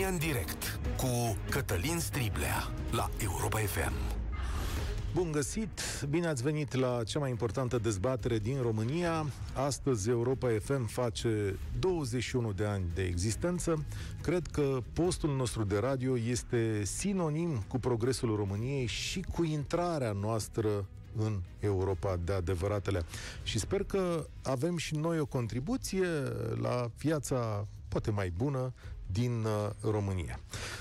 România 0.00 0.26
în 0.26 0.32
direct 0.32 0.80
cu 0.96 1.36
Cătălin 1.50 1.98
Striblea 1.98 2.70
la 2.90 3.10
Europa 3.22 3.58
FM. 3.58 3.92
Bun 5.14 5.32
găsit! 5.32 5.80
Bine 6.10 6.26
ați 6.26 6.42
venit 6.42 6.74
la 6.74 7.02
cea 7.04 7.18
mai 7.18 7.30
importantă 7.30 7.78
dezbatere 7.78 8.38
din 8.38 8.62
România. 8.62 9.26
Astăzi 9.54 10.10
Europa 10.10 10.48
FM 10.62 10.86
face 10.86 11.58
21 11.78 12.52
de 12.52 12.64
ani 12.64 12.84
de 12.94 13.02
existență. 13.02 13.84
Cred 14.22 14.46
că 14.46 14.78
postul 14.92 15.36
nostru 15.36 15.64
de 15.64 15.78
radio 15.78 16.18
este 16.18 16.84
sinonim 16.84 17.64
cu 17.68 17.78
progresul 17.78 18.36
României 18.36 18.86
și 18.86 19.24
cu 19.32 19.44
intrarea 19.44 20.12
noastră 20.12 20.86
în 21.16 21.40
Europa 21.58 22.18
de 22.24 22.32
adevăratele. 22.32 23.02
Și 23.42 23.58
sper 23.58 23.84
că 23.84 24.26
avem 24.42 24.76
și 24.76 24.96
noi 24.96 25.18
o 25.18 25.26
contribuție 25.26 26.08
la 26.60 26.90
viața 26.98 27.66
poate 27.88 28.10
mai 28.10 28.32
bună 28.36 28.72
din 29.12 29.44
uh, 29.44 29.90
România. 29.90 30.40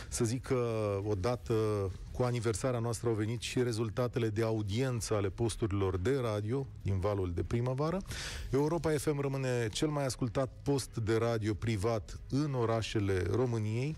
Să 0.09 0.25
zic 0.25 0.41
că 0.41 0.65
odată 1.03 1.53
cu 2.11 2.23
aniversarea 2.23 2.79
noastră 2.79 3.09
au 3.09 3.15
venit 3.15 3.41
și 3.41 3.63
rezultatele 3.63 4.27
de 4.27 4.43
audiență 4.43 5.15
ale 5.15 5.29
posturilor 5.29 5.97
de 5.97 6.19
radio 6.21 6.67
din 6.81 6.99
valul 6.99 7.31
de 7.35 7.43
primăvară. 7.43 8.02
Europa 8.52 8.91
FM 8.91 9.19
rămâne 9.19 9.69
cel 9.71 9.88
mai 9.88 10.05
ascultat 10.05 10.49
post 10.63 10.95
de 10.95 11.15
radio 11.15 11.53
privat 11.53 12.19
în 12.29 12.53
orașele 12.53 13.23
României. 13.31 13.95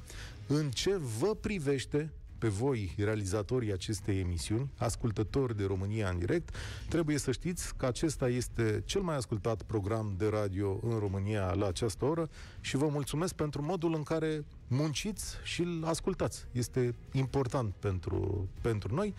În 0.48 0.70
ce 0.70 0.98
vă 1.20 1.35
privește, 1.35 2.12
pe 2.41 2.48
voi, 2.48 2.94
realizatorii 2.98 3.72
acestei 3.72 4.20
emisiuni, 4.20 4.70
ascultători 4.77 5.58
de 5.58 5.66
România 5.66 6.09
în 6.09 6.18
direct, 6.18 6.55
trebuie 6.90 7.18
să 7.18 7.32
știți 7.32 7.76
că 7.76 7.85
acesta 7.85 8.29
este 8.29 8.82
cel 8.85 9.02
mai 9.02 9.16
ascultat 9.16 9.62
program 9.62 10.13
de 10.18 10.27
radio 10.27 10.79
în 10.84 10.99
România 10.99 11.54
la 11.54 11.68
această 11.68 12.05
oră 12.05 12.29
și 12.62 12.77
vă 12.77 12.88
mulțumesc 12.88 13.34
pentru 13.34 13.62
modul 13.62 13.93
în 13.93 14.04
care 14.04 14.46
munciți 14.68 15.35
și 15.43 15.62
îl 15.62 15.84
ascultați. 15.85 16.46
Este 16.51 16.96
important 17.12 17.74
pentru, 17.79 18.49
pentru 18.62 18.96
noi. 18.96 19.13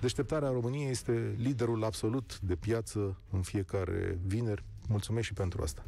Deșteptarea 0.00 0.48
României 0.48 0.90
este 0.90 1.34
liderul 1.38 1.84
absolut 1.84 2.40
de 2.40 2.54
piață 2.54 3.16
în 3.30 3.42
fiecare 3.42 4.18
vineri. 4.26 4.64
Mulțumesc 4.88 5.26
și 5.26 5.32
pentru 5.32 5.62
asta. 5.62 5.84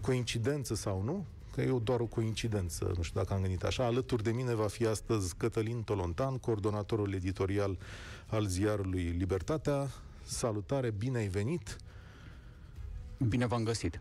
Coincidență 0.00 0.74
sau 0.74 1.02
nu, 1.02 1.26
că 1.56 1.62
e 1.62 1.78
doar 1.82 2.00
o 2.00 2.06
coincidență, 2.06 2.92
nu 2.96 3.02
știu 3.02 3.20
dacă 3.20 3.34
am 3.34 3.40
gândit 3.40 3.62
așa. 3.62 3.84
Alături 3.84 4.22
de 4.22 4.30
mine 4.30 4.54
va 4.54 4.66
fi 4.66 4.86
astăzi 4.86 5.34
Cătălin 5.36 5.82
Tolontan, 5.82 6.38
coordonatorul 6.38 7.12
editorial 7.14 7.78
al 8.26 8.46
ziarului 8.46 9.02
Libertatea. 9.02 9.88
Salutare, 10.22 10.90
bine 10.90 11.18
ai 11.18 11.28
venit! 11.28 11.76
Bine 13.28 13.46
v-am 13.46 13.62
găsit. 13.62 14.00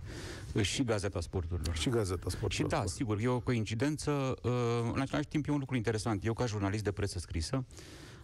Și 0.61 0.83
Gazeta 0.83 1.21
Sporturilor. 1.21 1.75
Și 1.75 1.89
Gazeta 1.89 2.29
Sporturilor. 2.29 2.71
Și 2.71 2.77
da, 2.79 2.85
sigur, 2.85 3.19
e 3.19 3.27
o 3.27 3.39
coincidență. 3.39 4.11
Uh, 4.43 4.51
în 4.93 5.01
același 5.01 5.27
timp 5.27 5.47
e 5.47 5.51
un 5.51 5.59
lucru 5.59 5.75
interesant. 5.75 6.25
Eu, 6.25 6.33
ca 6.33 6.45
jurnalist 6.45 6.83
de 6.83 6.91
presă 6.91 7.19
scrisă, 7.19 7.65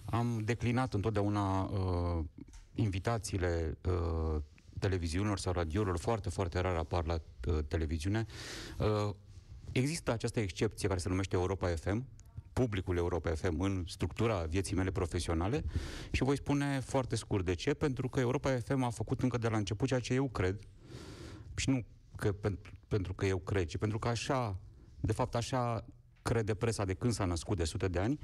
am 0.06 0.42
declinat 0.44 0.94
întotdeauna 0.94 1.62
uh, 1.62 2.24
invitațiile 2.76 3.78
uh, 3.86 4.42
televiziunilor 4.82 5.40
sau 5.40 5.54
radiourilor, 5.54 5.98
foarte, 5.98 6.30
foarte 6.30 6.60
rar 6.60 6.76
apar 6.76 7.06
la 7.06 7.14
uh, 7.48 7.58
televiziune. 7.68 8.26
Uh, 8.78 9.14
există 9.72 10.12
această 10.12 10.40
excepție 10.40 10.88
care 10.88 11.00
se 11.00 11.10
numește 11.10 11.36
Europa 11.36 11.68
FM, 11.68 12.06
publicul 12.54 12.98
Europa 12.98 13.30
FM 13.30 13.60
în 13.60 13.84
structura 13.88 14.44
vieții 14.44 14.76
mele 14.76 14.92
profesionale 14.92 15.64
și 16.12 16.24
voi 16.24 16.38
spune 16.38 16.80
foarte 16.80 17.16
scurt 17.16 17.46
de 17.46 17.54
ce, 17.54 17.74
pentru 17.74 18.10
că 18.10 18.20
Europa 18.20 18.58
FM 18.58 18.84
a 18.84 18.90
făcut 18.90 19.22
încă 19.22 19.38
de 19.38 19.48
la 19.48 19.58
început 19.58 19.88
ceea 19.88 20.00
ce 20.00 20.14
eu 20.14 20.28
cred 20.28 20.60
și 21.56 21.70
nu 21.70 21.86
că, 22.16 22.32
pentru, 22.32 22.72
pentru 22.88 23.14
că 23.14 23.26
eu 23.26 23.38
cred, 23.38 23.66
ci 23.66 23.78
pentru 23.78 24.00
că 24.00 24.08
așa, 24.08 24.60
de 25.00 25.12
fapt 25.12 25.36
așa 25.36 25.86
crede 26.32 26.54
presa 26.54 26.86
de 26.86 26.94
când 26.94 27.14
s-a 27.14 27.26
născut 27.26 27.58
de 27.58 27.64
sute 27.64 27.88
de 27.88 28.00
ani, 28.00 28.20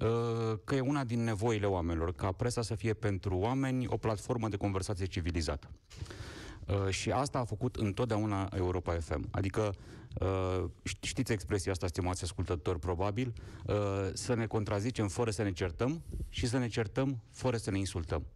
uh, 0.00 0.58
că 0.64 0.74
e 0.74 0.80
una 0.80 1.04
din 1.04 1.24
nevoile 1.24 1.66
oamenilor, 1.66 2.12
ca 2.12 2.32
presa 2.32 2.62
să 2.62 2.74
fie 2.74 2.94
pentru 2.94 3.36
oameni 3.36 3.86
o 3.88 3.96
platformă 3.96 4.48
de 4.48 4.56
conversație 4.56 5.06
civilizată. 5.06 5.70
Uh, 6.66 6.88
și 6.88 7.10
asta 7.10 7.38
a 7.38 7.44
făcut 7.44 7.76
întotdeauna 7.76 8.48
Europa 8.54 8.92
FM. 8.92 9.28
Adică, 9.30 9.74
uh, 10.20 10.64
știți 11.02 11.32
expresia 11.32 11.72
asta, 11.72 11.86
stimați 11.86 12.24
ascultători, 12.24 12.78
probabil, 12.78 13.32
să 14.12 14.34
ne 14.34 14.46
contrazicem 14.46 15.08
fără 15.08 15.30
să 15.30 15.42
ne 15.42 15.52
certăm 15.52 16.02
și 16.28 16.46
să 16.46 16.58
ne 16.58 16.68
certăm 16.68 17.20
fără 17.30 17.56
să 17.56 17.70
ne 17.70 17.78
insultăm. 17.78 18.26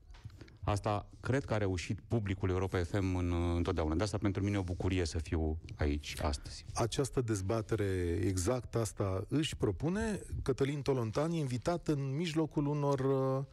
Asta 0.66 1.06
cred 1.20 1.44
că 1.44 1.54
a 1.54 1.56
reușit 1.56 2.00
publicul 2.08 2.50
Europa 2.50 2.82
FM 2.82 3.14
în, 3.16 3.32
întotdeauna. 3.56 3.94
De 3.94 4.02
asta 4.02 4.18
pentru 4.18 4.42
mine 4.42 4.56
e 4.56 4.58
o 4.58 4.62
bucurie 4.62 5.04
să 5.04 5.18
fiu 5.18 5.58
aici 5.76 6.16
astăzi. 6.22 6.64
Această 6.74 7.20
dezbatere 7.20 8.18
exact 8.22 8.74
asta 8.74 9.24
își 9.28 9.56
propune. 9.56 10.20
Cătălin 10.42 10.82
Tolontan 10.82 11.30
e 11.30 11.36
invitat 11.36 11.88
în 11.88 12.16
mijlocul 12.16 12.66
unor 12.66 12.98
uh, 13.00 13.44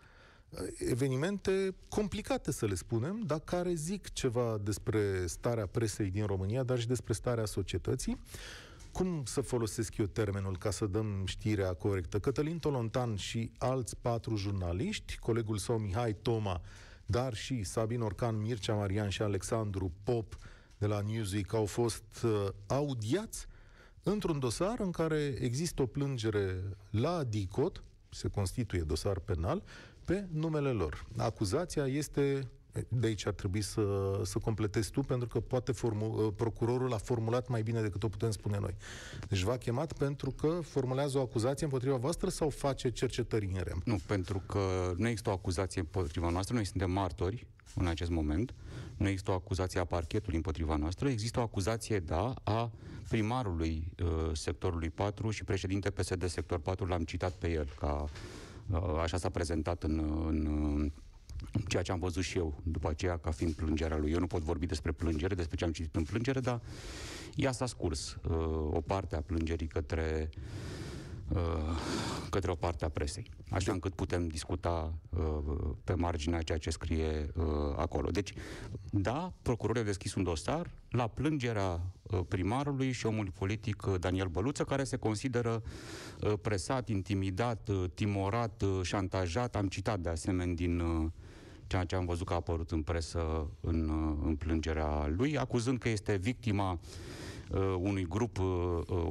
evenimente 0.78 1.76
complicate, 1.90 2.52
să 2.52 2.66
le 2.66 2.76
spunem, 2.76 3.22
dar 3.26 3.40
care 3.40 3.74
zic 3.74 4.14
ceva 4.14 4.58
despre 4.64 5.26
starea 5.26 5.66
presei 5.66 6.10
din 6.10 6.26
România, 6.26 6.64
dar 6.64 6.80
și 6.80 6.88
despre 6.88 7.14
starea 7.14 7.46
societății. 7.46 8.20
Cum 8.92 9.24
să 9.26 9.42
folosesc 9.42 9.98
eu 9.98 10.06
termenul 10.06 10.58
ca 10.58 10.72
să 10.72 10.86
dăm 10.86 11.24
știrea 11.26 11.74
corectă? 11.74 12.20
Cătălin 12.20 12.60
Tolontan 12.60 13.16
și 13.16 13.52
alți 13.58 13.98
patru 13.98 14.36
jurnaliști, 14.36 15.18
colegul 15.18 15.58
său 15.58 15.78
Mihai 15.78 16.16
Toma, 16.22 16.62
dar 17.06 17.34
și 17.34 17.64
Sabin 17.64 18.02
Orcan, 18.02 18.42
Mircea 18.42 18.74
Marian 18.74 19.10
și 19.10 19.22
Alexandru 19.22 19.92
Pop 20.04 20.38
de 20.78 20.86
la 20.86 21.02
Newsweek 21.02 21.54
au 21.54 21.66
fost 21.66 22.04
uh, 22.24 22.48
audiați 22.68 23.48
într-un 24.04 24.40
dosar 24.40 24.80
în 24.80 24.92
care 24.92 25.36
există 25.40 25.82
o 25.82 25.86
plângere 25.86 26.64
la 26.90 27.24
DICOT, 27.24 27.84
se 28.10 28.28
constituie 28.28 28.82
dosar 28.82 29.20
penal, 29.20 29.64
pe 30.06 30.28
numele 30.32 30.70
lor. 30.70 31.06
Acuzația 31.18 31.88
este 31.88 32.50
de 32.88 33.08
aici 33.08 33.26
ar 33.26 33.34
trebui 33.34 33.62
să, 33.62 33.82
să 34.24 34.40
completezi 34.40 34.92
tu, 34.92 35.02
pentru 35.02 35.28
că 35.28 35.40
poate 35.40 35.72
formu- 35.72 36.26
uh, 36.26 36.34
procurorul 36.36 36.94
a 36.94 36.98
formulat 36.98 37.48
mai 37.48 37.64
bine 37.64 37.82
decât 37.82 38.04
o 38.04 38.08
putem 38.08 38.32
spune 38.32 38.58
noi. 38.60 38.76
Deci 39.30 39.42
v-a 39.42 39.58
chemat 39.58 39.94
pentru 39.94 40.32
că 40.32 40.60
formulează 40.64 41.18
o 41.18 41.22
acuzație 41.22 41.66
împotriva 41.66 41.96
voastră 41.96 42.30
sau 42.30 42.50
face 42.50 42.90
cercetări 42.90 43.46
în 43.46 43.62
rem? 43.64 43.82
Nu, 43.86 44.00
pentru 44.06 44.44
că 44.48 44.60
nu 44.98 45.08
există 45.08 45.30
o 45.30 45.34
acuzație 45.34 45.82
împotriva 45.82 46.30
noastră, 46.30 46.56
noi 46.56 46.66
suntem 46.66 46.92
martori 46.92 47.48
în 47.76 47.88
acest 47.88 48.10
moment, 48.10 48.54
nu 48.98 49.08
există 49.08 49.32
o 49.32 49.34
acuzație 49.34 49.80
a 49.80 49.86
parchetului 49.86 50.36
împotriva 50.36 50.76
noastră, 50.76 51.10
există 51.10 51.40
o 51.40 51.44
acuzație, 51.44 52.00
da, 52.00 52.34
a 52.44 52.72
primarului 53.10 53.92
uh, 54.04 54.30
sectorului 54.34 54.90
4 54.90 55.30
și 55.30 55.44
președinte 55.44 55.90
PSD 55.90 56.26
sector 56.28 56.60
4, 56.60 56.86
l-am 56.86 57.04
citat 57.04 57.32
pe 57.32 57.52
el, 57.52 57.68
ca 57.80 58.06
uh, 58.70 59.00
așa 59.02 59.18
s-a 59.18 59.30
prezentat 59.30 59.84
în, 59.84 59.98
în 60.28 60.92
ceea 61.68 61.84
ce 61.84 61.92
am 61.92 62.00
văzut 62.00 62.24
și 62.24 62.38
eu 62.38 62.62
după 62.64 62.90
aceea 62.90 63.18
ca 63.18 63.32
fiind 63.32 63.54
plângerea 63.54 63.98
lui. 63.98 64.12
Eu 64.12 64.20
nu 64.20 64.28
pot 64.28 64.42
vorbi 64.42 64.66
despre 64.66 64.92
plângere, 64.92 65.36
despre 65.36 65.58
ce 65.58 65.66
am 65.66 65.72
citit 65.72 65.96
în 65.96 66.04
plângere, 66.04 66.40
dar 66.40 66.62
ea 67.36 67.52
s-a 67.52 67.66
scurs 67.66 68.18
uh, 68.30 68.36
o 68.72 68.82
parte 68.82 69.16
a 69.16 69.22
plângerii 69.22 69.68
către 69.68 70.30
uh, 71.28 71.78
către 72.30 72.52
o 72.52 72.56
parte 72.56 72.86
a 72.86 72.90
presei, 72.90 73.30
așa 73.50 73.72
încât 73.72 73.94
putem 73.94 74.28
discuta 74.28 74.94
uh, 75.10 75.22
pe 75.84 75.94
marginea 75.94 76.42
ceea 76.42 76.58
ce 76.58 76.70
scrie 76.70 77.32
uh, 77.36 77.44
acolo. 77.76 78.10
Deci, 78.10 78.34
da, 78.92 79.34
procurorul 79.42 79.82
a 79.82 79.86
deschis 79.86 80.14
un 80.14 80.24
dosar 80.24 80.72
la 80.90 81.08
plângerea 81.08 81.82
uh, 82.02 82.20
primarului 82.28 82.92
și 82.92 83.06
omului 83.06 83.32
politic 83.38 83.86
uh, 83.86 84.00
Daniel 84.00 84.28
Băluță, 84.28 84.64
care 84.64 84.84
se 84.84 84.98
consideră 84.98 85.64
uh, 86.22 86.34
presat, 86.42 86.90
intimidat, 86.90 87.70
uh, 87.70 87.84
timorat, 87.94 88.62
uh, 88.62 88.80
șantajat. 88.84 89.56
Am 89.56 89.68
citat 89.68 90.00
de 90.00 90.10
asemenea 90.10 90.54
din 90.54 90.80
uh, 90.80 91.12
ceea 91.68 91.84
ce 91.84 91.96
am 91.96 92.06
văzut 92.06 92.26
că 92.26 92.34
a 92.34 92.36
apărut 92.36 92.72
în 92.72 92.82
presă 92.82 93.50
în, 93.62 93.90
în 94.26 94.36
plângerea 94.36 95.08
lui, 95.08 95.38
acuzând 95.38 95.80
că 95.80 95.90
este 95.90 96.16
victima 96.16 96.72
uh, 96.72 97.76
unui 97.80 98.06
grup 98.08 98.40
uh, 98.40 98.46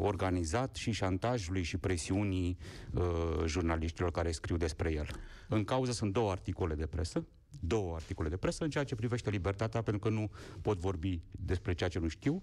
organizat 0.00 0.74
și 0.74 0.92
șantajului 0.92 1.62
și 1.62 1.76
presiunii 1.76 2.58
uh, 2.94 3.02
jurnaliștilor 3.46 4.10
care 4.10 4.30
scriu 4.30 4.56
despre 4.56 4.92
el. 4.92 5.06
În 5.48 5.64
cauză 5.64 5.92
sunt 5.92 6.12
două 6.12 6.30
articole 6.30 6.74
de 6.74 6.86
presă, 6.86 7.26
două 7.60 7.94
articole 7.94 8.28
de 8.28 8.36
presă 8.36 8.64
în 8.64 8.70
ceea 8.70 8.84
ce 8.84 8.94
privește 8.94 9.30
libertatea, 9.30 9.82
pentru 9.82 10.02
că 10.02 10.14
nu 10.14 10.30
pot 10.62 10.78
vorbi 10.78 11.20
despre 11.30 11.74
ceea 11.74 11.88
ce 11.88 11.98
nu 11.98 12.08
știu. 12.08 12.42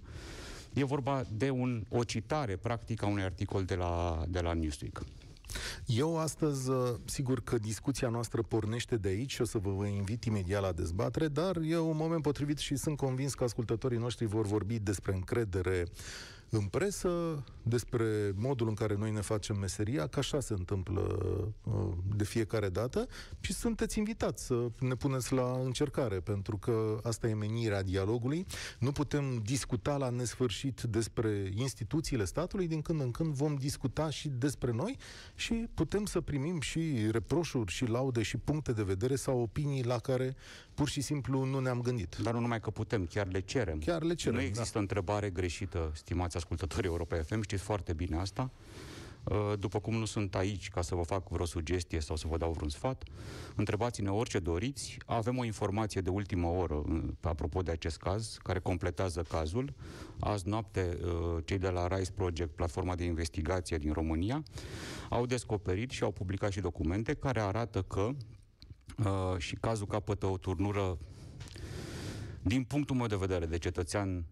E 0.73 0.83
vorba 0.83 1.23
de 1.31 1.50
un, 1.50 1.85
o 1.89 2.03
citare, 2.03 2.56
practic, 2.56 3.03
a 3.03 3.07
unui 3.07 3.23
articol 3.23 3.63
de 3.63 3.75
la, 3.75 4.23
de 4.27 4.39
la 4.39 4.53
Newsweek. 4.53 5.03
Eu 5.86 6.18
astăzi, 6.18 6.69
uh, 6.69 6.96
sigur 7.06 7.42
că 7.42 7.57
discuția 7.57 8.10
noastră 8.10 8.42
pornește 8.42 8.98
de 8.98 9.07
aici 9.07 9.31
și 9.31 9.42
o 9.42 9.46
să 9.46 9.57
vă 9.57 9.86
invit 9.86 10.24
imediat 10.24 10.62
la 10.62 10.72
dezbatere, 10.72 11.28
dar 11.28 11.57
e 11.63 11.78
un 11.78 11.98
moment 11.98 12.22
potrivit 12.22 12.57
și 12.57 12.75
sunt 12.75 12.98
convins 12.98 13.34
că 13.34 13.44
ascultătorii 13.44 13.98
noștri 13.98 14.25
vor 14.25 14.46
vorbi 14.46 14.80
despre 14.80 15.13
încredere 15.13 15.86
în 16.50 16.66
presă 16.66 17.44
despre 17.63 18.34
modul 18.36 18.68
în 18.68 18.74
care 18.74 18.96
noi 18.96 19.12
ne 19.12 19.22
facem 19.22 19.57
meseria, 19.57 20.07
că 20.07 20.19
așa 20.19 20.40
se 20.40 20.54
întâmplă 20.54 21.01
uh, 21.63 21.74
de 22.16 22.24
fiecare 22.24 22.69
dată 22.69 23.07
și 23.40 23.54
sunteți 23.54 23.98
invitați 23.98 24.46
să 24.46 24.68
ne 24.80 24.96
puneți 24.96 25.34
la 25.34 25.60
încercare, 25.63 26.19
pentru 26.19 26.57
că 26.57 27.00
asta 27.04 27.28
e 27.28 27.34
menirea 27.34 27.84
dialogului. 27.84 28.46
Nu 28.80 28.92
putem 28.92 29.42
discuta 29.44 29.98
la 29.98 30.10
nesfârșit 30.10 30.81
despre 30.81 31.51
instituțiile 31.56 32.25
statului, 32.25 32.68
din 32.68 32.81
când 32.81 33.02
în 33.02 33.12
când 33.12 33.34
vom 33.34 33.56
discuta 33.56 34.10
și 34.10 34.30
despre 34.30 34.72
noi 34.72 34.98
și 35.36 35.54
putem 35.74 36.06
să 36.06 36.22
primim 36.22 36.62
și 36.62 37.07
reproșuri 37.12 37.72
și 37.72 37.86
laude 37.86 38.22
și 38.22 38.38
puncte 38.38 38.72
de 38.72 38.84
vedere 38.84 39.16
sau 39.16 39.42
opinii 39.42 39.84
la 39.84 40.00
care 40.00 40.36
pur 40.80 40.90
și 40.90 41.02
simplu 41.02 41.44
nu 41.44 41.60
ne-am 41.60 41.81
gândit. 41.81 42.16
Dar 42.24 42.34
nu 42.34 42.40
numai 42.40 42.60
că 42.60 42.70
putem, 42.70 43.06
chiar 43.06 43.28
le 43.28 43.40
cerem. 43.40 43.80
Chiar 43.80 44.02
le 44.04 44.14
cerem, 44.14 44.38
Nu 44.38 44.46
există 44.46 44.74
da. 44.74 44.80
întrebare 44.80 45.30
greșită, 45.30 45.92
stimați 45.94 46.38
ascultători 46.38 46.86
Europa 46.86 47.16
FM, 47.16 47.42
știți 47.42 47.62
foarte 47.64 47.94
bine 47.94 48.18
asta. 48.18 48.52
Uh, 49.24 49.54
după 49.60 49.80
cum 49.80 49.96
nu 49.96 50.06
sunt 50.06 50.36
aici 50.36 50.70
ca 50.70 50.81
să 50.81 50.96
vă 50.96 51.02
fac 51.02 51.30
vreo 51.30 51.46
sugestie 51.46 52.00
sau 52.00 52.16
să 52.16 52.28
vă 52.28 52.38
dau 52.38 52.52
vreun 52.52 52.70
sfat, 52.70 53.04
întrebați-ne 53.56 54.10
orice 54.10 54.40
doriți. 54.40 54.98
Avem 55.06 55.38
o 55.38 55.44
informație 55.44 56.02
de 56.02 56.10
ultimă 56.10 56.48
oră 56.48 56.74
uh, 56.74 57.04
apropo 57.22 57.62
de 57.62 57.72
acest 57.72 57.98
caz, 57.98 58.38
care 58.44 58.60
completează 58.60 59.22
cazul. 59.22 59.74
Azi 60.20 60.48
noapte, 60.48 60.98
uh, 61.04 61.44
cei 61.46 61.58
de 61.58 61.70
la 61.70 61.88
Rise 61.88 62.12
Project, 62.12 62.56
platforma 62.56 62.96
de 62.96 63.04
investigație 63.04 63.78
din 63.78 63.94
România, 63.94 64.44
au 65.10 65.26
descoperit 65.26 65.90
și 65.90 66.04
au 66.04 66.12
publicat 66.12 66.52
și 66.52 66.60
documente 66.60 67.14
care 67.14 67.40
arată 67.42 67.81
că 67.81 68.10
și 69.38 69.56
cazul 69.56 69.88
capătă 69.88 70.25
o 70.25 70.38
turnură 70.38 70.97
din 72.41 72.63
punctul 72.63 72.95
meu 72.95 73.07
de 73.07 73.15
vedere 73.15 73.45
de 73.45 73.57
cetățean 73.57 74.25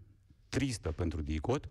tristă 0.49 0.91
pentru 0.91 1.21
DICOT, 1.21 1.69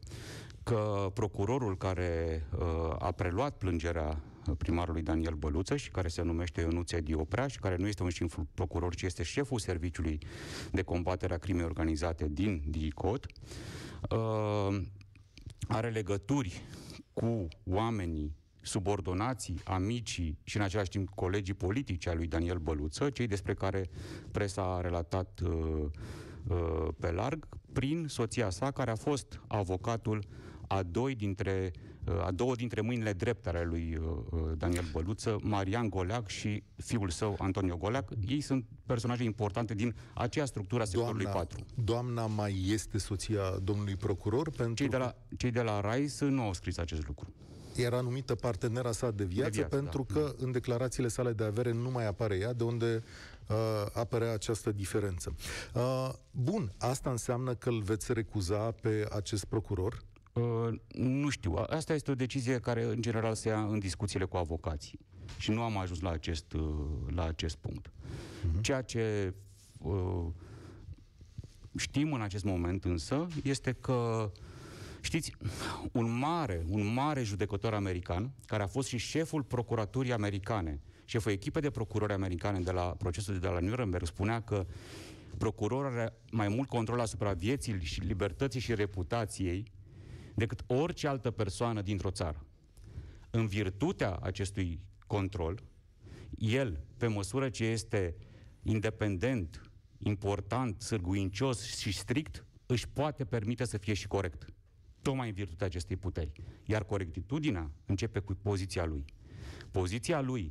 că 0.62 1.10
procurorul 1.14 1.76
care 1.76 2.42
uh, 2.58 2.96
a 2.98 3.12
preluat 3.12 3.56
plângerea 3.56 4.22
primarului 4.58 5.02
Daniel 5.02 5.34
Băluță 5.34 5.76
și 5.76 5.90
care 5.90 6.08
se 6.08 6.22
numește 6.22 6.60
Ionuț 6.60 6.94
Dioprea 6.94 7.46
și 7.46 7.58
care 7.58 7.76
nu 7.76 7.86
este 7.86 8.02
un 8.02 8.10
simplu 8.10 8.46
procuror, 8.54 8.94
ci 8.94 9.02
este 9.02 9.22
șeful 9.22 9.58
Serviciului 9.58 10.18
de 10.72 10.82
Combatere 10.82 11.34
a 11.34 11.38
Crimei 11.38 11.64
Organizate 11.64 12.28
din 12.28 12.62
DICOT, 12.66 13.26
uh, 14.10 14.82
are 15.68 15.90
legături 15.90 16.62
cu 17.12 17.48
oamenii 17.64 18.36
subordonații, 18.66 19.60
amicii 19.64 20.38
și 20.42 20.56
în 20.56 20.62
același 20.62 20.90
timp 20.90 21.08
colegii 21.08 21.54
politici 21.54 22.06
ai 22.06 22.16
lui 22.16 22.26
Daniel 22.26 22.58
Băluță, 22.58 23.10
cei 23.10 23.26
despre 23.26 23.54
care 23.54 23.88
presa 24.30 24.74
a 24.74 24.80
relatat 24.80 25.40
uh, 25.44 25.50
uh, 26.48 26.88
pe 27.00 27.10
larg, 27.10 27.48
prin 27.72 28.06
soția 28.08 28.50
sa, 28.50 28.70
care 28.70 28.90
a 28.90 28.96
fost 28.96 29.40
avocatul 29.46 30.24
a 30.68 30.82
doi 30.82 31.14
dintre 31.14 31.72
a 32.24 32.30
două 32.30 32.54
dintre 32.54 32.80
mâinile 32.80 33.12
drepte 33.12 33.48
ale 33.48 33.64
lui 33.64 33.98
uh, 34.00 34.06
uh, 34.30 34.40
Daniel 34.56 34.84
Băluță, 34.92 35.38
Marian 35.42 35.88
Goleac 35.88 36.28
și 36.28 36.62
fiul 36.76 37.10
său, 37.10 37.36
Antonio 37.38 37.76
Goleac. 37.76 38.10
Ei 38.28 38.40
sunt 38.40 38.64
personaje 38.86 39.24
importante 39.24 39.74
din 39.74 39.94
aceea 40.14 40.44
structură 40.44 40.82
a 40.82 40.84
sectorului 40.84 41.22
doamna, 41.22 41.40
4. 41.40 41.64
Doamna 41.84 42.26
mai 42.26 42.64
este 42.68 42.98
soția 42.98 43.42
domnului 43.62 43.96
procuror? 43.96 44.50
Pentru... 44.50 44.74
Cei 44.74 44.88
de 44.88 44.96
la, 44.96 45.14
cei 45.36 45.50
de 45.50 45.62
la 45.62 45.80
RAIS 45.80 46.20
nu 46.20 46.42
au 46.42 46.52
scris 46.52 46.78
acest 46.78 47.06
lucru 47.06 47.32
era 47.82 48.00
numită 48.00 48.34
partenera 48.34 48.92
sa 48.92 49.10
de 49.10 49.24
viață, 49.24 49.50
de 49.50 49.56
viață 49.56 49.76
pentru 49.76 50.06
da. 50.08 50.14
că 50.14 50.34
în 50.38 50.52
declarațiile 50.52 51.08
sale 51.08 51.32
de 51.32 51.44
avere 51.44 51.72
nu 51.72 51.90
mai 51.90 52.06
apare 52.06 52.36
ea, 52.36 52.52
de 52.52 52.64
unde 52.64 53.02
uh, 53.48 53.56
apărea 53.92 54.32
această 54.32 54.72
diferență. 54.72 55.34
Uh, 55.74 56.08
bun, 56.30 56.72
asta 56.78 57.10
înseamnă 57.10 57.54
că 57.54 57.68
îl 57.68 57.82
veți 57.82 58.12
recuza 58.12 58.70
pe 58.70 59.06
acest 59.10 59.44
procuror? 59.44 60.02
Uh, 60.32 60.80
nu 60.94 61.28
știu. 61.28 61.54
Asta 61.54 61.94
este 61.94 62.10
o 62.10 62.14
decizie 62.14 62.58
care, 62.58 62.84
în 62.84 63.02
general, 63.02 63.34
se 63.34 63.48
ia 63.48 63.60
în 63.60 63.78
discuțiile 63.78 64.24
cu 64.24 64.36
avocații. 64.36 64.98
Și 65.38 65.50
nu 65.50 65.62
am 65.62 65.78
ajuns 65.78 66.00
la 66.00 66.10
acest, 66.10 66.52
uh, 66.52 66.62
la 67.14 67.24
acest 67.24 67.56
punct. 67.56 67.88
Uh-huh. 67.88 68.60
Ceea 68.60 68.82
ce 68.82 69.34
uh, 69.78 70.26
știm 71.76 72.12
în 72.12 72.20
acest 72.20 72.44
moment, 72.44 72.84
însă, 72.84 73.26
este 73.42 73.72
că 73.72 74.30
Știți, 75.06 75.32
un 75.92 76.18
mare, 76.18 76.64
un 76.68 76.92
mare 76.92 77.22
judecător 77.22 77.74
american, 77.74 78.32
care 78.46 78.62
a 78.62 78.66
fost 78.66 78.88
și 78.88 78.96
șeful 78.96 79.42
procuraturii 79.42 80.12
americane, 80.12 80.80
șeful 81.04 81.32
echipei 81.32 81.62
de 81.62 81.70
procurori 81.70 82.12
americane 82.12 82.60
de 82.60 82.70
la 82.70 82.82
procesul 82.82 83.38
de 83.38 83.46
la 83.46 83.58
Nuremberg, 83.58 84.06
spunea 84.06 84.42
că 84.42 84.66
procurorul 85.38 85.86
are 85.92 86.12
mai 86.30 86.48
mult 86.48 86.68
control 86.68 87.00
asupra 87.00 87.32
vieții 87.32 87.80
și 87.80 88.00
libertății 88.00 88.60
și 88.60 88.74
reputației 88.74 89.72
decât 90.34 90.62
orice 90.66 91.08
altă 91.08 91.30
persoană 91.30 91.82
dintr-o 91.82 92.10
țară. 92.10 92.46
În 93.30 93.46
virtutea 93.46 94.18
acestui 94.22 94.80
control, 95.06 95.62
el, 96.38 96.80
pe 96.96 97.06
măsură 97.06 97.48
ce 97.48 97.64
este 97.64 98.16
independent, 98.62 99.70
important, 99.98 100.82
sârguincios 100.82 101.76
și 101.76 101.92
strict, 101.92 102.44
își 102.66 102.88
poate 102.88 103.24
permite 103.24 103.64
să 103.64 103.78
fie 103.78 103.94
și 103.94 104.06
corect. 104.06 104.46
Tocmai 105.06 105.28
în 105.28 105.34
virtutea 105.34 105.66
acestei 105.66 105.96
puteri. 105.96 106.32
Iar 106.64 106.84
corectitudinea 106.84 107.70
începe 107.86 108.18
cu 108.18 108.34
poziția 108.42 108.84
lui. 108.84 109.04
Poziția 109.70 110.20
lui 110.20 110.50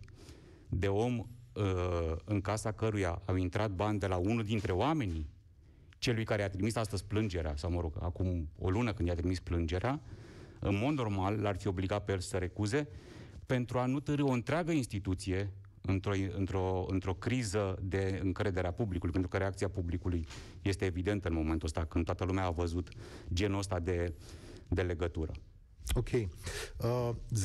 de 0.70 0.88
om 0.88 1.18
uh, 1.18 2.16
în 2.26 2.42
casa 2.42 2.72
căruia 2.72 3.22
au 3.26 3.36
intrat 3.36 3.72
bani 3.72 4.00
de 4.00 4.08
la 4.08 4.16
unul 4.16 4.44
dintre 4.44 4.72
oamenii 4.72 5.30
celui 5.98 6.24
care 6.24 6.44
a 6.44 6.50
trimis 6.50 6.76
astăzi 6.76 7.06
plângerea, 7.06 7.56
sau 7.56 7.72
mă 7.72 7.82
rog, 7.82 7.94
acum 8.00 8.50
o 8.60 8.70
lună 8.70 8.94
când 8.94 9.08
i-a 9.08 9.16
trimis 9.16 9.40
plângerea, 9.40 10.02
în 10.60 10.78
mod 10.78 10.94
normal 10.94 11.40
l-ar 11.40 11.58
fi 11.58 11.68
obligat 11.68 12.06
pe 12.06 12.12
el 12.12 12.20
să 12.20 12.38
recuze 12.38 12.88
pentru 13.46 13.78
a 13.78 13.86
nu 13.86 14.00
târâ 14.00 14.24
o 14.24 14.32
întreagă 14.32 14.72
instituție 14.72 15.52
într-o, 15.82 16.14
într-o, 16.38 16.86
într-o 16.90 17.14
criză 17.14 17.80
de 17.82 18.20
încredere 18.24 18.68
a 18.68 18.72
publicului, 18.72 19.14
pentru 19.14 19.30
că 19.30 19.38
reacția 19.38 19.70
publicului 19.70 20.28
este 20.62 20.86
evidentă 20.86 21.28
în 21.28 21.34
momentul 21.34 21.68
ăsta, 21.68 21.86
când 21.86 22.06
toată 22.06 22.26
lumea 22.26 22.46
a 22.46 22.50
văzut 22.50 22.90
genul 23.34 23.58
ăsta 23.58 23.80
de, 23.80 24.14
de 24.68 24.82
legătură. 24.82 25.32
Ok. 25.94 26.10
Uh, 26.10 26.30
0372069599. 27.36 27.38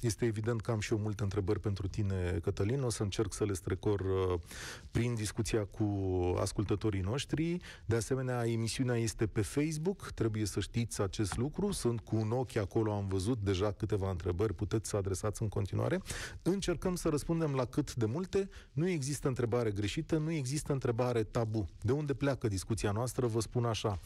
Este 0.00 0.24
evident 0.24 0.60
că 0.60 0.70
am 0.70 0.80
și 0.80 0.92
eu 0.92 0.98
multe 0.98 1.22
întrebări 1.22 1.60
pentru 1.60 1.88
tine, 1.88 2.38
Cătălin. 2.42 2.82
O 2.82 2.90
să 2.90 3.02
încerc 3.02 3.32
să 3.32 3.44
le 3.44 3.52
strecor 3.52 4.00
uh, 4.00 4.40
prin 4.90 5.14
discuția 5.14 5.64
cu 5.64 5.84
ascultătorii 6.40 7.00
noștri. 7.00 7.56
De 7.84 7.96
asemenea, 7.96 8.46
emisiunea 8.46 8.96
este 8.96 9.26
pe 9.26 9.40
Facebook. 9.40 10.10
Trebuie 10.10 10.44
să 10.44 10.60
știți 10.60 11.00
acest 11.00 11.36
lucru. 11.36 11.72
Sunt 11.72 12.00
cu 12.00 12.16
un 12.16 12.30
ochi 12.30 12.56
acolo, 12.56 12.92
am 12.92 13.08
văzut 13.08 13.38
deja 13.38 13.72
câteva 13.72 14.10
întrebări. 14.10 14.54
Puteți 14.54 14.88
să 14.88 14.96
adresați 14.96 15.42
în 15.42 15.48
continuare. 15.48 16.02
Încercăm 16.42 16.94
să 16.94 17.08
răspundem 17.08 17.54
la 17.54 17.64
cât 17.64 17.94
de 17.94 18.06
multe. 18.06 18.48
Nu 18.72 18.88
există 18.88 19.28
întrebare 19.28 19.70
greșită, 19.70 20.16
nu 20.16 20.30
există 20.30 20.72
întrebare 20.72 21.22
tabu. 21.22 21.68
De 21.80 21.92
unde 21.92 22.14
pleacă 22.14 22.48
discuția 22.48 22.90
noastră? 22.90 23.26
Vă 23.26 23.40
spun 23.40 23.64
așa. 23.64 24.00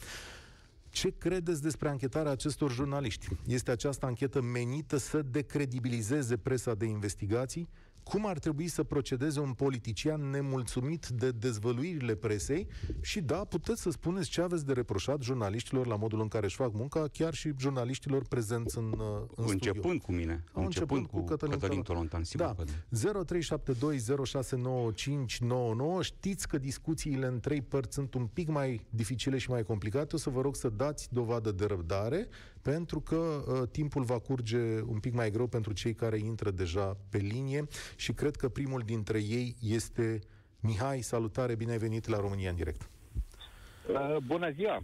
Ce 0.96 1.14
credeți 1.18 1.62
despre 1.62 1.88
anchetarea 1.88 2.30
acestor 2.30 2.72
jurnaliști? 2.72 3.28
Este 3.46 3.70
această 3.70 4.06
anchetă 4.06 4.40
menită 4.40 4.96
să 4.96 5.22
decredibilizeze 5.22 6.36
presa 6.36 6.74
de 6.74 6.84
investigații? 6.84 7.68
Cum 8.08 8.26
ar 8.26 8.38
trebui 8.38 8.68
să 8.68 8.82
procedeze 8.82 9.40
un 9.40 9.52
politician 9.52 10.30
nemulțumit 10.30 11.06
de 11.06 11.30
dezvăluirile 11.30 12.14
presei 12.14 12.66
și 13.00 13.20
da, 13.20 13.36
puteți 13.36 13.82
să 13.82 13.90
spuneți 13.90 14.30
ce 14.30 14.40
aveți 14.40 14.66
de 14.66 14.72
reproșat 14.72 15.22
jurnaliștilor 15.22 15.86
la 15.86 15.96
modul 15.96 16.20
în 16.20 16.28
care 16.28 16.46
își 16.46 16.56
fac 16.56 16.72
munca, 16.72 17.08
chiar 17.12 17.34
și 17.34 17.52
jurnaliștilor 17.58 18.26
prezenți 18.28 18.78
în, 18.78 18.84
uh, 18.84 18.96
în 19.36 19.44
Începând 19.48 19.84
studio. 19.84 20.00
cu 20.04 20.12
mine. 20.12 20.44
Au 20.52 20.62
începând 20.62 21.06
cu, 21.06 21.18
cu 21.18 21.24
Cătălin, 21.24 21.58
Cătălin 21.58 21.82
Tolontan, 21.82 22.24
sigur 22.24 22.46
da. 22.46 22.54
că 22.54 22.64
da. 22.64 22.72
0372069599 25.98 26.00
Știți 26.00 26.48
că 26.48 26.58
discuțiile 26.58 27.26
în 27.26 27.40
trei 27.40 27.62
părți 27.62 27.94
sunt 27.94 28.14
un 28.14 28.26
pic 28.26 28.48
mai 28.48 28.86
dificile 28.90 29.38
și 29.38 29.50
mai 29.50 29.62
complicate. 29.62 30.14
O 30.14 30.18
să 30.18 30.30
vă 30.30 30.40
rog 30.40 30.56
să 30.56 30.68
dați 30.68 31.08
dovadă 31.12 31.52
de 31.52 31.64
răbdare 31.64 32.28
pentru 32.72 33.00
că 33.00 33.16
uh, 33.16 33.68
timpul 33.68 34.02
va 34.02 34.18
curge 34.18 34.80
un 34.86 34.98
pic 35.00 35.14
mai 35.14 35.30
greu 35.30 35.46
pentru 35.46 35.72
cei 35.72 35.94
care 35.94 36.18
intră 36.18 36.50
deja 36.50 36.96
pe 37.10 37.18
linie 37.18 37.66
și 37.96 38.12
cred 38.12 38.36
că 38.36 38.48
primul 38.48 38.82
dintre 38.84 39.18
ei 39.18 39.56
este 39.60 40.20
Mihai, 40.60 41.00
salutare, 41.00 41.54
bine 41.54 41.70
ai 41.70 41.78
venit 41.78 42.08
la 42.08 42.20
România 42.20 42.50
în 42.50 42.56
direct. 42.56 42.88
Uh, 43.88 44.16
bună 44.26 44.50
ziua! 44.50 44.80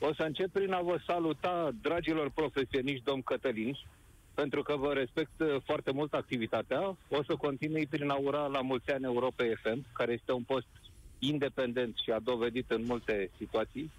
O 0.00 0.14
să 0.14 0.22
încep 0.22 0.50
prin 0.50 0.72
a 0.72 0.80
vă 0.80 1.00
saluta, 1.06 1.70
dragilor 1.82 2.30
profesioniști, 2.30 3.04
domn 3.04 3.22
Cătălin, 3.22 3.76
pentru 4.34 4.62
că 4.62 4.76
vă 4.76 4.92
respect 4.92 5.40
uh, 5.40 5.56
foarte 5.64 5.90
mult 5.90 6.12
activitatea. 6.12 6.96
O 7.08 7.22
să 7.26 7.34
continui 7.38 7.86
prin 7.86 8.08
a 8.08 8.16
ura 8.16 8.46
la 8.46 8.60
mulți 8.60 8.90
ani 8.90 9.04
Europa 9.04 9.44
FM, 9.62 9.86
care 9.92 10.12
este 10.12 10.32
un 10.32 10.42
post 10.42 10.66
independent 11.18 11.96
și 11.96 12.10
a 12.10 12.18
dovedit 12.18 12.70
în 12.70 12.84
multe 12.84 13.30
situații 13.36 13.90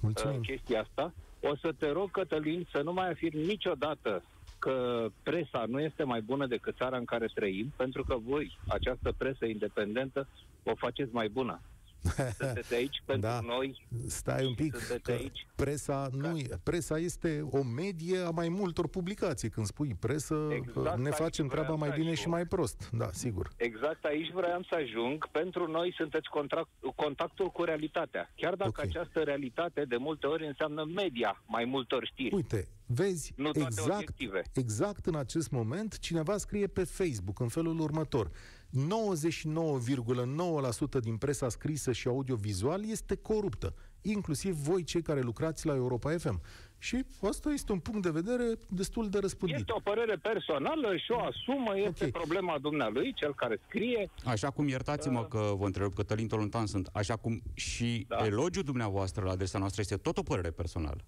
Mulțumim. 0.00 0.38
Uh, 0.38 0.46
chestia 0.46 0.80
asta. 0.80 1.12
O 1.40 1.56
să 1.56 1.72
te 1.78 1.90
rog, 1.90 2.10
Cătălin, 2.10 2.66
să 2.70 2.82
nu 2.82 2.92
mai 2.92 3.10
afirm 3.10 3.38
niciodată 3.38 4.22
că 4.58 5.06
presa 5.22 5.64
nu 5.68 5.80
este 5.80 6.04
mai 6.04 6.20
bună 6.20 6.46
decât 6.46 6.76
țara 6.76 6.96
în 6.96 7.04
care 7.04 7.26
trăim, 7.34 7.72
pentru 7.76 8.04
că 8.04 8.16
voi, 8.16 8.58
această 8.66 9.12
presă 9.12 9.44
independentă, 9.44 10.28
o 10.62 10.74
faceți 10.74 11.12
mai 11.14 11.28
bună. 11.28 11.62
Sunteți 12.40 12.74
aici 12.74 13.02
pentru 13.04 13.28
Da. 13.28 13.40
noi. 13.40 13.86
Stai 14.06 14.46
un 14.46 14.54
pic, 14.54 14.76
Sunteți 14.76 15.02
că 15.02 15.10
aici? 15.12 15.46
presa, 15.54 16.08
nu, 16.12 16.36
e- 16.38 16.46
presa 16.62 16.98
este 16.98 17.46
o 17.50 17.62
medie 17.62 18.18
a 18.18 18.30
mai 18.30 18.48
multor 18.48 18.88
publicații. 18.88 19.50
Când 19.50 19.66
spui 19.66 19.96
presă, 20.00 20.48
Exact 20.50 20.98
ne 20.98 21.06
aici 21.08 21.14
facem 21.14 21.46
treaba 21.46 21.62
vreau 21.66 21.78
mai 21.78 21.88
să 21.88 21.94
bine 21.94 22.10
ajung. 22.10 22.22
și 22.22 22.28
mai 22.28 22.46
prost. 22.46 22.90
Da, 22.92 23.08
sigur. 23.12 23.50
Exact 23.56 24.04
aici 24.04 24.30
vreau 24.32 24.62
să 24.62 24.74
ajung. 24.82 25.28
Pentru 25.30 25.70
noi 25.70 25.94
sunteți 25.96 26.28
contract, 26.28 26.68
contactul 26.94 27.48
cu 27.48 27.62
realitatea. 27.64 28.30
Chiar 28.36 28.54
dacă 28.54 28.70
Ok. 28.76 28.80
această 28.82 29.20
realitate 29.20 29.84
de 29.84 29.96
multe 29.96 30.26
ori 30.26 30.46
înseamnă 30.46 30.84
media 30.94 31.42
mai 31.46 31.64
multor 31.64 32.06
știri. 32.06 32.34
Uite, 32.34 32.68
vezi, 32.86 33.32
Nu 33.36 33.42
toate 33.50 33.58
exact, 33.60 33.90
obiective. 33.92 34.42
exact 34.54 35.06
în 35.06 35.14
acest 35.16 35.50
moment, 35.50 35.98
cineva 35.98 36.36
scrie 36.36 36.66
pe 36.66 36.84
Facebook 36.84 37.40
în 37.40 37.48
felul 37.48 37.80
următor. 37.80 38.30
99,9% 38.76 41.00
din 41.00 41.16
presa 41.16 41.48
scrisă 41.48 41.92
și 41.92 42.08
audiovizual 42.08 42.88
este 42.90 43.14
coruptă, 43.16 43.74
inclusiv 44.02 44.54
voi 44.54 44.82
cei 44.84 45.02
care 45.02 45.20
lucrați 45.20 45.66
la 45.66 45.74
Europa 45.74 46.10
FM. 46.18 46.40
Și 46.78 47.04
asta 47.28 47.50
este 47.50 47.72
un 47.72 47.78
punct 47.78 48.02
de 48.02 48.10
vedere 48.10 48.44
destul 48.68 49.08
de 49.08 49.18
răspândit. 49.18 49.58
Este 49.58 49.72
o 49.72 49.80
părere 49.80 50.16
personală 50.16 50.96
și 50.96 51.10
o 51.10 51.20
asumă, 51.20 51.78
este 51.78 52.04
Ok. 52.04 52.10
problema 52.10 52.58
dumnealui, 52.58 53.12
cel 53.14 53.34
care 53.34 53.60
scrie. 53.66 54.10
Așa 54.24 54.50
cum, 54.50 54.68
iertați-mă 54.68 55.24
că 55.24 55.52
vă 55.58 55.66
întreb, 55.66 55.94
Cătălin 55.94 56.28
Tolontan 56.28 56.66
sunt, 56.66 56.88
așa 56.92 57.16
cum 57.16 57.42
și 57.54 58.04
Da. 58.08 58.26
elogiul 58.26 58.62
dumneavoastră 58.64 59.24
la 59.24 59.30
adresa 59.30 59.58
noastră 59.58 59.80
este 59.80 59.96
tot 59.96 60.18
o 60.18 60.22
părere 60.22 60.50
personală. 60.50 61.00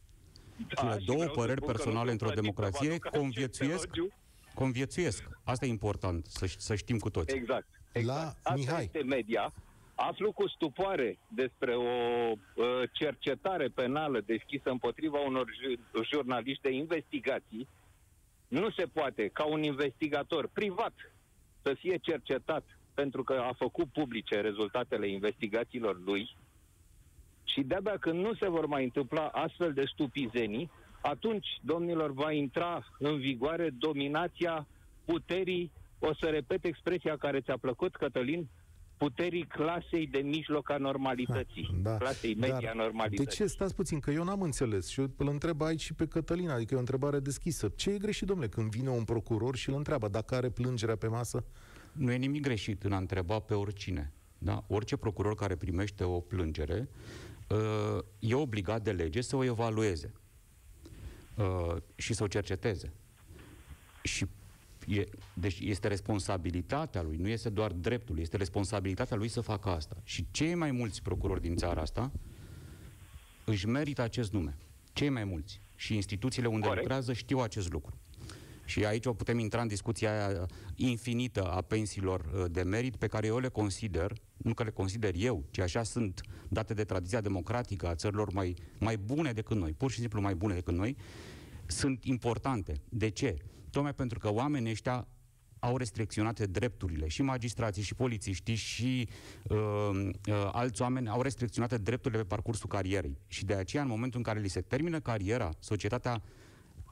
Da, 0.75 0.81
Cele 0.81 0.99
și 0.99 1.05
două 1.07 1.19
vreau 1.19 1.33
să 1.35 1.41
păreri 1.41 1.61
spun 1.61 1.73
că 1.73 1.73
nu 1.73 1.77
personale 1.77 2.11
într-o 2.11 2.27
sunt 2.27 2.39
plătit 2.41 2.55
să 2.57 2.61
vă 2.61 2.67
democrație 2.67 2.91
aduc 2.91 3.07
acest 3.07 3.23
conviețuiesc, 3.23 3.89
elogiu. 3.97 4.13
Conviețuiesc. 4.63 5.29
Asta 5.45 5.67
e 5.67 5.69
important, 5.69 6.27
să, 6.27 6.47
ș- 6.47 6.59
să 6.59 6.75
știm 6.75 6.99
cu 6.99 7.11
toți. 7.11 7.35
Exact. 7.35 7.67
exact. 7.93 8.19
La 8.19 8.27
Asta 8.29 8.55
Mihai. 8.55 8.83
este 8.85 9.03
media. 9.03 9.53
Aflu 9.95 10.33
cu 10.33 10.49
stupoare 10.49 11.19
despre 11.29 11.75
o 11.75 11.83
uh, 12.33 12.65
cercetare 12.93 13.69
penală 13.69 14.21
deschisă 14.21 14.71
împotriva 14.71 15.19
unor 15.19 15.47
ju- 15.61 16.03
jurnaliști 16.11 16.63
de 16.63 16.71
investigații. 16.73 17.69
Nu 18.49 18.71
se 18.71 18.85
poate 18.93 19.29
ca 19.33 19.45
un 19.45 19.63
investigator 19.63 20.49
privat 20.53 20.93
să 21.63 21.75
fie 21.79 21.97
cercetat 22.03 22.65
pentru 22.95 23.23
că 23.25 23.33
a 23.33 23.53
făcut 23.59 23.89
publice 23.93 24.41
rezultatele 24.41 25.09
investigațiilor 25.09 26.01
lui 26.05 26.37
și 27.45 27.61
de-abia 27.63 27.97
când 27.99 28.19
nu 28.25 28.35
se 28.35 28.49
vor 28.49 28.67
mai 28.67 28.85
întâmpla 28.85 29.27
astfel 29.27 29.73
de 29.73 29.85
stupizenii, 29.85 30.71
atunci, 31.01 31.47
domnilor, 31.63 32.13
va 32.13 32.33
intra 32.33 32.85
în 32.99 33.19
vigoare 33.19 33.71
dominația 33.79 34.67
puterii, 35.05 35.71
o 35.99 36.15
să 36.15 36.27
repet 36.27 36.65
expresia 36.65 37.17
care 37.17 37.41
ți-a 37.41 37.57
plăcut, 37.57 37.97
Cătălin, 37.97 38.49
puterii 38.97 39.47
clasei 39.47 40.07
de 40.07 40.19
mijloc 40.19 40.71
a 40.71 40.77
normalității, 40.77 41.79
Da. 41.83 41.97
clasei 41.97 42.35
media 42.35 42.59
Dar 42.61 42.71
a 42.71 42.75
normalității. 42.75 43.25
De 43.25 43.31
ce? 43.31 43.47
Stați 43.47 43.75
puțin, 43.75 44.01
că 44.01 44.11
eu 44.11 44.25
n-am 44.25 44.43
înțeles 44.43 44.89
și 44.89 45.01
eu 45.01 45.11
îl 45.17 45.29
întreb 45.29 45.63
aici 45.63 45.81
și 45.81 45.95
pe 45.95 46.07
Cătălina, 46.07 46.55
adică 46.55 46.75
e 46.75 46.77
o 46.77 46.81
întrebare 46.81 47.19
deschisă. 47.21 47.69
Ce 47.77 47.91
e 47.91 47.99
greșit, 47.99 48.27
domnule, 48.27 48.49
când 48.49 48.71
vine 48.71 48.89
un 48.89 49.05
procuror 49.05 49.57
și 49.57 49.69
îl 49.69 49.77
întreabă 49.77 50.09
dacă 50.09 50.35
are 50.35 50.49
plângerea 50.51 50.97
pe 50.97 51.07
masă? 51.07 51.45
Nu 51.93 52.13
e 52.13 52.17
nimic 52.17 52.43
greșit 52.43 52.83
în 52.83 52.93
a 52.93 52.97
întreba 52.97 53.39
pe 53.39 53.55
oricine. 53.55 54.13
Da? 54.39 54.65
Orice 54.69 54.97
procuror 54.97 55.35
care 55.35 55.57
primește 55.57 56.05
o 56.05 56.21
plângere 56.21 56.89
uh, 57.49 57.99
e 58.19 58.35
obligat 58.35 58.83
de 58.83 58.91
lege 58.91 59.21
să 59.21 59.37
o 59.37 59.45
evalueze 59.45 60.13
uh, 61.39 61.77
și 61.95 62.13
să 62.13 62.23
o 62.23 62.27
cerceteze. 62.27 62.93
Și 64.03 64.27
e, 64.87 65.05
deci 65.35 65.59
este 65.61 65.89
responsabilitatea 65.89 67.03
lui, 67.03 67.17
nu 67.17 67.29
este 67.29 67.49
doar 67.49 67.73
dreptul, 67.73 68.19
este 68.19 68.37
responsabilitatea 68.37 69.17
lui 69.17 69.29
să 69.29 69.41
facă 69.41 69.69
asta. 69.69 69.97
Și 70.05 70.27
cei 70.31 70.55
mai 70.55 70.71
mulți 70.71 71.03
procurori 71.03 71.41
din 71.41 71.57
țara 71.57 71.81
asta 71.81 72.13
își 73.45 73.67
merită 73.67 74.03
acest 74.03 74.33
nume. 74.33 74.57
Cei 74.93 75.09
mai 75.09 75.25
mulți. 75.25 75.61
Și 75.75 75.95
instituțiile 75.95 76.49
unde 76.49 76.67
Corect. 76.67 76.81
lucrează 76.81 77.13
știu 77.13 77.39
acest 77.39 77.73
lucru. 77.73 77.99
Și 78.69 78.85
aici 78.85 79.07
o 79.07 79.13
putem 79.13 79.39
intra 79.39 79.61
în 79.61 79.69
discuția 79.69 80.29
aia 80.29 80.47
infinită 80.75 81.45
a 81.45 81.61
pensiilor 81.61 82.21
uh, 82.21 82.45
de 82.51 82.63
merit 82.63 82.97
pe 82.97 83.07
care 83.07 83.27
eu 83.27 83.39
le 83.39 83.49
consider, 83.49 84.13
nu 84.37 84.55
că 84.55 84.63
le 84.63 84.71
consider 84.71 85.15
eu, 85.17 85.45
ci 85.51 85.59
așa 85.59 85.83
sunt 85.83 86.21
date 86.49 86.75
de 86.75 86.85
tradiția 86.85 87.21
democratică 87.21 87.87
a 87.89 87.95
țărilor 87.95 88.33
mai, 88.33 88.57
mai 88.79 88.97
bune 88.97 89.33
decât 89.33 89.57
noi, 89.57 89.73
pur 89.73 89.91
și 89.91 89.99
simplu 89.99 90.21
mai 90.21 90.35
bune 90.35 90.55
decât 90.55 90.75
noi, 90.75 90.97
sunt 91.67 92.05
importante. 92.05 92.75
De 92.89 93.09
ce? 93.09 93.37
Tocmai 93.71 93.95
pentru 93.95 94.19
că 94.19 94.33
oamenii 94.33 94.71
ăștia 94.71 95.09
au 95.59 95.77
restricționate 95.77 96.47
drepturile 96.47 97.09
și 97.09 97.23
magistrații 97.23 97.83
și 97.83 97.95
polițiștii 97.95 98.55
și 98.55 99.09
uh, 99.49 99.59
uh, 100.29 100.49
alți 100.53 100.83
oameni 100.83 101.09
au 101.09 101.23
restricționate 101.23 101.79
drepturile 101.79 102.21
pe 102.21 102.27
parcursul 102.27 102.69
carierei. 102.69 103.19
Și 103.27 103.45
de 103.45 103.55
aceea, 103.55 103.83
în 103.83 103.89
momentul 103.89 104.19
în 104.19 104.25
care 104.25 104.41
li 104.41 104.49
se 104.49 104.61
termină 104.61 105.01
cariera, 105.01 105.51
societatea 105.59 106.23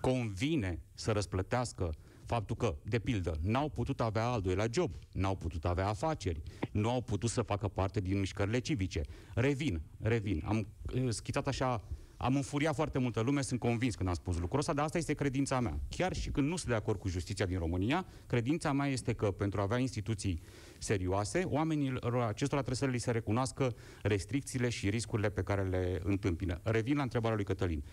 convine 0.01 0.83
să 0.95 1.13
răsplătească 1.13 1.91
faptul 2.25 2.57
că, 2.57 2.77
de 2.83 2.99
pildă, 2.99 3.39
n-au 3.43 3.69
putut 3.69 4.01
avea 4.01 4.27
al 4.27 4.41
doilea 4.41 4.67
job, 4.71 4.95
n-au 5.13 5.37
putut 5.37 5.65
avea 5.65 5.89
afaceri, 5.89 6.43
nu 6.73 6.91
au 6.91 7.01
putut 7.01 7.31
să 7.31 7.43
facă 7.43 7.69
parte 7.69 8.01
din 8.01 8.19
mișcările 8.19 8.59
civice. 8.59 9.01
Revin, 9.35 9.83
revin. 10.01 10.43
Am 10.45 10.67
uh, 10.95 11.09
schițat 11.09 11.47
așa, 11.47 11.83
am 12.17 12.37
înfuriat 12.37 12.75
foarte 12.75 12.99
multă 12.99 13.21
lume, 13.21 13.43
sunt 13.43 13.61
convins 13.61 13.95
când 13.95 14.09
am 14.09 14.15
spus 14.15 14.39
lucrul 14.39 14.59
ăsta, 14.59 14.73
dar 14.73 14.85
asta 14.85 14.99
este 14.99 15.15
credința 15.15 15.61
mea. 15.61 15.79
Chiar 15.89 16.15
și 16.15 16.31
când 16.31 16.49
nu 16.49 16.57
sunt 16.57 16.71
de 16.71 16.75
acord 16.75 16.99
cu 16.99 17.09
justiția 17.09 17.47
din 17.47 17.59
România, 17.59 18.07
credința 18.27 18.73
mea 18.73 18.87
este 18.87 19.13
că 19.13 19.31
pentru 19.31 19.61
a 19.61 19.63
avea 19.63 19.79
instituții 19.79 20.43
serioase, 20.79 21.43
oamenilor 21.45 22.17
acestora 22.17 22.63
trebuie 22.63 22.89
să 22.89 22.95
li 22.97 22.99
se 22.99 23.11
recunoască 23.11 23.75
restricțiile 24.03 24.69
și 24.69 24.89
riscurile 24.89 25.31
pe 25.31 25.43
care 25.43 25.63
le 25.63 26.01
întâmpină. 26.05 26.61
Revin 26.63 26.97
la 26.97 27.03
întrebarea 27.03 27.37
lui 27.37 27.45
Cătălin. 27.45 27.85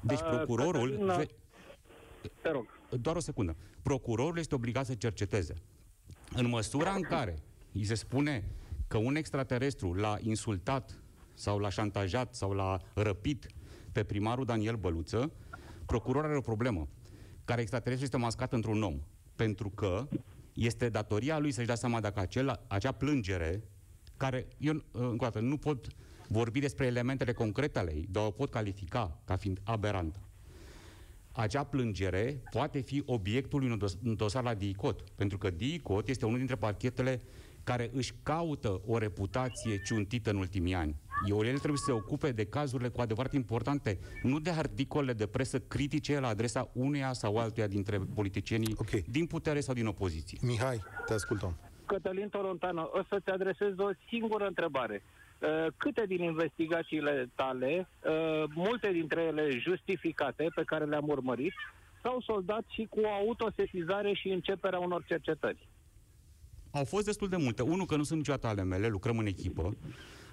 Deci 0.00 0.20
Uh, 0.20 0.28
procurorul... 0.30 0.90
Cătălin, 0.90 1.16
ve- 1.16 1.28
Te 2.42 2.50
rog. 2.50 2.66
doar 3.00 3.16
o 3.16 3.20
secundă. 3.20 3.56
Procurorul 3.82 4.38
este 4.38 4.54
obligat 4.54 4.86
să 4.86 4.94
cerceteze. 4.94 5.54
În 6.34 6.48
măsura 6.48 6.92
în 6.92 7.02
care 7.02 7.38
îi 7.72 7.84
se 7.84 7.94
spune 7.94 8.44
că 8.88 8.96
un 8.96 9.16
extraterestru 9.16 9.92
l-a 9.94 10.16
insultat 10.20 11.02
sau 11.34 11.58
l-a 11.58 11.68
șantajat 11.68 12.34
sau 12.34 12.52
l-a 12.52 12.80
răpit 12.94 13.46
pe 13.92 14.04
primarul 14.04 14.44
Daniel 14.44 14.76
Băluță, 14.76 15.32
procurorul 15.86 16.28
are 16.28 16.38
o 16.38 16.40
problemă. 16.40 16.88
Care 17.44 17.60
extraterestru 17.60 18.04
este 18.06 18.16
mascat 18.16 18.52
într-un 18.52 18.82
om. 18.82 19.00
Pentru 19.36 19.70
că 19.70 20.08
este 20.52 20.88
datoria 20.88 21.38
lui 21.38 21.50
să-și 21.52 21.66
dea 21.66 21.74
seama 21.74 22.00
dacă 22.00 22.20
acel, 22.20 22.60
acea 22.66 22.92
plângere, 22.92 23.62
care, 24.16 24.46
eu 24.58 24.72
încă 24.92 25.14
o 25.14 25.28
dată, 25.28 25.40
nu 25.40 25.56
pot 25.56 25.86
vorbi 26.28 26.60
despre 26.60 26.86
elementele 26.86 27.32
concrete 27.32 27.78
ale 27.78 27.94
ei, 27.94 28.06
dar 28.10 28.26
o 28.26 28.30
pot 28.30 28.50
califica 28.50 29.18
ca 29.24 29.36
fiind 29.36 29.58
aberantă 29.64 30.18
acea 31.32 31.64
plângere 31.64 32.40
poate 32.50 32.80
fi 32.80 33.02
obiectul 33.06 33.62
unui 33.62 33.76
dos- 33.78 33.98
un 34.04 34.14
dosar 34.16 34.42
la 34.42 34.54
DICOT, 34.54 35.00
pentru 35.10 35.38
că 35.38 35.50
DICOT 35.50 36.08
este 36.08 36.24
unul 36.24 36.38
dintre 36.38 36.56
parchetele 36.56 37.20
care 37.64 37.90
își 37.92 38.12
caută 38.22 38.80
o 38.86 38.98
reputație 38.98 39.82
ciuntită 39.84 40.30
în 40.30 40.36
ultimii 40.36 40.74
ani. 40.74 40.96
Eu, 41.28 41.40
ele 41.40 41.56
trebuie 41.56 41.76
să 41.78 41.84
se 41.86 41.92
ocupe 41.92 42.32
de 42.32 42.44
cazurile 42.44 42.88
cu 42.88 43.00
adevărat 43.00 43.32
importante, 43.32 43.98
nu 44.22 44.38
de 44.40 44.50
articole 44.50 45.12
de 45.12 45.26
presă 45.26 45.58
critice 45.58 46.18
la 46.20 46.28
adresa 46.28 46.70
uneia 46.72 47.12
sau 47.12 47.36
altuia 47.36 47.66
dintre 47.66 47.98
politicienii 48.14 48.74
Ok. 48.78 48.90
din 48.90 49.26
putere 49.26 49.60
sau 49.60 49.74
din 49.74 49.86
opoziție. 49.86 50.38
Mihai, 50.42 50.82
te 51.06 51.12
ascultăm. 51.12 51.56
Cătălin 51.86 52.28
Torontano, 52.28 52.82
o 52.92 53.02
să-ți 53.08 53.28
adresez 53.28 53.78
o 53.78 53.90
singură 54.08 54.46
întrebare. 54.46 55.02
Uh, 55.38 55.66
Câte 55.76 56.04
din 56.06 56.22
investigațiile 56.22 57.30
tale, 57.34 57.88
uh, 58.04 58.44
multe 58.54 58.92
dintre 58.92 59.22
ele 59.22 59.58
justificate, 59.58 60.50
pe 60.54 60.62
care 60.64 60.84
le-am 60.84 61.08
urmărit, 61.08 61.52
s-au 62.02 62.20
soldat 62.20 62.64
și 62.68 62.86
cu 62.90 63.00
autosesizare 63.26 64.12
și 64.12 64.28
începerea 64.28 64.78
unor 64.78 65.04
cercetări? 65.06 65.68
Au 66.70 66.84
fost 66.84 67.04
destul 67.04 67.28
de 67.28 67.36
multe. 67.36 67.62
Unul, 67.62 67.86
că 67.86 67.96
nu 67.96 68.02
sunt 68.02 68.18
niciodată 68.18 68.46
ale 68.46 68.62
mele, 68.62 68.88
lucrăm 68.88 69.18
în 69.18 69.26
echipă. 69.26 69.76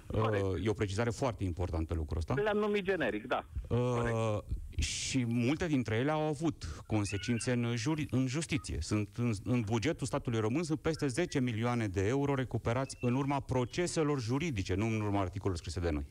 Corect. 0.06 0.44
Uh, 0.44 0.64
e 0.64 0.68
o 0.68 0.72
precizare 0.72 1.10
foarte 1.10 1.44
importantă 1.44 1.94
lucrul 1.94 2.18
ăsta. 2.18 2.34
Le-am 2.34 2.56
numit 2.56 2.84
generic, 2.84 3.26
da. 3.26 3.44
Uh, 3.68 4.38
și 4.76 5.24
multe 5.28 5.66
dintre 5.66 5.96
ele 5.96 6.10
au 6.10 6.20
avut 6.22 6.82
consecințe 6.86 7.52
în, 7.52 7.76
juri, 7.76 8.06
în 8.10 8.26
justiție. 8.26 8.78
Sunt 8.80 9.08
în, 9.16 9.32
în 9.44 9.60
bugetul 9.60 10.06
statului 10.06 10.40
român 10.40 10.62
sunt 10.62 10.80
peste 10.80 11.06
10 11.06 11.40
milioane 11.40 11.88
de 11.88 12.06
euro 12.06 12.34
recuperați 12.34 12.96
în 13.00 13.14
urma 13.14 13.40
proceselor 13.40 14.20
juridice, 14.20 14.74
nu 14.74 14.86
în 14.86 15.00
urma 15.00 15.20
articolelor 15.20 15.56
scrise 15.58 15.80
de 15.80 15.90
noi. 15.90 16.06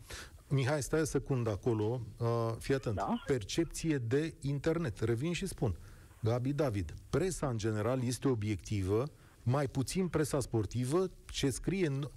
Mihai, 0.49 0.81
stai 0.81 1.01
o 1.01 1.05
secundă 1.05 1.49
acolo. 1.49 2.01
Uh, 2.17 2.27
fii 2.59 2.73
atent. 2.73 2.95
Da? 2.95 3.23
Percepție 3.25 3.97
de 3.97 4.33
internet. 4.41 4.99
Revin 4.99 5.33
și 5.33 5.45
spun. 5.47 5.77
Gabi 6.21 6.53
David, 6.53 6.93
presa 7.09 7.47
în 7.47 7.57
general 7.57 8.03
este 8.03 8.27
obiectivă, 8.27 9.03
mai 9.43 9.67
puțin 9.67 10.07
presa 10.07 10.39
sportivă, 10.39 11.09
ce 11.25 11.49
scrie, 11.49 11.87
în- 11.87 12.11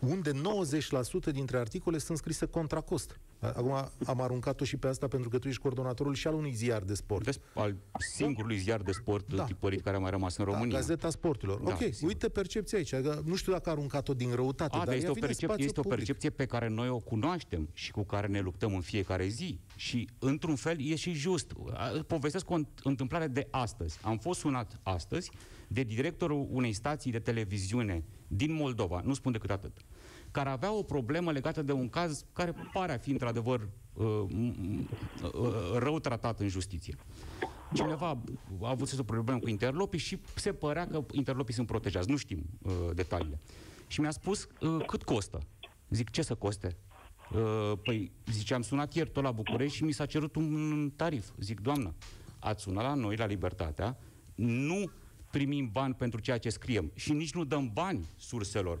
unde 0.00 0.30
90% 0.32 1.32
dintre 1.32 1.58
articole 1.58 1.98
sunt 1.98 2.18
scrise 2.18 2.46
contra 2.46 2.80
cost. 2.80 3.20
Acum 3.38 3.70
am 4.06 4.20
aruncat-o 4.20 4.64
și 4.64 4.76
pe 4.76 4.86
asta 4.88 5.08
pentru 5.08 5.28
că 5.28 5.38
tu 5.38 5.48
ești 5.48 5.60
coordonatorul 5.60 6.14
și 6.14 6.26
al 6.26 6.34
unui 6.34 6.52
ziar 6.52 6.82
de 6.82 6.94
sport. 6.94 7.24
Des, 7.24 7.38
al 7.54 7.76
singurului 7.98 8.58
ziar 8.58 8.80
de 8.80 8.92
sport 8.92 9.34
da. 9.34 9.44
tipărit 9.44 9.80
care 9.80 9.96
a 9.96 9.98
mai 9.98 10.10
rămas 10.10 10.36
în 10.36 10.44
Da, 10.44 10.50
România. 10.50 10.76
Gazeta 10.78 11.10
Sporturilor. 11.10 11.60
Da, 11.60 11.70
ok, 11.72 11.78
sigur. 11.78 12.08
uite 12.08 12.28
percepția 12.28 12.78
aici. 12.78 12.90
Că 12.90 13.20
nu 13.24 13.34
știu 13.34 13.52
dacă 13.52 13.68
a 13.68 13.72
aruncat-o 13.72 14.14
din 14.14 14.34
răutate, 14.34 14.74
A, 14.74 14.76
dar 14.78 14.86
dar 14.86 14.94
este 14.94 15.06
ea 15.06 15.10
o, 15.10 15.14
vine 15.14 15.26
în 15.26 15.32
percep- 15.32 15.48
spațiu 15.48 15.64
este 15.64 15.80
o 15.80 15.82
public. 15.82 15.98
percepție 15.98 16.30
pe 16.30 16.46
care 16.46 16.68
noi 16.68 16.88
o 16.88 16.98
cunoaștem 16.98 17.68
și 17.72 17.90
cu 17.90 18.02
care 18.02 18.26
ne 18.26 18.40
luptăm 18.40 18.74
în 18.74 18.80
fiecare 18.80 19.26
zi. 19.26 19.58
Și, 19.76 20.08
într-un 20.18 20.54
fel, 20.56 20.80
e 20.80 20.94
și 20.94 21.12
just. 21.12 21.52
A, 21.72 22.04
Povestesc 22.06 22.50
o 22.50 22.58
înt- 22.58 22.82
întâmplare 22.82 23.26
de 23.26 23.46
astăzi. 23.50 23.98
Am 24.02 24.18
fost 24.18 24.40
sunat 24.40 24.80
astăzi 24.82 25.30
de 25.68 25.82
directorul 25.82 26.46
unei 26.50 26.72
stații 26.72 27.10
de 27.10 27.18
televiziune 27.18 28.04
din 28.32 28.52
Moldova, 28.52 29.00
nu 29.04 29.14
spun 29.14 29.32
decât 29.32 29.50
atât, 29.50 29.72
care 30.30 30.48
avea 30.48 30.72
o 30.72 30.82
problemă 30.82 31.32
legată 31.32 31.62
de 31.62 31.72
un 31.72 31.88
caz 31.88 32.24
care 32.32 32.54
pare 32.72 32.92
a 32.92 32.98
fi, 32.98 33.10
într-adevăr, 33.10 33.68
uh, 33.92 34.24
m- 34.28 34.54
m- 34.54 34.88
uh, 35.34 35.76
rău 35.78 35.98
tratat 35.98 36.40
în 36.40 36.48
justiție. 36.48 36.94
Cineva 37.74 38.06
a 38.62 38.68
avut 38.68 38.98
o 38.98 39.02
problemă 39.02 39.38
cu 39.38 39.48
interlopii 39.48 39.98
și 39.98 40.20
se 40.34 40.52
părea 40.52 40.86
că 40.86 41.04
interlopii 41.12 41.54
sunt 41.54 41.66
protejați. 41.66 42.10
Nu 42.10 42.16
știm 42.16 42.44
uh, 42.62 42.72
detaliile. 42.94 43.38
Și 43.86 44.00
mi-a 44.00 44.10
spus 44.10 44.48
uh, 44.60 44.84
cât 44.86 45.02
costă. 45.02 45.40
Zic, 45.88 46.10
ce 46.10 46.22
să 46.22 46.34
coste? 46.34 46.76
Uh, 47.34 47.72
păi, 47.84 48.12
zice, 48.32 48.54
am 48.54 48.62
sunat 48.62 48.94
ieri 48.94 49.10
tot 49.10 49.22
la 49.22 49.32
București 49.32 49.76
și 49.76 49.84
mi 49.84 49.92
s-a 49.92 50.06
cerut 50.06 50.36
un 50.36 50.92
tarif. 50.96 51.28
Zic, 51.38 51.60
doamnă, 51.60 51.94
ați 52.38 52.62
sunat 52.62 52.84
la 52.84 52.94
noi, 52.94 53.16
la 53.16 53.26
Libertatea, 53.26 53.98
nu 54.34 54.90
primim 55.30 55.68
bani 55.72 55.94
pentru 55.94 56.20
ceea 56.20 56.38
ce 56.38 56.48
scriem 56.48 56.90
și 56.94 57.12
nici 57.12 57.32
nu 57.34 57.44
dăm 57.44 57.70
bani 57.72 58.08
surselor 58.16 58.78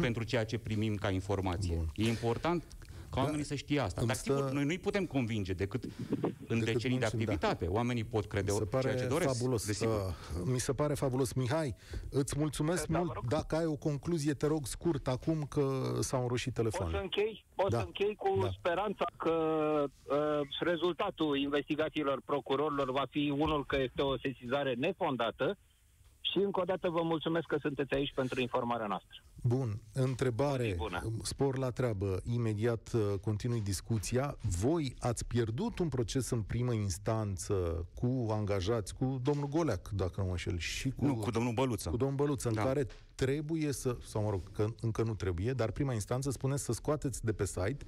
pentru 0.00 0.22
ceea 0.24 0.44
ce 0.44 0.58
primim 0.58 0.94
ca 0.94 1.10
informație. 1.10 1.74
Bun. 1.76 1.90
E 1.96 2.08
important 2.08 2.62
ca 3.10 3.20
oamenii 3.20 3.44
să 3.44 3.54
știe 3.54 3.80
asta. 3.80 4.00
îmi 4.00 4.08
Dar 4.08 4.16
stă- 4.16 4.34
sigur, 4.34 4.50
noi 4.50 4.64
nu-i 4.64 4.78
putem 4.78 5.06
convinge 5.06 5.52
decât 5.52 5.84
în 5.84 6.58
Decât 6.58 6.64
decenii 6.72 6.80
de 6.80 6.86
muncim, 6.88 6.98
da. 6.98 7.06
activitate. 7.06 7.66
Oamenii 7.66 8.04
pot 8.04 8.24
crede 8.26 8.50
Mi 8.52 8.58
se 8.58 8.66
ceea 8.68 8.82
pare 8.82 8.96
ce 8.98 9.06
doresc. 9.06 9.38
fabulos. 9.38 9.66
Desigur. 9.66 9.94
Uh, 9.94 10.42
mi 10.44 10.58
se 10.60 10.72
pare 10.72 10.94
fabulos. 10.94 11.32
Mihai, 11.32 11.74
îți 12.10 12.38
mulțumesc 12.38 12.86
Da, 12.86 12.98
vă 12.98 13.04
mult. 13.04 13.14
rog. 13.14 13.26
Dacă 13.28 13.56
ai 13.56 13.64
o 13.66 13.74
concluzie, 13.76 14.32
te 14.32 14.46
rog 14.46 14.66
scurt 14.66 15.08
acum 15.08 15.46
că 15.48 15.96
s-au 16.00 16.22
înroșit 16.22 16.52
Pot 16.52 16.64
să 16.64 16.70
telefoanele. 16.70 17.02
închei, 17.02 17.44
pot 17.54 17.70
Da. 17.70 17.78
să 17.78 17.84
închei 17.84 18.14
cu 18.14 18.38
Da. 18.42 18.50
speranța 18.58 19.04
că 19.16 19.30
uh, 20.02 20.40
rezultatul 20.60 21.36
investigațiilor 21.38 22.20
procurorilor 22.24 22.90
va 22.90 23.04
fi 23.10 23.34
unul 23.38 23.64
că 23.66 23.76
este 23.80 24.02
o 24.02 24.18
sesizare 24.18 24.74
nefondată 24.74 25.56
și 26.32 26.38
încă 26.38 26.60
o 26.60 26.64
dată 26.64 26.88
vă 26.88 27.02
mulțumesc 27.02 27.46
că 27.46 27.56
sunteți 27.60 27.94
aici 27.94 28.12
pentru 28.14 28.40
informarea 28.40 28.86
noastră. 28.86 29.22
Bun, 29.42 29.80
întrebare, 29.92 30.74
Bună. 30.76 31.12
spor 31.22 31.58
la 31.58 31.70
treabă, 31.70 32.20
imediat 32.24 32.90
uh, 32.94 33.18
continui 33.20 33.60
discuția. 33.60 34.36
Voi 34.60 34.94
ați 34.98 35.26
pierdut 35.26 35.78
un 35.78 35.88
proces 35.88 36.30
în 36.30 36.42
primă 36.42 36.72
instanță 36.72 37.86
cu 37.94 38.26
angajați, 38.30 38.94
cu 38.94 39.20
domnul 39.22 39.48
Goleac, 39.48 39.88
dacă 39.88 40.12
nu 40.16 40.24
mă 40.24 40.30
înșel, 40.30 40.58
și 40.58 40.90
cu, 40.90 41.04
Nu, 41.04 41.14
cu 41.16 41.30
domnul 41.30 41.52
Băluță. 41.52 41.90
cu 41.90 41.96
domnul 41.96 42.16
Băluță, 42.16 42.48
în 42.48 42.54
Da. 42.54 42.62
care 42.62 42.86
trebuie 43.14 43.72
să, 43.72 43.96
sau 44.04 44.22
mă 44.22 44.30
rog, 44.30 44.52
că 44.52 44.66
încă 44.80 45.02
nu 45.02 45.14
trebuie, 45.14 45.52
dar 45.52 45.70
prima 45.70 45.92
instanță 45.92 46.30
spune 46.30 46.56
să 46.56 46.72
scoateți 46.72 47.24
de 47.24 47.32
pe 47.32 47.44
site 47.46 47.84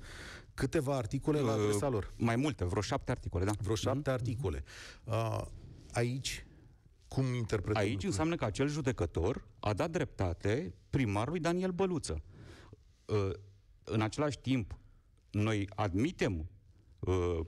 câteva 0.54 0.96
articole 0.96 1.40
la 1.40 1.52
adresa 1.52 1.88
lor. 1.88 2.12
Mai 2.16 2.36
multe, 2.36 2.64
vreo 2.64 2.82
șapte 2.82 3.10
articole, 3.10 3.44
da. 3.44 3.52
Vreo 3.60 3.74
șapte 3.74 4.10
articole. 4.10 4.64
Uh, 5.04 5.40
aici, 5.92 6.43
cum 7.14 7.34
interpretăm 7.34 7.76
Aici 7.76 7.84
lucrurile? 7.90 8.08
înseamnă 8.08 8.36
că 8.36 8.44
acel 8.44 8.68
judecător 8.68 9.46
a 9.60 9.72
dat 9.72 9.90
dreptate 9.90 10.74
primarului 10.90 11.40
Daniel 11.40 11.70
Băluță. 11.70 12.22
Uh, 13.04 13.30
În 13.84 14.00
același 14.00 14.38
timp, 14.38 14.78
noi 15.30 15.68
admitem 15.74 16.48
uh, 17.00 17.40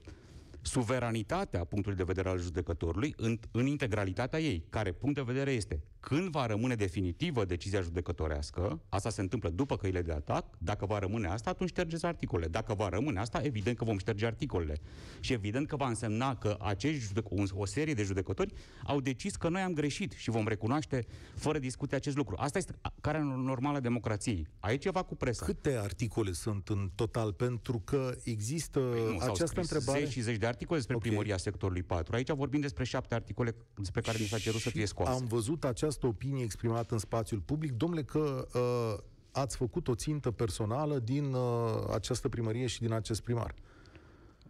suveranitatea 0.63 1.65
punctului 1.65 1.97
de 1.97 2.05
vedere 2.05 2.29
al 2.29 2.41
judecătorului 2.41 3.15
în, 3.17 3.39
în 3.51 3.67
integralitatea 3.67 4.41
ei, 4.41 4.65
care 4.71 4.93
punct 4.93 5.15
de 5.15 5.23
vedere 5.23 5.53
este 5.53 5.83
când 6.09 6.29
va 6.31 6.47
rămâne 6.47 6.75
definitivă 6.75 7.45
decizia 7.45 7.81
judecătorească, 7.81 8.81
asta 8.89 9.11
se 9.11 9.21
întâmplă 9.21 9.49
după 9.49 9.77
căile 9.77 10.03
de 10.03 10.13
atac, 10.13 10.45
dacă 10.59 10.87
va 10.87 10.99
rămâne 10.99 11.29
asta, 11.29 11.51
atunci 11.51 11.69
ștergeți 11.69 12.05
articole. 12.07 12.47
Dacă 12.47 12.75
va 12.75 12.89
rămâne 12.89 13.21
asta, 13.21 13.41
evident 13.43 13.77
că 13.77 13.85
vom 13.85 13.99
șterge 13.99 14.27
articolele. 14.27 14.79
Și 15.21 15.33
evident 15.33 15.67
că 15.67 15.77
va 15.77 15.89
însemna 15.89 16.37
că 16.37 16.57
acești 16.61 17.05
judec- 17.13 17.29
un- 17.31 17.47
o 17.55 17.65
serie 17.65 17.95
de 17.95 18.03
judecători 18.03 18.53
au 18.85 19.01
decis 19.01 19.37
că 19.37 19.49
noi 19.49 19.61
am 19.61 19.73
greșit 19.73 20.13
și 20.13 20.31
vom 20.31 20.47
recunoaște 20.49 21.07
fără 21.35 21.59
discuție 21.59 21.97
acest 21.97 22.17
lucru. 22.17 22.37
Asta 22.39 22.59
este 22.59 22.75
a- 22.81 22.93
care 23.01 23.23
normală 23.23 23.77
a 23.77 23.81
democrației. 23.81 24.47
Aici 24.61 24.75
e 24.81 24.83
ceva 24.83 25.03
cu 25.03 25.15
presa. 25.17 25.45
Câte 25.45 25.77
articole 25.77 26.33
sunt 26.33 26.69
în 26.69 26.91
total? 26.95 27.33
Pentru 27.33 27.79
că 27.85 28.15
există 28.25 28.79
Păi 28.79 29.01
nu, 29.01 29.19
s-au 29.19 29.33
această 29.33 29.47
scris 29.47 29.71
întrebare... 29.71 30.05
Zeci 30.05 30.13
și 30.13 30.21
zeci 30.21 30.37
de 30.37 30.47
articole 30.47 30.77
despre 30.79 30.97
Ok. 30.97 31.03
primăria 31.03 31.37
sectorului 31.37 31.83
4. 31.83 32.15
Aici 32.15 32.31
vorbim 32.31 32.61
despre 32.61 32.85
șapte 32.85 33.15
articole 33.15 33.55
despre 33.75 34.01
care 34.01 34.19
ni 34.19 34.25
s-a 34.27 34.39
cerut 34.39 34.61
să 34.61 34.69
Și 34.69 34.77
fie 34.77 34.87
scoase. 34.87 35.11
Am 35.21 35.27
văzut 35.27 35.65
această 35.65 35.95
opinie 36.03 36.45
exprimată 36.45 36.95
în 36.95 36.99
spațiul 36.99 37.41
public. 37.41 37.73
Domnule, 37.73 38.03
că 38.03 38.47
uh, 38.55 39.05
ați 39.31 39.57
făcut 39.57 39.89
o 39.89 39.95
țintă 39.95 40.31
personală 40.31 40.99
din 40.99 41.33
uh, 41.33 41.85
această 41.93 42.29
primărie 42.29 42.67
și 42.67 42.81
din 42.81 42.93
acest 42.93 43.23
primar. 43.23 43.55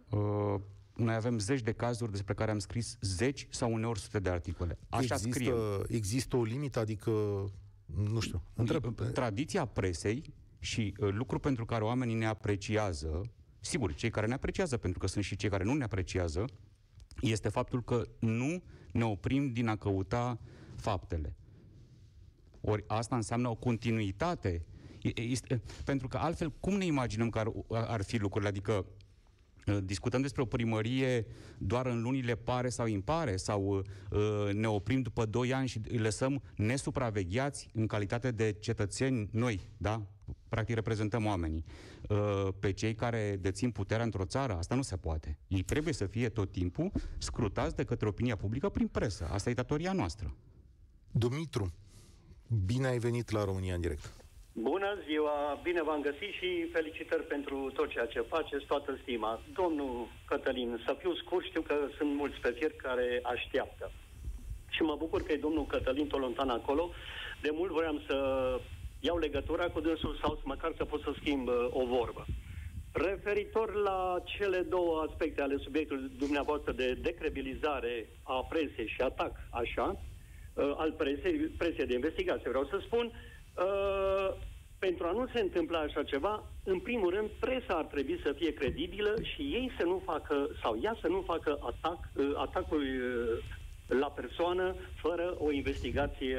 Uh, 0.09 0.55
noi 0.95 1.15
avem 1.15 1.39
zeci 1.39 1.61
de 1.61 1.71
cazuri 1.71 2.11
despre 2.11 2.33
care 2.33 2.51
am 2.51 2.59
scris 2.59 2.97
zeci 3.01 3.47
sau 3.49 3.73
uneori 3.73 3.99
sute 3.99 4.19
de 4.19 4.29
articole. 4.29 4.77
Așa 4.89 5.13
există, 5.13 5.29
scriem. 5.29 5.85
există 5.87 6.35
o 6.35 6.43
limită, 6.43 6.79
adică, 6.79 7.11
nu 7.85 8.19
știu, 8.19 8.41
întreb. 8.53 8.95
Tradiția 9.13 9.65
presei 9.65 10.33
și 10.59 10.93
uh, 10.99 11.09
lucru 11.11 11.39
pentru 11.39 11.65
care 11.65 11.83
oamenii 11.83 12.15
ne 12.15 12.25
apreciază, 12.25 13.21
sigur, 13.59 13.93
cei 13.93 14.09
care 14.09 14.27
ne 14.27 14.33
apreciază, 14.33 14.77
pentru 14.77 14.99
că 14.99 15.07
sunt 15.07 15.23
și 15.23 15.35
cei 15.35 15.49
care 15.49 15.63
nu 15.63 15.73
ne 15.73 15.83
apreciază, 15.83 16.45
este 17.21 17.49
faptul 17.49 17.83
că 17.83 18.07
nu 18.19 18.63
ne 18.91 19.05
oprim 19.05 19.51
din 19.51 19.67
a 19.67 19.75
căuta 19.75 20.39
faptele. 20.77 21.35
Ori 22.61 22.83
asta 22.87 23.15
înseamnă 23.15 23.49
o 23.49 23.55
continuitate. 23.55 24.65
E- 25.01 25.21
Este, 25.21 25.61
pentru 25.85 26.07
că 26.07 26.17
altfel, 26.17 26.51
cum 26.59 26.73
ne 26.73 26.85
imaginăm 26.85 27.29
că 27.29 27.39
ar, 27.39 27.51
ar 27.69 28.01
fi 28.03 28.17
lucrurile? 28.17 28.49
Adică 28.49 28.85
uh, 29.67 29.77
discutăm 29.83 30.21
despre 30.21 30.41
o 30.41 30.45
primărie 30.45 31.25
doar 31.57 31.85
în 31.85 32.01
lunile 32.01 32.35
pare 32.35 32.69
sau 32.69 32.85
impare 32.85 33.35
sau 33.35 33.83
uh, 34.11 34.53
ne 34.53 34.67
oprim 34.67 35.01
după 35.01 35.25
2 35.25 35.53
ani 35.53 35.67
și 35.67 35.81
îi 35.89 35.97
lăsăm 35.97 36.41
nesupravegheați 36.55 37.69
în 37.73 37.87
calitate 37.87 38.31
de 38.31 38.51
cetățeni 38.59 39.29
noi, 39.31 39.69
da? 39.77 40.07
Practic 40.49 40.75
reprezentăm 40.75 41.25
oamenii. 41.25 41.63
Uh, 42.09 42.47
pe 42.59 42.71
cei 42.71 42.95
care 42.95 43.37
dețin 43.41 43.71
puterea 43.71 44.03
într-o 44.03 44.25
țară, 44.25 44.53
asta 44.53 44.75
nu 44.75 44.81
se 44.81 44.97
poate. 44.97 45.37
Ei 45.47 45.61
trebuie 45.61 45.93
să 45.93 46.05
fie 46.05 46.29
tot 46.29 46.51
timpul 46.51 46.91
scrutați 47.17 47.75
de 47.75 47.83
către 47.83 48.07
opinia 48.07 48.35
publică 48.35 48.69
prin 48.69 48.87
presă. 48.87 49.27
Asta 49.31 49.49
e 49.49 49.53
datoria 49.53 49.91
noastră. 49.91 50.35
Dumitru, 51.11 51.71
bine 52.65 52.87
ai 52.87 52.97
venit 52.97 53.31
la 53.31 53.43
România 53.43 53.73
în 53.73 53.81
direct. 53.81 54.13
Bună 54.53 54.97
ziua, 55.07 55.59
bine 55.63 55.83
v-am 55.83 56.01
găsit 56.01 56.31
și 56.39 56.69
felicitări 56.71 57.23
pentru 57.23 57.71
tot 57.73 57.89
ceea 57.89 58.05
ce 58.05 58.21
faceți, 58.21 58.65
toată 58.65 58.97
stima. 59.01 59.41
Domnul 59.53 60.07
Cătălin, 60.25 60.81
să 60.85 60.95
fiu 60.99 61.15
scurt, 61.15 61.45
știu 61.45 61.61
că 61.61 61.75
sunt 61.97 62.15
mulți 62.15 62.39
pe 62.39 62.55
fier 62.57 62.71
care 62.71 63.19
așteaptă. 63.23 63.91
Și 64.69 64.81
mă 64.81 64.95
bucur 64.97 65.23
că 65.23 65.31
e 65.31 65.37
domnul 65.37 65.65
Cătălin 65.65 66.07
Tolontan 66.07 66.49
acolo. 66.49 66.89
De 67.41 67.49
mult 67.53 67.71
voiam 67.71 68.01
să 68.07 68.17
iau 68.99 69.17
legătura 69.17 69.69
cu 69.69 69.79
dânsul 69.79 70.17
sau 70.21 70.35
să 70.35 70.41
măcar 70.43 70.73
să 70.77 70.85
pot 70.85 71.01
să 71.01 71.11
schimb 71.19 71.47
uh, 71.47 71.67
o 71.69 71.85
vorbă. 71.85 72.25
Referitor 72.91 73.73
la 73.73 74.21
cele 74.23 74.59
două 74.59 75.05
aspecte 75.09 75.41
ale 75.41 75.57
subiectului 75.57 76.11
dumneavoastră 76.17 76.71
de 76.71 76.93
decrebilizare 76.93 78.09
a 78.23 78.45
presei 78.49 78.87
și 78.87 79.01
atac, 79.01 79.35
așa, 79.49 79.99
uh, 80.57 80.73
al 80.77 80.91
presei, 80.91 81.33
presei 81.57 81.85
de 81.85 81.93
investigație, 81.93 82.49
vreau 82.49 82.65
să 82.65 82.79
spun, 82.85 83.05
uh, 83.05 84.35
pentru 84.79 85.05
a 85.07 85.11
nu 85.11 85.27
se 85.33 85.39
întâmpla 85.41 85.79
așa 85.79 86.03
ceva, 86.03 86.43
în 86.63 86.79
primul 86.79 87.09
rând, 87.09 87.29
presa 87.39 87.73
ar 87.73 87.85
trebui 87.85 88.19
să 88.23 88.33
fie 88.33 88.53
credibilă 88.53 89.13
și 89.21 89.41
ei 89.41 89.71
să 89.77 89.85
nu 89.85 90.01
facă, 90.05 90.49
sau 90.61 90.79
ea 90.81 90.97
să 91.01 91.07
nu 91.07 91.21
facă 91.21 91.59
atac, 91.61 91.99
uh, 92.15 92.31
atacul 92.35 92.81
uh, 92.81 93.43
la 93.87 94.07
persoană 94.07 94.75
fără 94.95 95.35
o 95.37 95.51
investigație 95.51 96.37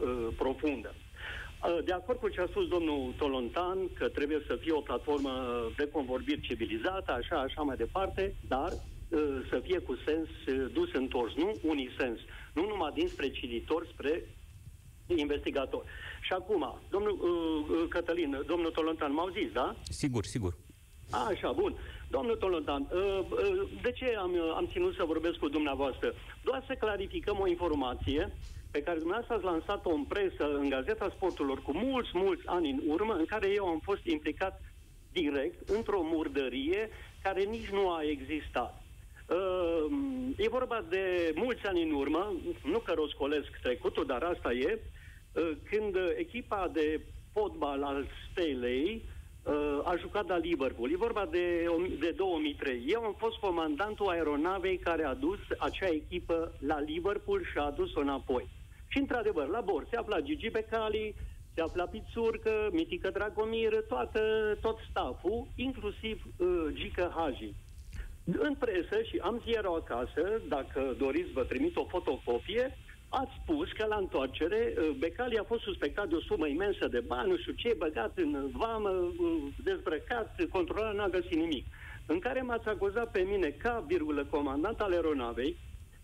uh, 0.00 0.26
profundă. 0.36 0.94
Uh, 0.94 1.78
De 1.84 1.92
acord 1.92 2.18
cu 2.18 2.28
ce 2.28 2.40
a 2.40 2.46
spus 2.46 2.68
domnul 2.68 3.14
Tolontan, 3.18 3.78
că 3.92 4.08
trebuie 4.08 4.42
să 4.46 4.56
fie 4.60 4.72
o 4.72 4.80
platformă 4.80 5.30
de 5.76 5.88
convorbiri 5.88 6.40
civilizată, 6.40 7.12
așa, 7.12 7.36
așa 7.36 7.62
mai 7.62 7.76
departe, 7.76 8.34
dar 8.48 8.72
uh, 8.72 9.20
să 9.50 9.60
fie 9.62 9.78
cu 9.78 9.98
sens 10.06 10.28
uh, 10.28 10.70
dus 10.72 10.92
întors, 10.92 11.34
nu 11.34 11.52
unisens, 11.62 12.18
nu 12.56 12.66
numai 12.66 12.92
dinspre 12.94 13.28
cititor 13.30 13.86
spre 13.92 14.12
investigator. 15.06 15.84
Și 16.22 16.32
acum, 16.32 16.80
domnul 16.90 17.12
uh, 17.12 17.76
uh, 17.76 17.88
Cătălin, 17.88 18.42
domnul 18.46 18.70
Tolontan, 18.70 19.12
m-au 19.12 19.28
zis, 19.28 19.52
da? 19.52 19.76
Sigur, 19.88 20.24
sigur. 20.24 20.52
A, 21.10 21.26
Așa, 21.26 21.52
bun. 21.52 21.76
Domnul 22.08 22.36
Tolontan, 22.36 22.82
uh, 22.92 23.18
uh, 23.30 23.68
de 23.82 23.92
ce 23.92 24.14
am, 24.18 24.32
uh, 24.32 24.52
am 24.56 24.68
ținut 24.72 24.94
să 24.94 25.04
vorbesc 25.04 25.36
cu 25.36 25.48
dumneavoastră? 25.48 26.14
Doar 26.44 26.64
să 26.66 26.74
clarificăm 26.74 27.38
o 27.40 27.46
informație 27.46 28.32
pe 28.70 28.82
care 28.82 28.98
dumneavoastră 28.98 29.34
ați 29.34 29.44
lansat-o 29.44 29.90
în 29.90 30.04
presă, 30.04 30.56
în 30.60 30.68
Gazeta 30.68 31.12
Sporturilor, 31.14 31.62
cu 31.62 31.72
mulți, 31.72 32.10
mulți 32.12 32.46
ani 32.46 32.70
în 32.70 32.80
urmă, 32.86 33.14
în 33.14 33.24
care 33.24 33.48
eu 33.50 33.66
am 33.66 33.80
fost 33.82 34.04
implicat 34.04 34.60
direct 35.12 35.68
într-o 35.68 36.00
murdărie 36.02 36.88
care 37.22 37.42
nici 37.42 37.68
nu 37.68 37.90
a 37.90 38.02
existat. 38.02 38.85
Uh, 39.28 39.92
e 40.36 40.48
vorba 40.48 40.84
de 40.88 41.32
mulți 41.34 41.66
ani 41.66 41.82
în 41.82 41.90
urmă, 41.90 42.32
nu 42.64 42.78
că 42.78 42.92
roscolesc 42.92 43.58
trecutul, 43.62 44.06
dar 44.06 44.22
asta 44.22 44.52
e, 44.52 44.78
uh, 45.32 45.50
când 45.70 45.96
echipa 46.16 46.70
de 46.72 47.00
fotbal 47.32 47.82
al 47.82 48.06
Stelei 48.30 49.02
uh, 49.42 49.80
a 49.84 49.96
jucat 49.96 50.28
la 50.28 50.36
Liverpool. 50.36 50.92
E 50.92 50.96
vorba 50.96 51.26
de, 51.30 51.64
de 51.98 52.10
2003. 52.10 52.84
Eu 52.86 53.02
am 53.02 53.14
fost 53.18 53.36
comandantul 53.36 54.08
aeronavei 54.08 54.78
care 54.78 55.04
a 55.04 55.14
dus 55.14 55.38
acea 55.58 55.88
echipă 55.88 56.52
la 56.58 56.80
Liverpool 56.80 57.44
și 57.44 57.58
a 57.58 57.62
adus-o 57.62 58.00
înapoi. 58.00 58.48
Și 58.88 58.98
într-adevăr, 58.98 59.46
la 59.48 59.60
bord 59.60 59.88
se 59.88 59.96
afla 59.96 60.20
Gigi 60.20 60.50
Becali, 60.50 61.14
se 61.54 61.60
afla 61.60 61.84
Pițurcă, 61.84 62.68
Mitică 62.72 63.10
Dragomir, 63.10 63.84
toată, 63.88 64.20
tot 64.60 64.78
staful, 64.90 65.46
inclusiv 65.54 66.24
uh, 66.36 66.46
Gică 66.72 67.12
Hagi. 67.16 67.54
În 68.32 68.54
presă, 68.54 69.02
și 69.02 69.18
am 69.22 69.42
ziarul 69.46 69.74
acasă, 69.74 70.42
dacă 70.48 70.94
doriți 70.98 71.32
vă 71.32 71.42
trimit 71.44 71.76
o 71.76 71.84
fotocopie, 71.84 72.78
ați 73.08 73.30
spus 73.42 73.72
că 73.72 73.86
la 73.86 73.96
întoarcere 73.96 74.74
uh, 74.76 74.90
Becali 74.98 75.38
a 75.38 75.44
fost 75.44 75.62
suspectat 75.62 76.08
de 76.08 76.14
o 76.14 76.20
sumă 76.20 76.46
imensă 76.46 76.88
de 76.88 77.00
bani, 77.00 77.30
nu 77.30 77.36
știu 77.36 77.52
ce, 77.52 77.74
băgat 77.78 78.12
în 78.16 78.50
vamă, 78.52 78.88
uh, 78.88 79.42
dezbrăcat, 79.64 80.34
controlat, 80.50 80.94
n-a 80.94 81.08
găsit 81.08 81.34
nimic. 81.34 81.66
În 82.06 82.18
care 82.18 82.40
m-ați 82.40 82.68
acuzat 82.68 83.10
pe 83.10 83.20
mine 83.20 83.48
ca, 83.48 83.84
virgulă, 83.86 84.24
comandant 84.24 84.80
al 84.80 84.92
aeronavei, 84.92 85.56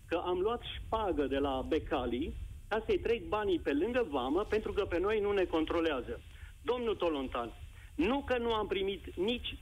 că 0.07 0.21
am 0.25 0.39
luat 0.39 0.61
șpagă 0.75 1.25
de 1.25 1.37
la 1.37 1.65
Becali 1.67 2.33
ca 2.67 2.83
să-i 2.85 2.99
trec 2.99 3.23
banii 3.27 3.59
pe 3.59 3.73
lângă 3.73 4.07
vamă 4.09 4.45
pentru 4.49 4.73
că 4.73 4.85
pe 4.85 4.99
noi 4.99 5.19
nu 5.19 5.31
ne 5.31 5.43
controlează. 5.43 6.21
Domnul 6.61 6.95
Tolontan, 6.95 7.53
nu 7.95 8.23
că 8.25 8.37
nu 8.37 8.53
am 8.53 8.67
primit 8.67 9.15
nici 9.15 9.57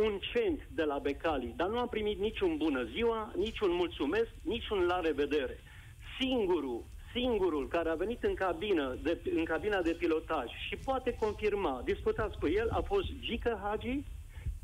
un 0.00 0.18
cent 0.32 0.68
de 0.74 0.82
la 0.82 0.98
Becali, 0.98 1.52
dar 1.56 1.68
nu 1.68 1.78
am 1.78 1.88
primit 1.88 2.18
niciun 2.18 2.56
bună 2.56 2.84
ziua, 2.94 3.32
niciun 3.36 3.70
mulțumesc, 3.72 4.28
niciun 4.42 4.86
la 4.86 5.00
revedere. 5.00 5.60
Singurul, 6.20 6.84
singurul 7.14 7.68
care 7.68 7.88
a 7.88 7.94
venit 7.94 8.22
în, 8.22 8.34
cabină 8.34 8.98
de, 9.02 9.20
în 9.36 9.44
cabina 9.44 9.80
de 9.82 9.96
pilotaj 9.98 10.46
și 10.68 10.76
poate 10.76 11.16
confirma, 11.20 11.82
discutați 11.84 12.38
cu 12.38 12.46
el, 12.48 12.68
a 12.70 12.80
fost 12.80 13.06
Gică 13.20 13.60
Hagi, 13.62 14.04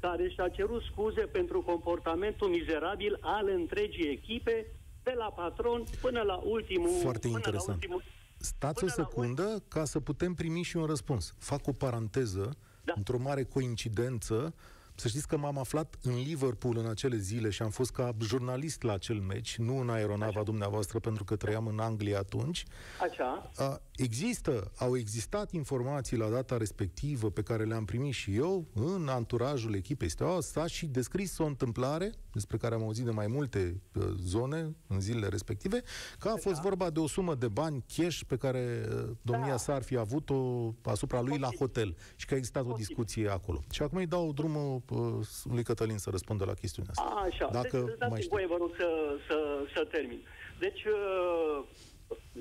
care 0.00 0.28
și-a 0.28 0.48
cerut 0.48 0.82
scuze 0.82 1.20
pentru 1.20 1.60
comportamentul 1.62 2.48
mizerabil 2.48 3.18
al 3.20 3.48
întregii 3.48 4.10
echipe, 4.10 4.66
de 5.02 5.14
la 5.16 5.24
patron 5.24 5.84
până 6.00 6.22
la 6.22 6.34
ultimul... 6.44 6.90
Foarte 7.02 7.26
până 7.26 7.36
interesant. 7.36 7.68
La 7.68 7.74
ultimul, 7.74 8.02
Stați 8.38 8.84
o 8.84 8.86
până 8.86 8.94
la 8.96 9.04
secundă 9.04 9.62
ca 9.68 9.84
să 9.84 10.00
putem 10.00 10.34
primi 10.34 10.62
și 10.62 10.76
un 10.76 10.84
răspuns. 10.84 11.34
Fac 11.38 11.66
o 11.66 11.72
paranteză, 11.72 12.56
Da. 12.84 12.92
într-o 12.96 13.18
mare 13.18 13.42
coincidență, 13.44 14.54
să 14.96 15.08
știți 15.08 15.28
că 15.28 15.36
m-am 15.36 15.58
aflat 15.58 15.94
în 16.02 16.14
Liverpool 16.14 16.76
în 16.76 16.86
acele 16.86 17.16
zile 17.16 17.50
și 17.50 17.62
am 17.62 17.70
fost 17.70 17.92
ca 17.92 18.14
jurnalist 18.20 18.82
la 18.82 18.92
acel 18.92 19.20
meci, 19.20 19.56
nu 19.56 19.78
în 19.78 19.90
aeronava 19.90 20.42
dumneavoastră, 20.42 20.98
pentru 20.98 21.24
că 21.24 21.36
trăiam 21.36 21.66
în 21.66 21.78
Anglia 21.78 22.18
atunci. 22.18 22.64
Așa, 23.10 23.50
A, 23.56 23.80
există, 23.96 24.72
au 24.78 24.96
existat 24.96 25.52
informații 25.52 26.16
la 26.16 26.28
data 26.28 26.56
respectivă 26.56 27.30
pe 27.30 27.42
care 27.42 27.64
le-am 27.64 27.84
primit 27.84 28.12
și 28.12 28.34
eu 28.34 28.66
în 28.74 29.08
anturajul 29.08 29.74
echipei 29.74 30.08
Steaua. 30.08 30.40
S-a 30.40 30.66
și 30.66 30.86
descris 30.86 31.38
o 31.38 31.44
întâmplare 31.44 32.12
despre 32.32 32.56
care 32.56 32.74
am 32.74 32.82
auzit 32.82 33.04
de 33.04 33.10
mai 33.10 33.26
multe 33.26 33.80
uh, 33.94 34.04
zone 34.20 34.76
în 34.86 35.00
zilele 35.00 35.28
respective, 35.28 35.82
că 36.18 36.28
a 36.28 36.36
fost 36.36 36.60
vorba 36.60 36.90
de 36.90 36.98
o 37.00 37.06
sumă 37.06 37.34
de 37.34 37.48
bani 37.48 37.84
cash 37.96 38.20
pe 38.26 38.36
care 38.36 38.86
uh, 38.90 39.08
domnia 39.22 39.48
Da. 39.48 39.56
sa 39.56 39.74
ar 39.74 39.82
fi 39.82 39.96
avut-o 39.96 40.72
asupra 40.82 41.20
lui 41.20 41.38
la 41.38 41.48
hotel 41.58 41.96
și 42.16 42.26
că 42.26 42.34
a 42.34 42.36
existat 42.36 42.62
o 42.62 42.66
Posibil. 42.66 42.86
discuție 42.86 43.28
acolo. 43.28 43.60
Și 43.70 43.82
acum 43.82 43.98
îi 43.98 44.06
dau 44.06 44.32
drumul 44.32 44.82
uh, 44.90 45.26
lui 45.44 45.62
Cătălin 45.62 45.98
să 45.98 46.10
răspundă 46.10 46.44
la 46.44 46.54
chestiunea 46.54 46.92
asta. 46.96 47.14
așa. 47.30 47.48
Dacă 47.52 47.76
deci, 47.76 47.86
dați-mi 47.98 48.10
mai 48.10 48.20
știu. 48.20 48.30
voie, 48.36 48.46
vă 48.46 48.56
rog, 48.58 48.70
să, 48.78 48.88
să, 49.28 49.36
să 49.74 49.86
termin. 49.90 50.20
Deci, 50.60 50.84
uh, 50.84 51.64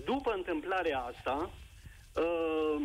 după 0.05 0.31
întâmplarea 0.35 0.99
asta, 0.99 1.49
uh, 2.15 2.75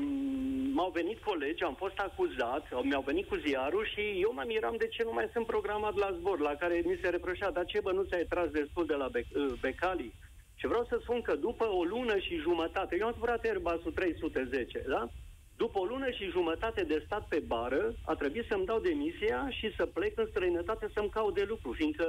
m-au 0.73 0.90
venit 0.90 1.19
colegi, 1.23 1.62
am 1.62 1.75
fost 1.75 1.99
acuzat, 1.99 2.83
mi-au 2.83 3.03
venit 3.03 3.29
cu 3.29 3.37
ziarul 3.37 3.87
și 3.87 4.01
eu 4.01 4.33
mă 4.35 4.45
miram 4.47 4.77
de 4.79 4.88
ce 4.88 5.03
nu 5.03 5.12
mai 5.12 5.29
sunt 5.33 5.47
programat 5.47 5.95
la 5.95 6.11
zbor, 6.19 6.38
la 6.40 6.55
care 6.55 6.83
mi 6.85 6.99
se 7.03 7.09
reproșea, 7.09 7.51
dar 7.51 7.64
ce 7.64 7.81
bă, 7.81 7.93
nu 7.93 8.03
ți-ai 8.03 8.25
tras 8.29 8.49
destul 8.49 8.87
de 8.87 8.95
la 8.95 9.09
Bec- 9.11 9.35
uh, 9.35 9.53
Becali? 9.61 10.14
Și 10.55 10.66
vreau 10.66 10.85
să 10.88 10.99
spun 11.03 11.21
că 11.23 11.35
după 11.37 11.66
o 11.69 11.83
lună 11.85 12.19
și 12.19 12.37
jumătate, 12.37 12.97
eu 12.99 13.07
am 13.07 13.12
cumpărat 13.12 13.45
Airbusul 13.45 13.93
310, 13.93 14.85
da? 14.88 15.09
După 15.57 15.79
o 15.79 15.85
lună 15.85 16.11
și 16.11 16.31
jumătate 16.31 16.83
de 16.85 17.03
stat 17.07 17.25
pe 17.29 17.38
bară, 17.47 17.95
a 18.05 18.14
trebuit 18.14 18.47
să-mi 18.51 18.64
dau 18.64 18.79
demisia 18.81 19.51
și 19.51 19.75
să 19.77 19.87
plec 19.87 20.19
în 20.19 20.27
străinătate 20.31 20.87
să-mi 20.95 21.09
caut 21.09 21.35
de 21.35 21.45
lucru, 21.49 21.73
fiindcă 21.73 22.07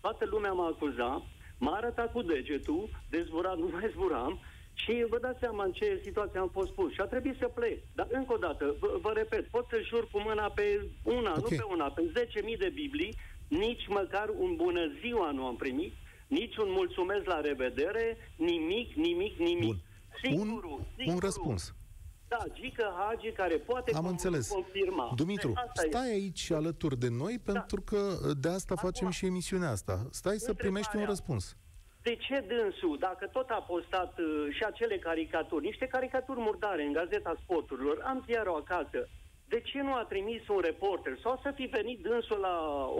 toată 0.00 0.24
lumea 0.24 0.52
m-a 0.52 0.66
acuzat, 0.66 1.22
m-a 1.58 1.76
arătat 1.76 2.12
cu 2.12 2.22
degetul, 2.22 2.88
de 3.10 3.22
zburat 3.26 3.58
nu 3.58 3.68
mai 3.72 3.90
zburam, 3.92 4.38
și 4.74 5.04
vă 5.08 5.18
dați 5.18 5.38
seama 5.38 5.64
în 5.64 5.72
ce 5.72 6.00
situație 6.02 6.38
am 6.38 6.48
fost 6.48 6.70
pus. 6.72 6.92
Și 6.92 7.00
a 7.00 7.04
trebuit 7.04 7.36
să 7.38 7.46
plec. 7.54 7.78
Dar 7.94 8.06
încă 8.10 8.32
o 8.32 8.36
dată, 8.36 8.74
vă, 8.80 8.98
vă 9.02 9.12
repet, 9.14 9.46
pot 9.46 9.66
să 9.70 9.80
jur 9.88 10.08
cu 10.10 10.20
mâna 10.20 10.48
pe 10.50 10.86
una, 11.02 11.30
Ok. 11.30 11.50
nu 11.50 11.56
pe 11.56 11.62
una, 11.70 11.90
pe 11.90 12.26
10.000 12.42 12.58
de 12.58 12.68
Biblii, 12.74 13.16
nici 13.48 13.86
măcar 13.88 14.28
un 14.38 14.56
bună 14.56 14.92
ziua 15.00 15.30
nu 15.30 15.46
am 15.46 15.56
primit, 15.56 15.92
nici 16.26 16.56
un 16.56 16.68
mulțumesc 16.70 17.24
la 17.26 17.40
revedere, 17.40 18.16
nimic, 18.36 18.92
nimic, 18.94 19.38
nimic. 19.38 19.60
Bun. 19.60 19.76
Un, 19.76 20.30
Singurul, 20.30 20.70
un 20.70 20.84
singurul, 20.96 21.20
răspuns. 21.20 21.74
Da, 22.28 22.38
Gică 22.52 22.92
Hagi, 22.98 23.30
care 23.30 23.56
poate 23.56 23.92
Am 23.94 24.04
com- 24.04 24.08
înțeles. 24.08 24.48
confirma. 24.48 25.12
Dumitru, 25.16 25.52
Asta 25.54 25.84
e. 25.86 25.88
Da. 25.88 25.98
stai 25.98 26.10
aici 26.10 26.50
alături 26.50 26.98
de 26.98 27.08
noi 27.10 27.38
pentru 27.44 27.80
că 27.80 28.00
de 28.40 28.48
asta 28.48 28.74
facem 28.74 29.10
și 29.10 29.26
emisiunea 29.26 29.70
asta. 29.70 30.06
Stai 30.10 30.36
să 30.38 30.52
primești 30.54 30.94
un 30.94 31.00
Întrebarea. 31.00 31.08
răspuns. 31.14 31.56
De 32.02 32.16
ce 32.26 32.36
dânsul, 32.52 32.96
dacă 33.00 33.26
tot 33.26 33.48
a 33.50 33.62
postat 33.72 34.18
uh, 34.18 34.26
și 34.56 34.62
acele 34.64 34.98
caricaturi, 34.98 35.64
niște 35.64 35.86
caricaturi 35.86 36.40
murdare 36.40 36.82
în 36.84 36.92
Gazeta 36.92 37.34
Sporturilor, 37.42 38.00
am 38.04 38.22
ziarul 38.26 38.56
acasă, 38.64 39.08
de 39.48 39.60
ce 39.60 39.78
nu 39.82 39.94
a 39.94 40.04
trimis 40.08 40.48
un 40.48 40.60
reporter 40.70 41.18
sau 41.22 41.40
să 41.42 41.52
fi 41.54 41.64
venit 41.64 41.98
dânsul 42.02 42.38
la 42.38 42.54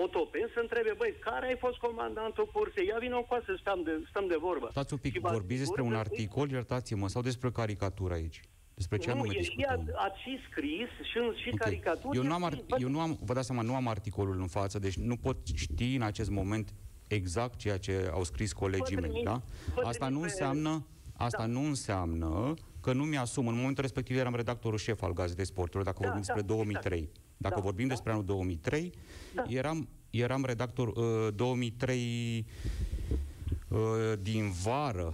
Otopen 0.05 0.51
să 0.55 0.61
întrebe, 0.61 0.93
băi, 0.97 1.15
care 1.21 1.47
ai 1.47 1.57
fost 1.65 1.77
comandantul 1.79 2.51
cursei? 2.53 2.87
Ia 2.87 2.99
vină 3.01 3.17
cu 3.29 3.43
să 3.47 3.57
stăm 3.61 3.83
de, 3.83 3.93
stăm 4.09 4.27
de 4.27 4.37
vorbă. 4.47 4.69
Stați 4.71 4.93
un 4.93 4.99
pic, 4.99 5.13
Și 5.13 5.19
vă 5.21 5.29
vorbiți 5.39 5.59
despre 5.65 5.81
asigur 5.81 5.97
un 5.99 6.03
că- 6.03 6.09
articol, 6.09 6.51
iertați-mă, 6.51 7.09
sau 7.09 7.23
despre 7.23 7.51
caricatură 7.51 8.15
aici? 8.15 8.41
Despre 8.75 8.97
ce 8.99 9.09
nu, 9.13 9.15
anume 9.15 9.29
e 9.37 9.43
și, 9.43 9.55
discutăm? 9.57 9.95
a, 9.97 10.05
ați 10.05 10.21
și 10.21 10.39
scris 10.51 10.89
și, 11.11 11.19
în- 11.19 11.35
și 11.43 11.49
Ok. 11.53 11.59
caricaturi. 11.59 12.17
Eu 12.17 12.23
nu, 12.25 12.33
am, 12.33 12.43
e 12.43 12.45
ar, 12.45 12.53
scris. 12.53 12.83
eu 12.83 12.89
nu 12.89 13.01
am, 13.01 13.19
vă 13.25 13.33
dați 13.35 13.47
seama, 13.47 13.63
nu 13.63 13.75
am 13.75 13.89
articolul 13.89 14.41
în 14.41 14.47
față, 14.47 14.79
deci 14.79 14.97
nu 14.97 15.17
pot 15.17 15.37
ști 15.55 15.95
în 15.95 16.03
acest 16.03 16.31
moment 16.31 16.75
exact 17.07 17.57
ceea 17.59 17.79
ce 17.79 18.09
au 18.13 18.25
scris 18.25 18.53
colegii 18.53 18.95
Vă 18.95 19.01
mei, 19.01 19.11
trimit- 19.11 19.25
da? 19.25 19.43
vă 19.75 19.81
Asta 19.81 19.91
trimit 19.91 20.13
nu 20.15 20.19
pe- 20.21 20.25
înseamnă, 20.31 20.87
asta 21.17 21.39
Da. 21.39 21.47
nu 21.47 21.61
înseamnă 21.65 22.55
că 22.81 22.93
nu 22.93 23.05
mi-asum. 23.05 23.49
În 23.49 23.55
momentul 23.57 23.83
respectiv 23.83 24.17
eram 24.17 24.35
redactorul 24.35 24.79
șef 24.79 25.03
al 25.03 25.13
Gazetei 25.13 25.47
Sporturilor, 25.47 25.85
dacă 25.85 25.99
Da, 26.01 26.07
vorbim 26.07 26.25
da, 26.27 26.33
despre 26.35 26.55
2003. 26.55 27.09
Dacă 27.37 27.55
Da, 27.55 27.61
vorbim 27.61 27.87
da. 27.87 27.93
despre 27.93 28.13
anul 28.13 28.25
2003, 28.25 28.93
Da. 29.35 29.43
eram, 29.49 29.89
eram 30.11 30.45
redactor 30.45 30.89
uh, 30.89 31.35
2003 31.35 32.47
uh, 33.69 33.79
din 34.21 34.51
vară 34.63 35.11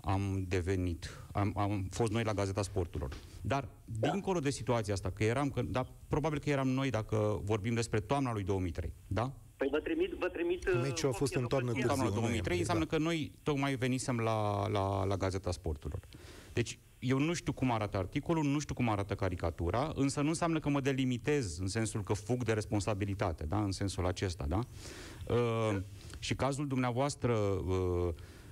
am 0.00 0.44
devenit, 0.48 1.10
am, 1.36 1.52
am 1.56 1.86
fost 1.90 2.12
noi 2.12 2.24
la 2.24 2.32
Gazeta 2.32 2.62
Sporturilor. 2.62 3.12
Dar, 3.40 3.68
da. 3.84 4.10
dincolo 4.10 4.40
de 4.40 4.50
situația 4.50 4.94
asta, 4.94 5.10
că 5.10 5.24
eram, 5.24 5.50
că, 5.50 5.62
da, 5.62 5.86
probabil 6.08 6.38
că 6.38 6.50
eram 6.50 6.68
noi 6.68 6.90
dacă 6.90 7.40
vorbim 7.44 7.74
despre 7.74 8.00
toamna 8.00 8.32
lui 8.32 8.42
2003, 8.42 8.92
da? 9.06 9.32
Păi 9.56 9.68
vă 9.70 9.78
trimit, 9.78 10.12
vă 10.12 10.28
trimit... 10.28 10.68
uh, 10.68 10.80
Meciul 10.82 11.08
a 11.08 11.12
fost 11.12 11.32
copie 11.32 11.40
în 11.40 11.46
toamnă 11.46 11.72
după 11.72 11.80
târziu. 11.80 11.96
Toamna 11.96 12.14
în 12.14 12.20
2003 12.20 12.56
noiembrie, 12.56 12.58
înseamnă 12.58 12.84
da. 12.84 12.96
că 12.96 13.02
noi 13.02 13.32
tocmai 13.42 13.74
venisem 13.74 14.18
la, 14.18 14.68
la, 14.68 15.04
la 15.04 15.16
Gazeta 15.16 15.50
Sporturilor. 15.50 16.00
Deci, 16.52 16.78
eu 16.98 17.18
nu 17.18 17.32
știu 17.32 17.52
cum 17.52 17.70
arată 17.70 17.96
articolul, 17.96 18.44
nu 18.44 18.58
știu 18.58 18.74
cum 18.74 18.88
arată 18.88 19.14
caricatura, 19.14 19.92
însă 19.94 20.20
nu 20.20 20.28
înseamnă 20.28 20.58
că 20.58 20.68
mă 20.68 20.80
delimitez 20.80 21.58
în 21.58 21.66
sensul 21.66 22.02
că 22.02 22.12
fug 22.12 22.44
de 22.44 22.52
responsabilitate, 22.52 23.44
da? 23.44 23.62
în 23.62 23.72
sensul 23.72 24.06
acesta. 24.06 24.46
Da? 24.48 24.60
Uh, 25.34 25.76
și 26.18 26.34
cazul 26.34 26.66
dumneavoastră 26.66 27.32
uh, 27.32 28.08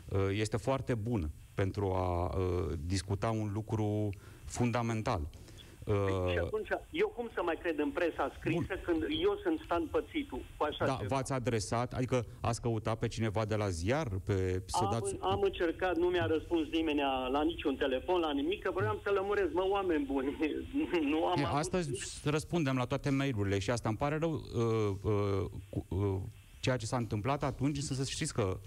uh, 0.09 0.29
este 0.31 0.57
foarte 0.57 0.95
bun 0.95 1.31
pentru 1.55 1.93
a 1.93 2.37
uh, 2.37 2.73
discuta 2.87 3.31
un 3.31 3.51
lucru 3.53 4.11
fundamental. 4.45 5.21
Uh, 5.85 6.31
Și 6.33 6.39
atunci, 6.39 6.69
eu 6.91 7.09
cum 7.09 7.31
să 7.35 7.41
mai 7.43 7.59
cred 7.63 7.79
în 7.79 7.91
presa 7.91 8.33
scrisă 8.39 8.75
Bun. 8.75 8.81
când 8.85 9.03
eu 9.23 9.39
sunt 9.43 9.61
stan 9.65 9.87
pățitul 9.91 10.43
cu 10.57 10.65
așa 10.65 10.87
da, 10.87 10.97
ceva? 11.01 11.15
v-ați 11.15 11.33
adresat, 11.33 11.93
adică 11.93 12.25
ați 12.41 12.61
căutat 12.61 12.99
pe 12.99 13.09
cineva 13.09 13.45
de 13.45 13.55
la 13.55 13.69
ziar, 13.69 14.09
pe, 14.25 14.63
să 14.67 14.85
Am, 14.85 14.91
dați... 14.93 15.17
am 15.21 15.41
încercat, 15.43 15.97
nu 15.97 16.07
mi-a 16.07 16.27
răspuns 16.27 16.69
nimeni 16.71 17.01
la 17.33 17.43
niciun 17.43 17.77
telefon, 17.77 18.21
la 18.21 18.33
nimic, 18.33 18.63
că 18.63 18.71
vreau 18.75 19.01
să 19.03 19.11
lămuresc, 19.11 19.53
mă, 19.53 19.67
oameni 19.69 20.05
buni. 20.05 20.37
nu 21.13 21.27
am 21.27 21.39
E, 21.41 21.45
avut 21.45 21.59
astăzi 21.59 22.21
răspundem 22.25 22.77
la 22.77 22.85
toate 22.85 23.11
mail-urile 23.11 23.59
și 23.59 23.71
asta 23.71 23.89
îmi 23.89 23.99
pare 23.99 24.19
rău 24.19 24.33
uh, 24.33 24.97
uh, 25.03 25.51
cu, 25.69 25.87
uh, 25.89 26.21
ceea 26.61 26.77
ce 26.77 26.87
s-a 26.87 26.97
întâmplat 26.97 27.43
atunci, 27.43 27.79
să 27.79 27.95
să 27.95 28.05
știți 28.05 28.35
că 28.35 28.59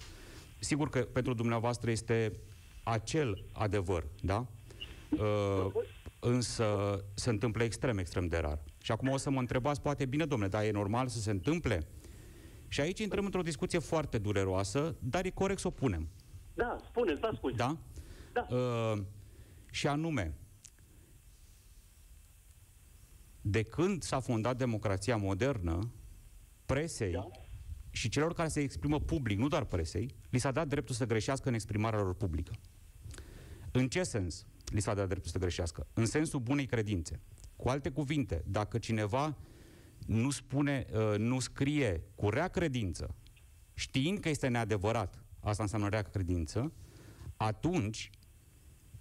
sigur 0.59 0.89
că 0.89 0.99
pentru 0.99 1.33
dumneavoastră 1.33 1.91
este 1.91 2.31
acel 2.91 3.45
adevăr, 3.51 4.07
da? 4.21 4.47
Uh, 5.11 5.67
însă 6.19 6.65
se 7.13 7.29
întâmplă 7.29 7.63
extrem, 7.63 7.97
extrem 7.97 8.27
de 8.27 8.37
rar. 8.37 8.63
Și 8.81 8.91
acum 8.91 9.09
o 9.09 9.17
să 9.17 9.29
mă 9.29 9.39
întrebați, 9.39 9.81
poate, 9.81 10.05
bine, 10.05 10.25
domnule, 10.25 10.49
dar 10.49 10.63
e 10.63 10.71
normal 10.71 11.07
să 11.07 11.19
se 11.19 11.31
întâmple? 11.31 11.87
Și 12.67 12.81
aici 12.81 12.99
intrăm 12.99 13.25
într-o 13.25 13.41
discuție 13.41 13.79
foarte 13.79 14.17
dureroasă, 14.17 14.95
dar 14.99 15.25
e 15.25 15.29
corect 15.29 15.59
să 15.59 15.67
o 15.67 15.71
punem. 15.71 16.09
Da, 16.53 16.77
spuneți, 16.85 17.19
vă 17.19 17.27
ascult. 17.27 17.55
Da? 17.55 17.77
Da. 18.33 18.47
Uh, 18.55 19.03
și 19.71 19.87
anume, 19.87 20.37
de 23.41 23.63
când 23.63 24.03
s-a 24.03 24.19
fondat 24.19 24.57
democrația 24.57 25.17
modernă, 25.17 25.91
presei 26.65 27.11
Da. 27.11 27.27
și 27.89 28.09
celor 28.09 28.33
care 28.33 28.47
se 28.47 28.59
exprimă 28.59 28.99
public, 28.99 29.37
nu 29.37 29.47
doar 29.47 29.63
presei, 29.63 30.15
li 30.29 30.39
s-a 30.39 30.51
dat 30.51 30.67
dreptul 30.67 30.95
să 30.95 31.05
greșească 31.05 31.47
în 31.47 31.53
exprimarea 31.53 32.01
lor 32.01 32.13
publică. 32.13 32.51
În 33.77 33.87
ce 33.87 34.03
sens 34.03 34.45
li 34.65 34.81
s-a 34.81 34.93
dat 34.93 35.07
dreptul 35.07 35.31
să 35.31 35.37
greșească? 35.37 35.87
În 35.93 36.05
sensul 36.05 36.39
bunei 36.39 36.65
credințe. 36.65 37.19
Cu 37.55 37.69
alte 37.69 37.89
cuvinte, 37.89 38.43
dacă 38.47 38.77
cineva 38.77 39.37
nu 40.05 40.29
spune, 40.29 40.85
uh, 40.91 41.17
nu 41.17 41.39
scrie 41.39 42.03
cu 42.15 42.29
rea 42.29 42.47
credință, 42.47 43.15
știind 43.73 44.19
că 44.19 44.29
este 44.29 44.47
neadevărat, 44.47 45.23
asta 45.39 45.63
înseamnă 45.63 45.89
rea 45.89 46.01
credință, 46.01 46.73
atunci, 47.35 48.09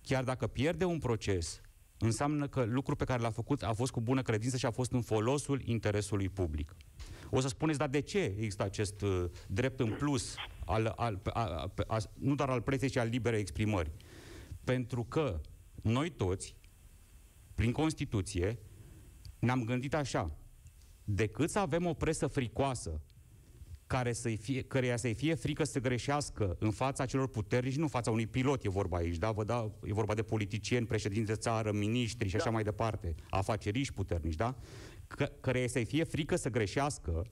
chiar 0.02 0.24
dacă 0.24 0.46
pierde 0.46 0.84
un 0.84 0.98
proces, 0.98 1.60
înseamnă 1.98 2.48
că 2.48 2.64
lucrul 2.64 2.96
pe 2.96 3.04
care 3.04 3.22
l-a 3.22 3.30
făcut 3.30 3.62
a 3.62 3.72
fost 3.72 3.92
cu 3.92 4.00
bună 4.00 4.22
credință 4.22 4.56
și 4.56 4.66
a 4.66 4.70
fost 4.70 4.92
în 4.92 5.02
folosul 5.02 5.62
interesului 5.64 6.28
public. 6.28 6.76
O 7.30 7.40
să 7.40 7.48
spuneți, 7.48 7.78
dar 7.78 7.88
de 7.88 8.00
ce 8.00 8.18
există 8.18 8.62
acest 8.62 9.00
uh, 9.00 9.24
drept 9.48 9.80
în 9.80 9.90
plus, 9.98 10.34
al, 10.64 10.92
al, 10.96 11.20
a, 11.24 11.40
a, 11.40 11.72
a, 11.86 11.98
nu 12.14 12.34
doar 12.34 12.48
al 12.48 12.60
presei, 12.60 12.88
ci 12.88 12.96
al 12.96 13.08
liberei 13.08 13.40
exprimări? 13.40 13.90
Pentru 14.66 15.04
că 15.04 15.40
noi 15.82 16.10
toți, 16.10 16.56
prin 17.54 17.72
Constituție, 17.72 18.58
ne-am 19.38 19.64
gândit 19.64 19.94
așa, 19.94 20.36
decât 21.04 21.50
să 21.50 21.58
avem 21.58 21.86
o 21.86 21.94
presă 21.94 22.26
fricoasă, 22.26 23.00
care 23.86 24.12
să-i 24.12 24.36
fie, 24.36 24.62
căreia 24.62 24.96
să-i 24.96 25.14
fie 25.14 25.34
frică 25.34 25.64
să 25.64 25.80
greșească 25.80 26.56
în 26.58 26.70
fața 26.70 27.06
celor 27.06 27.28
puternici, 27.28 27.76
nu 27.76 27.82
în 27.82 27.88
fața 27.88 28.10
unui 28.10 28.26
pilot 28.26 28.64
e 28.64 28.68
vorba 28.68 28.96
aici, 28.96 29.16
da? 29.16 29.30
Vă 29.30 29.44
dau, 29.44 29.78
e 29.82 29.92
vorba 29.92 30.14
de 30.14 30.22
politicieni, 30.22 30.86
președinți 30.86 31.28
de 31.28 31.36
țară, 31.36 31.72
miniștri 31.72 32.28
și 32.28 32.36
așa 32.36 32.50
mai 32.50 32.62
departe, 32.62 33.14
afaceriști 33.30 33.94
puternici, 33.94 34.34
da? 34.34 34.54
Că, 35.06 35.24
căreia 35.40 35.68
să-i 35.68 35.84
fie 35.84 36.04
frică 36.04 36.36
să 36.36 36.50
greșească, 36.50 37.26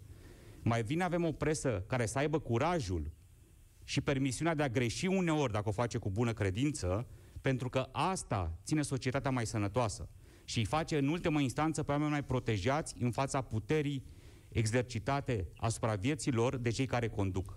mai 0.62 0.82
bine 0.82 1.04
avem 1.04 1.24
o 1.24 1.32
presă 1.32 1.84
care 1.86 2.06
să 2.06 2.18
aibă 2.18 2.38
curajul 2.38 3.10
și 3.84 4.00
permisiunea 4.00 4.54
de 4.54 4.62
a 4.62 4.68
greși 4.68 5.06
uneori 5.06 5.52
dacă 5.52 5.68
o 5.68 5.72
face 5.72 5.98
cu 5.98 6.10
bună 6.10 6.32
credință, 6.32 7.06
pentru 7.44 7.68
că 7.68 7.88
asta 7.92 8.58
ține 8.64 8.82
societatea 8.82 9.30
mai 9.30 9.46
sănătoasă 9.46 10.08
și 10.44 10.58
îi 10.58 10.64
face 10.64 10.98
în 10.98 11.08
ultimă 11.08 11.40
instanță 11.40 11.82
pe 11.82 11.90
oameni 11.92 12.10
mai 12.10 12.24
protejați 12.24 12.94
în 12.98 13.10
fața 13.10 13.40
puterii 13.40 14.04
exercitate 14.48 15.48
asupra 15.56 15.94
vieții 15.94 16.32
lor 16.32 16.56
de 16.56 16.70
cei 16.70 16.86
care 16.86 17.08
conduc. 17.08 17.56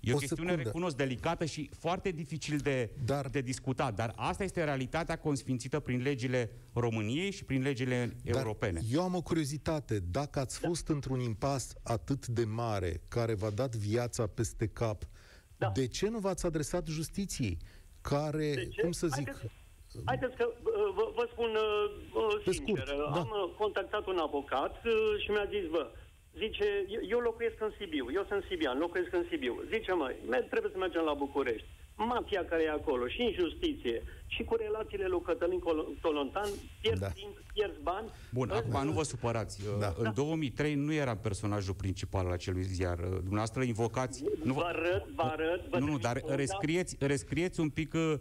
E 0.00 0.12
o, 0.12 0.14
O 0.14 0.18
chestiune, 0.18 0.42
secundă. 0.48 0.62
recunosc, 0.68 0.96
delicată 0.96 1.44
și 1.44 1.70
foarte 1.78 2.10
dificil 2.10 2.58
de, 2.58 2.90
Dar- 3.04 3.28
de 3.28 3.40
discutat, 3.40 3.94
dar 3.94 4.12
asta 4.16 4.44
este 4.44 4.64
realitatea 4.64 5.18
consfințită 5.18 5.80
prin 5.80 6.02
legile 6.02 6.50
României 6.72 7.30
și 7.30 7.44
prin 7.44 7.62
legile 7.62 8.16
Dar 8.24 8.36
europene. 8.36 8.80
eu 8.90 9.02
am 9.02 9.14
o 9.14 9.22
curiozitate. 9.22 9.98
Dacă 9.98 10.38
ați 10.38 10.58
fost 10.58 10.88
într-un 10.88 11.20
impas 11.20 11.72
atât 11.82 12.26
de 12.26 12.44
mare, 12.44 13.00
care 13.08 13.34
v-a 13.34 13.50
dat 13.50 13.76
viața 13.76 14.26
peste 14.26 14.66
cap, 14.66 15.08
Da. 15.56 15.70
de 15.74 15.86
ce 15.86 16.08
nu 16.08 16.18
v-ați 16.18 16.46
adresat 16.46 16.86
justiției? 16.86 17.58
Care, 18.14 18.52
De 18.54 18.68
ce? 18.74 18.80
cum 18.82 18.92
să 18.92 19.06
zic, 19.06 19.26
Haideți, 19.26 20.04
haideți 20.04 20.36
că 20.36 20.44
uh, 20.48 20.90
vă, 20.96 21.04
vă 21.14 21.24
spun 21.32 21.50
uh, 21.54 21.90
uh, 22.22 22.40
Pe 22.44 22.52
sincer. 22.52 22.86
scurt, 22.86 22.98
uh, 22.98 23.10
da. 23.14 23.20
Am 23.20 23.30
uh, 23.44 23.54
contactat 23.58 24.06
un 24.06 24.18
avocat 24.18 24.74
uh, 24.84 24.92
și 25.22 25.30
mi-a 25.30 25.46
zis, 25.54 25.64
bă, 25.70 25.90
zice, 26.42 26.84
eu- 26.88 27.04
eu 27.08 27.18
locuiesc 27.18 27.60
în 27.60 27.72
Sibiu, 27.78 28.06
eu 28.18 28.24
sunt 28.28 28.44
sibian, 28.48 28.78
locuiesc 28.78 29.12
în 29.12 29.26
Sibiu. 29.30 29.54
Zice, 29.72 29.92
mă, 29.92 30.14
mer- 30.28 30.46
trebuie 30.52 30.70
să 30.72 30.78
mergem 30.78 31.02
la 31.02 31.14
București. 31.14 31.66
Mafia 31.98 32.44
care 32.44 32.62
e 32.62 32.70
acolo 32.70 33.06
și 33.06 33.20
în 33.20 33.32
justiție 33.32 34.02
și 34.26 34.42
cu 34.44 34.54
relațiile 34.56 35.06
lui 35.06 35.20
Cătălin 35.22 35.58
Col- 35.58 35.88
Tolontan 36.00 36.48
pierzi 36.80 37.00
Da. 37.00 37.06
da. 37.06 37.12
timp, 37.12 37.36
pierzi 37.54 37.80
bani. 37.82 38.08
Bun, 38.32 38.50
Ă, 38.50 38.54
acum 38.54 38.84
nu 38.84 38.92
vă 38.92 39.02
supărați. 39.02 39.62
Da. 39.78 39.94
În 39.98 40.12
2003 40.14 40.74
nu 40.74 40.92
era 40.92 41.16
personajul 41.16 41.74
principal 41.74 42.26
al 42.26 42.32
acelui 42.32 42.62
ziar. 42.62 42.96
Dumneavoastră 42.98 43.62
invocați... 43.62 44.24
Nu 44.44 44.52
Vă 44.52 44.62
arăt, 44.64 45.06
vă 45.14 45.22
arăt. 45.22 45.68
Vă 45.68 45.78
nu, 45.78 45.78
nu, 45.78 45.84
trimit 45.84 46.02
dar 46.02 46.18
contact. 46.20 46.38
rescrieți, 46.40 46.96
rescrieți 47.00 47.60
un 47.60 47.68
pic 47.68 47.94
uh, 47.94 48.14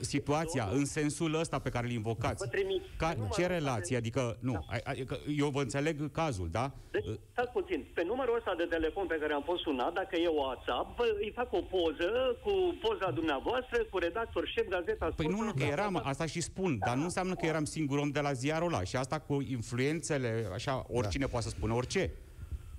situația 0.00 0.68
în 0.72 0.84
sensul 0.84 1.34
ăsta 1.34 1.58
pe 1.58 1.68
care 1.70 1.86
îl 1.86 1.92
invocați. 1.92 2.44
Vă 2.44 2.50
trimit. 2.56 2.82
Ca, 2.96 3.12
Nu 3.16 3.22
mă 3.22 3.28
ce 3.32 3.40
rog, 3.46 3.50
relație? 3.50 3.96
ave- 3.96 4.06
Adică, 4.06 4.36
nu, 4.40 4.52
Da. 4.52 4.58
a- 4.70 4.80
adică 4.84 5.18
eu 5.36 5.48
vă 5.48 5.60
înțeleg 5.60 6.10
cazul, 6.12 6.48
da? 6.50 6.70
Deci, 6.90 7.04
stați 7.32 7.50
puțin, 7.52 7.84
pe 7.94 8.02
numărul 8.06 8.36
ăsta 8.36 8.54
de 8.56 8.64
telefon 8.64 9.06
pe 9.06 9.16
care 9.20 9.32
am 9.32 9.42
fost 9.42 9.62
sunat, 9.62 9.92
dacă 9.92 10.16
e 10.16 10.28
WhatsApp, 10.28 10.96
vă, 10.96 11.04
îi 11.20 11.32
fac 11.34 11.52
o 11.52 11.60
poză 11.60 12.10
cu 12.42 12.52
poza 12.80 13.10
dumneavoastră, 13.10 13.84
cu 13.90 13.98
redactor 13.98 14.46
șef, 14.54 14.68
gazeta 14.68 15.12
Păi 15.16 15.26
nu, 15.26 15.40
nu, 15.42 15.52
că 15.52 15.62
eram, 15.64 16.00
asta 16.04 16.26
și 16.26 16.40
spun, 16.40 16.78
dar 16.86 16.96
nu 16.96 17.02
înseamnă 17.02 17.34
că 17.34 17.46
eram 17.46 17.64
singur 17.64 17.98
om 17.98 18.10
de 18.10 18.20
la 18.20 18.32
ziarul 18.32 18.72
ăla. 18.72 18.82
Și 18.84 18.96
asta 18.96 19.18
cu 19.18 19.40
influențele, 19.40 20.48
așa, 20.54 20.84
oricine 20.88 21.26
poate 21.26 21.44
să 21.48 21.54
spună 21.56 21.74
orice. 21.74 22.10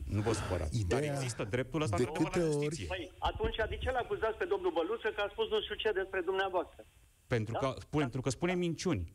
Nu 0.08 0.22
vă 0.22 0.34
supărați. 0.34 0.80
Ideea- 0.80 1.02
Dar 1.02 1.10
există 1.14 1.44
dreptul 1.44 1.82
ăsta 1.82 1.98
de 1.98 2.04
în 2.04 2.10
la 2.14 2.18
câte 2.24 2.40
ori- 2.40 2.44
justiție. 2.46 2.86
Păi, 2.86 3.12
atunci 3.20 3.56
de 3.70 3.78
ce 3.82 3.92
l-acuzați 3.92 4.38
pe 4.38 4.46
domnul 4.46 4.72
Băluță 4.72 5.08
că 5.16 5.22
a 5.22 5.30
spus 5.32 5.50
nu 5.50 5.62
știu 5.62 5.76
ce 5.76 5.92
despre 5.92 6.22
dumneavoastră? 6.26 6.86
Pentru 7.28 7.54
că, 7.60 7.74
pentru 7.90 8.22
că 8.22 8.30
spune 8.30 8.54
minciuni. 8.56 9.14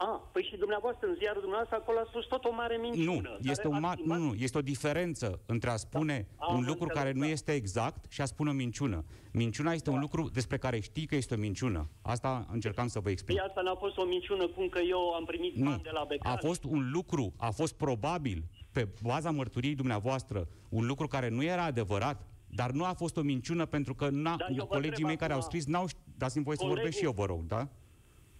A, 0.00 0.28
păi 0.32 0.42
și 0.50 0.56
dumneavoastră, 0.56 1.06
în 1.08 1.14
ziarul 1.18 1.40
dumneavoastră, 1.40 1.76
acolo 1.76 1.98
a 1.98 2.04
spus 2.08 2.24
tot 2.26 2.44
o 2.44 2.52
mare 2.52 2.76
minciună. 2.76 3.12
Nu, 3.12 3.20
care 3.20 3.38
este, 3.50 3.66
un 3.68 3.74
a 3.74 3.78
mar, 3.78 3.96
nu, 3.96 4.02
filmat- 4.02 4.18
nu, 4.18 4.34
este 4.34 4.58
o 4.58 4.62
diferență 4.62 5.40
între 5.46 5.70
a 5.70 5.76
spune 5.76 6.26
Da. 6.38 6.44
Am 6.46 6.56
un 6.56 6.64
lucru 6.64 6.82
înțeles, 6.82 7.02
care 7.02 7.12
nu 7.12 7.20
da. 7.24 7.26
este 7.26 7.52
exact 7.52 8.12
și 8.12 8.20
a 8.20 8.24
spune 8.24 8.50
o 8.50 8.52
minciună. 8.52 9.04
Minciuna 9.32 9.72
este 9.72 9.90
un 9.90 10.00
lucru 10.00 10.28
despre 10.28 10.58
care 10.58 10.80
știi 10.80 11.06
că 11.06 11.14
este 11.16 11.34
o 11.34 11.38
minciună. 11.38 11.88
Asta 12.02 12.46
încercam 12.52 12.86
să 12.88 13.00
vă 13.00 13.10
explic. 13.10 13.36
Păi 13.36 13.46
asta 13.48 13.60
n-a 13.60 13.74
fost 13.74 13.96
o 13.96 14.04
minciună 14.04 14.46
cum 14.48 14.68
că 14.68 14.78
eu 14.88 15.10
am 15.12 15.24
primit 15.24 15.54
Nu, 15.54 15.68
bani 15.70 15.82
de 15.82 15.90
la 15.92 16.04
Becali. 16.08 16.34
a 16.36 16.46
fost 16.46 16.64
un 16.64 16.90
lucru, 16.92 17.32
a 17.36 17.50
fost 17.50 17.74
probabil, 17.74 18.44
pe 18.78 18.88
baza 19.02 19.30
mărturiei 19.30 19.74
dumneavoastră, 19.74 20.48
un 20.68 20.86
lucru 20.86 21.06
care 21.06 21.28
nu 21.28 21.42
era 21.44 21.62
adevărat, 21.64 22.26
dar 22.46 22.70
nu 22.70 22.84
a 22.84 22.92
fost 22.92 23.16
o 23.16 23.20
minciună 23.22 23.66
pentru 23.66 23.94
că 23.94 24.08
n-a, 24.10 24.36
Da, 24.36 24.46
eu 24.50 24.54
vă 24.56 24.64
colegii 24.64 24.88
întreb 24.88 25.06
mei 25.06 25.16
care 25.16 25.32
au 25.32 25.38
acum- 25.38 25.50
scris 25.50 25.66
n-au 25.66 25.86
ști- 25.88 26.16
dați-mi 26.16 26.44
voie 26.44 26.56
să 26.56 26.62
Colegul- 26.62 26.82
vorbesc 26.82 26.98
și 26.98 27.04
eu, 27.04 27.12
vă 27.12 27.24
rog, 27.24 27.46
da? 27.46 27.68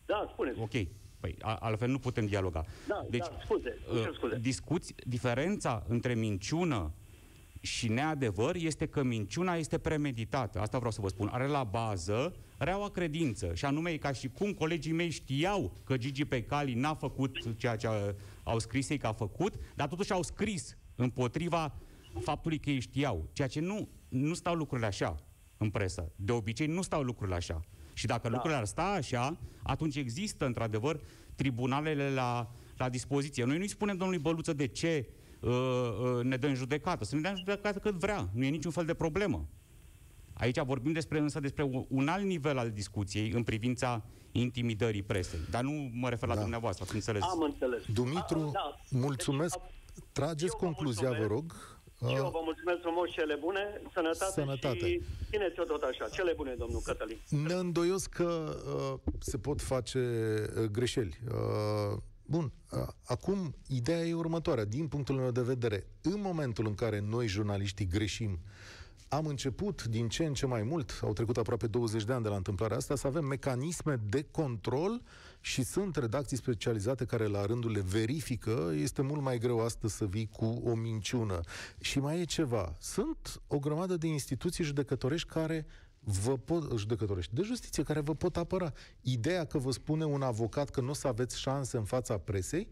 Da, 0.06 0.28
spuneți. 0.32 0.60
Ok. 0.60 0.70
Păi, 1.20 1.36
a, 1.40 1.54
altfel 1.54 1.88
nu 1.90 1.98
putem 1.98 2.26
dialoga. 2.26 2.64
Da, 2.88 3.06
deci, 3.10 3.20
da, 3.20 3.38
scuze, 3.44 3.78
îmi 3.90 4.00
cer 4.00 4.08
uh, 4.08 4.14
scuze. 4.16 4.38
discuți, 4.38 4.94
diferența 5.06 5.84
între 5.88 6.14
minciună 6.14 6.92
și 7.60 7.88
neadevăr 7.88 8.54
este 8.56 8.86
că 8.86 9.02
minciuna 9.02 9.54
este 9.54 9.78
premeditată. 9.78 10.60
Asta 10.60 10.76
vreau 10.76 10.92
să 10.92 11.00
vă 11.00 11.08
spun. 11.08 11.28
Are 11.32 11.46
la 11.46 11.64
bază 11.64 12.34
reaua 12.58 12.90
credință. 12.90 13.54
Și 13.54 13.64
anume, 13.64 13.90
e 13.90 13.96
ca 13.96 14.12
și 14.12 14.28
cum 14.28 14.52
colegii 14.52 14.92
mei 14.92 15.10
știau 15.10 15.72
că 15.84 15.96
Gigi 15.96 16.24
Pecali 16.24 16.74
n-a 16.74 16.94
făcut 16.94 17.56
ceea 17.56 17.76
ce 17.76 17.86
a- 17.86 18.14
au 18.42 18.58
scris 18.58 18.88
ei 18.88 18.98
că 18.98 19.06
a 19.06 19.12
făcut, 19.12 19.54
dar 19.74 19.88
totuși 19.88 20.12
au 20.12 20.22
scris 20.22 20.76
împotriva 20.94 21.74
faptului 22.20 22.58
că 22.58 22.70
ei 22.70 22.80
știau. 22.80 23.28
Ceea 23.32 23.48
ce 23.48 23.60
nu, 23.60 23.88
nu 24.08 24.34
stau 24.34 24.54
lucrurile 24.54 24.86
așa 24.86 25.16
în 25.56 25.70
presă. 25.70 26.12
De 26.16 26.32
obicei 26.32 26.66
nu 26.66 26.82
stau 26.82 27.02
lucrurile 27.02 27.36
așa. 27.36 27.60
Și 27.92 28.06
dacă 28.06 28.22
da. 28.22 28.28
lucrurile 28.28 28.58
ar 28.58 28.64
sta 28.64 28.82
așa, 28.82 29.38
atunci 29.62 29.96
există, 29.96 30.46
într-adevăr, 30.46 31.00
tribunalele 31.34 32.10
la, 32.10 32.50
la 32.76 32.88
dispoziție. 32.88 33.44
Noi 33.44 33.58
nu-i 33.58 33.68
spunem 33.68 33.96
domnului 33.96 34.22
Băluță 34.22 34.52
de 34.52 34.66
ce 34.66 35.06
uh, 35.08 35.27
uh, 35.40 36.22
ne 36.22 36.36
dă 36.36 36.46
în 36.46 36.54
judecată. 36.54 37.04
Să 37.04 37.14
ne 37.14 37.20
dea 37.20 37.30
în 37.30 37.36
judecată 37.36 37.78
cât 37.78 37.94
vrea. 37.94 38.28
Nu 38.34 38.44
e 38.44 38.48
niciun 38.48 38.70
fel 38.70 38.84
de 38.84 38.94
problemă. 38.94 39.48
Aici 40.32 40.58
vorbim 40.60 40.92
despre, 40.92 41.18
însă 41.18 41.40
despre 41.40 41.62
un- 41.62 41.84
un 41.88 42.08
alt 42.08 42.24
nivel 42.24 42.58
al 42.58 42.70
discuției 42.70 43.30
în 43.30 43.42
privința 43.42 44.04
intimidării 44.32 45.02
presei. 45.02 45.40
Dar 45.50 45.62
nu 45.62 45.90
mă 45.92 46.08
refer 46.08 46.28
la 46.28 46.34
Da. 46.34 46.40
dumneavoastră, 46.40 46.84
ați 46.84 46.94
înțeles. 46.94 47.22
Am 47.22 47.40
înțeles. 47.42 47.82
Dumitru, 47.92 48.38
A, 48.38 48.50
da. 48.52 48.76
mulțumesc. 48.90 49.58
Deci, 49.58 50.04
Trageți 50.12 50.42
eu 50.52 50.58
vă 50.60 50.64
concluzia, 50.64 51.08
vă 51.10 51.16
mulțumesc. 51.16 51.30
rog. 51.32 51.76
Și 52.08 52.14
eu 52.16 52.24
Uh, 52.24 52.30
vă 52.32 52.40
mulțumesc 52.44 52.80
frumos, 52.80 53.10
cele 53.10 53.34
bune, 53.40 53.80
sănătate, 53.94 54.32
Sănătate. 54.32 54.78
și 54.78 55.02
țineți-o 55.30 55.64
tot 55.64 55.82
așa. 55.82 56.08
Cele 56.08 56.32
bune, 56.36 56.54
domnul 56.58 56.80
Cătălin. 56.84 57.18
Ne 57.28 57.52
îndoios 57.54 58.06
că 58.06 58.56
uh, 58.76 59.12
se 59.18 59.38
pot 59.38 59.60
face 59.62 59.98
uh, 60.58 60.64
greșeli. 60.64 61.18
Uh, 61.28 61.98
bun, 62.30 62.52
uh, 62.70 62.86
acum 63.04 63.54
ideea 63.66 64.04
e 64.04 64.14
următoarea. 64.14 64.64
Din 64.64 64.88
punctul 64.88 65.14
meu 65.14 65.30
de 65.30 65.40
vedere, 65.42 65.86
în 66.02 66.20
momentul 66.20 66.66
în 66.66 66.74
care 66.74 67.00
noi, 67.00 67.26
jurnaliștii, 67.26 67.86
greșim, 67.86 68.38
am 69.08 69.26
început 69.26 69.84
din 69.84 70.08
ce 70.08 70.24
în 70.24 70.34
ce 70.34 70.46
mai 70.46 70.62
mult, 70.62 71.00
au 71.02 71.12
trecut 71.12 71.36
aproape 71.36 71.66
20 71.66 72.04
de 72.04 72.12
ani 72.12 72.22
de 72.22 72.28
la 72.28 72.36
întâmplarea 72.36 72.76
asta, 72.76 72.96
să 72.96 73.06
avem 73.06 73.24
mecanisme 73.24 74.00
de 74.08 74.26
control 74.30 75.02
și 75.40 75.62
sunt 75.62 75.96
redacții 75.96 76.36
specializate 76.36 77.04
care 77.04 77.26
la 77.26 77.46
rândul 77.46 77.70
le 77.70 77.80
verifică. 77.80 78.72
Este 78.74 79.02
mult 79.02 79.22
mai 79.22 79.38
greu 79.38 79.60
astăzi 79.60 79.96
să 79.96 80.04
vii 80.06 80.28
cu 80.32 80.62
o 80.64 80.74
minciună. 80.74 81.40
Și 81.80 81.98
mai 81.98 82.20
e 82.20 82.24
ceva. 82.24 82.76
Sunt 82.80 83.40
o 83.46 83.58
grămadă 83.58 83.96
de 83.96 84.06
instituții 84.06 84.64
judecătorești 84.64 85.28
care 85.28 85.66
vă 86.00 86.36
pot, 86.36 86.78
judecătorești, 86.78 87.34
de 87.34 87.42
justiție, 87.42 87.82
care 87.82 88.00
vă 88.00 88.14
pot 88.14 88.36
apăra. 88.36 88.72
Ideea 89.00 89.44
că 89.44 89.58
vă 89.58 89.70
spune 89.70 90.04
un 90.04 90.22
avocat 90.22 90.70
că 90.70 90.80
nu 90.80 90.90
o 90.90 90.92
să 90.92 91.08
aveți 91.08 91.40
șanse 91.40 91.76
în 91.76 91.84
fața 91.84 92.18
presei, 92.18 92.68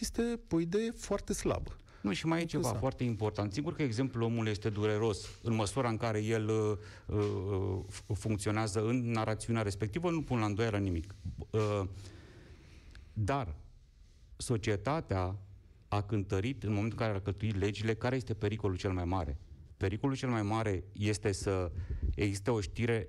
este 0.00 0.40
o 0.50 0.60
idee 0.60 0.90
foarte 0.90 1.32
slabă. 1.32 1.76
Nu, 2.00 2.12
și 2.12 2.26
mai 2.26 2.40
e 2.40 2.44
ceva 2.44 2.56
Interesant. 2.56 2.80
foarte 2.80 3.04
important. 3.04 3.52
Sigur 3.52 3.74
că 3.74 3.82
exemplul 3.82 4.22
omului 4.22 4.50
este 4.50 4.68
dureros 4.68 5.26
în 5.42 5.54
măsura 5.54 5.88
în 5.88 5.96
care 5.96 6.22
el 6.22 6.48
uh, 6.48 6.76
uh, 7.06 7.84
f- 7.90 8.14
funcționează 8.14 8.84
în 8.86 9.10
narațiunea 9.10 9.62
respectivă, 9.62 10.10
nu 10.10 10.22
pun 10.22 10.38
la 10.38 10.44
îndoială 10.44 10.78
nimic. 10.78 11.14
Uh, 11.50 11.82
dar 13.12 13.54
societatea 14.36 15.36
a 15.88 16.02
cântărit 16.02 16.62
în 16.62 16.72
momentul 16.72 16.98
în 17.00 17.06
care 17.06 17.18
a 17.18 17.20
cătuit 17.20 17.56
legile, 17.56 17.94
care 17.94 18.16
este 18.16 18.34
pericolul 18.34 18.76
cel 18.76 18.92
mai 18.92 19.04
mare? 19.04 19.36
Pericolul 19.78 20.16
cel 20.16 20.28
mai 20.28 20.42
mare 20.42 20.84
este 20.92 21.32
să 21.32 21.72
existe 22.14 22.50
o 22.50 22.60
știre 22.60 23.08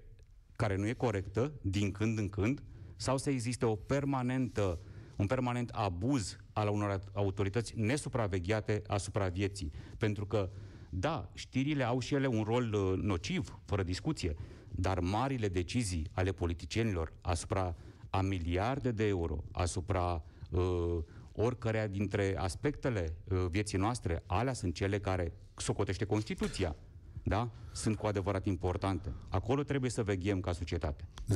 care 0.55 0.75
nu 0.75 0.87
e 0.87 0.93
corectă, 0.93 1.53
din 1.61 1.91
când 1.91 2.17
în 2.17 2.29
când, 2.29 2.63
sau 2.95 3.17
să 3.17 3.29
existe 3.29 3.65
o 3.65 3.75
permanentă, 3.75 4.79
un 5.15 5.25
permanent 5.25 5.69
abuz 5.69 6.37
al 6.53 6.67
unor 6.67 7.03
autorități 7.13 7.73
nesupravegheate 7.75 8.81
asupra 8.87 9.27
vieții. 9.27 9.71
Pentru 9.97 10.25
că, 10.25 10.49
da, 10.89 11.29
știrile 11.33 11.83
au 11.83 11.99
și 11.99 12.13
ele 12.13 12.27
un 12.27 12.43
rol 12.43 12.73
uh, 12.73 12.97
nociv, 13.01 13.59
fără 13.65 13.83
discuție, 13.83 14.35
dar 14.71 14.99
marile 14.99 15.47
decizii 15.47 16.09
ale 16.11 16.31
politicienilor 16.31 17.13
asupra 17.21 17.75
a 18.09 18.21
miliarde 18.21 18.91
de 18.91 19.07
euro, 19.07 19.43
asupra 19.51 20.23
uh, 20.49 20.97
oricărea 21.31 21.87
dintre 21.87 22.37
aspectele 22.37 23.15
uh, 23.23 23.45
vieții 23.49 23.77
noastre, 23.77 24.23
alea 24.25 24.53
sunt 24.53 24.73
cele 24.73 24.99
care 24.99 25.33
socotește 25.61 26.05
Constituția. 26.05 26.75
Da? 27.23 27.49
Sunt 27.71 27.97
cu 27.97 28.05
adevărat 28.07 28.45
importante. 28.45 29.13
Acolo 29.29 29.63
trebuie 29.63 29.89
să 29.89 30.03
veghem 30.03 30.39
ca 30.39 30.51
societate. 30.51 31.07
0372069599. 31.27 31.33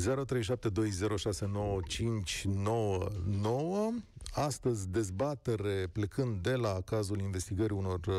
Astăzi 4.32 4.90
dezbatere 4.90 5.88
plecând 5.92 6.42
de 6.42 6.56
la 6.56 6.82
cazul 6.86 7.20
investigării 7.20 7.78
unor 7.78 8.00
uh, 8.08 8.16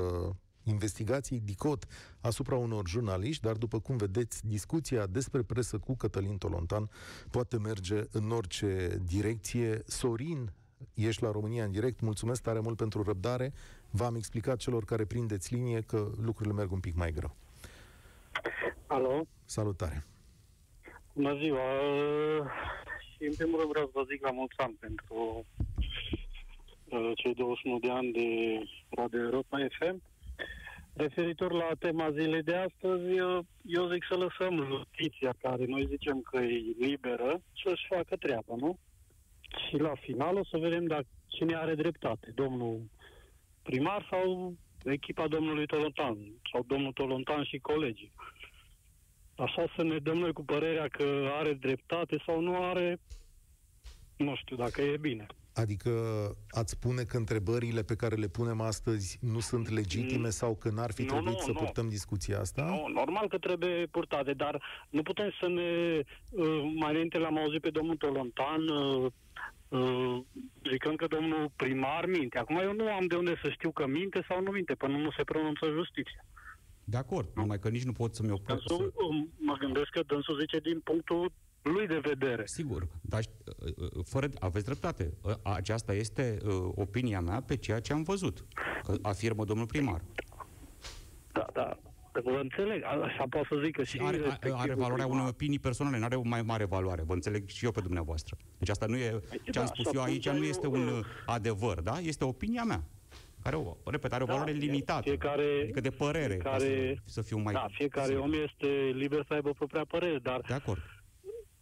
investigații 0.62 1.40
DICOT 1.40 1.86
asupra 2.20 2.56
unor 2.56 2.88
jurnaliști, 2.88 3.42
dar 3.42 3.56
după 3.56 3.80
cum 3.80 3.96
vedeți, 3.96 4.46
discuția 4.46 5.06
despre 5.06 5.42
presă 5.42 5.78
cu 5.78 5.96
Cătălin 5.96 6.38
Tolontan 6.38 6.90
poate 7.30 7.58
merge 7.58 8.02
în 8.10 8.30
orice 8.30 9.00
direcție. 9.04 9.82
Sorin, 9.86 10.52
ești 10.94 11.22
la 11.22 11.30
România 11.30 11.64
în 11.64 11.70
direct, 11.70 12.00
mulțumesc 12.00 12.42
tare 12.42 12.60
mult 12.60 12.76
pentru 12.76 13.02
răbdare. 13.02 13.52
V-am 13.96 14.14
explicat 14.14 14.56
celor 14.56 14.84
care 14.84 15.04
prindeți 15.04 15.54
linie 15.54 15.80
că 15.80 16.10
lucrurile 16.20 16.54
merg 16.54 16.72
un 16.72 16.80
pic 16.80 16.94
mai 16.94 17.12
greu. 17.12 17.36
Alo, 18.86 19.26
Salutare! 19.44 20.04
bună 21.12 21.36
ziua! 21.36 21.64
Și 23.10 23.24
în 23.24 23.34
primul 23.34 23.58
rând 23.58 23.70
vreau 23.70 23.84
să 23.86 23.90
vă 23.94 24.04
zic 24.10 24.24
la 24.24 24.30
mulți 24.30 24.58
ani 24.58 24.76
pentru 24.80 25.44
uh, 26.84 27.10
cei 27.14 27.34
21 27.34 27.78
de 27.78 27.90
ani 27.90 28.12
de 28.12 28.28
Radio 28.88 29.20
Europa 29.20 29.58
FM. 29.78 30.02
Referitor 30.92 31.52
la 31.52 31.70
tema 31.78 32.10
zilei 32.10 32.42
de 32.42 32.54
astăzi, 32.54 33.16
eu, 33.16 33.46
eu 33.62 33.92
zic 33.92 34.04
să 34.08 34.16
lăsăm 34.16 34.66
justiția, 34.70 35.34
care 35.42 35.64
noi 35.66 35.86
zicem 35.86 36.20
că 36.20 36.36
e 36.36 36.74
liberă, 36.78 37.40
să-și 37.64 37.86
facă 37.88 38.16
treaba, 38.16 38.54
nu? 38.56 38.78
Și 39.68 39.76
la 39.76 39.92
final 40.00 40.36
o 40.36 40.44
să 40.44 40.58
vedem 40.58 40.86
dacă 40.86 41.06
cine 41.26 41.56
are 41.56 41.74
dreptate, 41.74 42.32
domnul 42.34 42.80
primar 43.68 44.06
sau 44.10 44.54
echipa 44.84 45.28
domnului 45.28 45.66
Tolontan, 45.66 46.16
sau 46.52 46.64
domnul 46.66 46.92
Tolontan 46.92 47.44
și 47.44 47.58
colegii. 47.58 48.12
Așa 49.36 49.64
să 49.76 49.82
ne 49.82 49.98
dăm 49.98 50.18
noi 50.18 50.32
cu 50.32 50.44
părerea 50.44 50.88
că 50.88 51.28
are 51.38 51.52
dreptate 51.52 52.22
sau 52.26 52.40
nu 52.40 52.62
are, 52.62 53.00
nu 54.16 54.34
știu 54.36 54.56
dacă 54.56 54.80
e 54.82 54.96
bine. 54.96 55.26
Adică 55.54 55.90
ați 56.50 56.72
spune 56.72 57.02
că 57.02 57.16
întrebările 57.16 57.82
pe 57.82 57.94
care 57.96 58.14
le 58.14 58.26
punem 58.28 58.60
astăzi 58.60 59.18
nu 59.20 59.40
sunt 59.40 59.68
legitime 59.68 60.24
Mm. 60.24 60.30
sau 60.30 60.54
că 60.56 60.70
n-ar 60.70 60.92
fi 60.92 61.02
Nu, 61.02 61.08
trebuit 61.08 61.32
nu, 61.34 61.38
să 61.40 61.50
nu. 61.50 61.58
purtăm 61.58 61.88
discuția 61.88 62.38
asta? 62.40 62.64
Nu, 62.64 62.86
normal 62.94 63.28
că 63.28 63.38
trebuie 63.38 63.86
purtate, 63.86 64.32
dar 64.32 64.62
nu 64.90 65.02
putem 65.02 65.30
să 65.40 65.48
ne... 65.48 66.00
Uh, 66.30 66.72
mai 66.74 66.90
înainte 66.90 67.18
l-am 67.18 67.38
auzit 67.38 67.60
pe 67.60 67.70
domnul 67.70 67.96
Tolontan 67.96 68.68
uh, 68.68 69.02
uh, 69.04 69.12
zicând 70.70 70.96
că 70.96 71.06
domnul 71.06 71.50
primar 71.56 72.06
minte. 72.06 72.38
Acum 72.38 72.56
eu 72.56 72.72
nu 72.72 72.88
am 72.88 73.06
de 73.06 73.16
unde 73.16 73.34
să 73.42 73.50
știu 73.50 73.70
că 73.70 73.86
minte 73.86 74.24
sau 74.28 74.42
nu 74.42 74.50
minte, 74.50 74.74
până 74.74 74.96
nu 74.96 75.10
se 75.10 75.24
pronunță 75.24 75.66
justiția. 75.70 76.24
De 76.84 76.96
acord, 76.96 77.28
numai 77.34 77.58
că 77.58 77.68
nici 77.68 77.84
nu 77.84 77.92
pot 77.92 78.14
să-mi 78.14 78.30
opun. 78.30 78.44
Dânsul, 78.46 78.92
um, 79.08 79.32
mă 79.38 79.56
gândesc 79.58 79.88
că 79.90 80.02
dânsul 80.06 80.38
zice 80.40 80.58
din 80.58 80.80
punctul 80.80 81.32
lui 81.62 81.86
de 81.86 81.98
vedere. 81.98 82.46
Sigur, 82.46 82.88
dar 83.02 83.20
uh, 83.20 83.72
uh, 83.76 84.04
fără, 84.04 84.28
aveți 84.38 84.64
dreptate. 84.64 85.14
Uh, 85.22 85.32
Aceasta 85.42 85.94
este 85.94 86.38
uh, 86.44 86.52
opinia 86.74 87.20
mea 87.20 87.40
pe 87.40 87.56
ceea 87.56 87.80
ce 87.80 87.92
am 87.92 88.02
văzut, 88.02 88.44
că 88.82 88.94
afirmă 89.02 89.44
domnul 89.44 89.66
primar. 89.66 90.00
Da, 91.32 91.46
da. 91.52 91.78
Vă 92.22 92.38
înțeleg. 92.42 92.82
Așa 92.84 93.24
pot 93.30 93.46
să 93.50 93.60
zic 93.64 93.76
că 93.76 93.84
și 93.84 93.90
Și 93.90 93.98
are, 94.02 94.06
are, 94.16 94.24
respectivul 94.24 94.58
are 94.60 94.74
valoarea 94.74 95.04
primar- 95.06 95.10
unei 95.18 95.26
opinii 95.28 95.58
personale, 95.58 95.98
nu 95.98 96.04
are 96.04 96.16
o 96.16 96.22
mai 96.24 96.42
mare 96.42 96.64
valoare. 96.64 97.02
Vă 97.06 97.12
înțeleg 97.12 97.48
și 97.48 97.64
eu 97.64 97.70
pe 97.70 97.80
dumneavoastră. 97.80 98.36
Deci 98.58 98.68
asta 98.68 98.86
nu 98.86 98.96
e, 98.96 99.20
ce 99.50 99.58
am 99.58 99.64
da, 99.64 99.66
spus 99.66 99.88
și 99.88 99.96
eu 99.96 100.02
aici 100.02 100.26
atunci 100.26 100.38
nu 100.40 100.44
eu, 100.44 100.50
este 100.50 100.66
un 100.66 100.86
uh, 100.86 100.98
uh, 100.98 101.04
adevăr, 101.26 101.80
da? 101.80 101.98
Este 101.98 102.24
opinia 102.24 102.62
mea. 102.64 102.82
Care, 103.42 103.56
o, 103.56 103.76
repet, 103.84 104.12
are 104.12 104.22
o 104.22 104.26
Da, 104.26 104.32
valoare 104.32 104.52
limitată. 104.56 105.02
fiecare- 105.02 105.60
adică 105.62 105.80
de 105.80 105.90
părere, 105.90 106.36
ca 106.36 106.50
fiecare- 106.50 106.94
să, 107.04 107.10
să 107.12 107.22
fiu 107.22 107.38
mai... 107.38 107.52
Da, 107.52 107.66
fiecare 107.70 108.06
sigur. 108.06 108.22
om 108.22 108.32
este 108.32 108.66
liber 108.92 109.24
să 109.28 109.34
aibă 109.34 109.50
propria 109.50 109.84
părere, 109.84 110.18
dar 110.18 110.40
De 110.48 110.54
acord. 110.54 110.80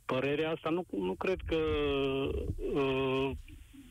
părerea 0.04 0.50
asta 0.50 0.68
nu, 0.70 0.86
nu 0.90 1.14
cred 1.14 1.36
că 1.46 1.56
uh, 2.74 3.30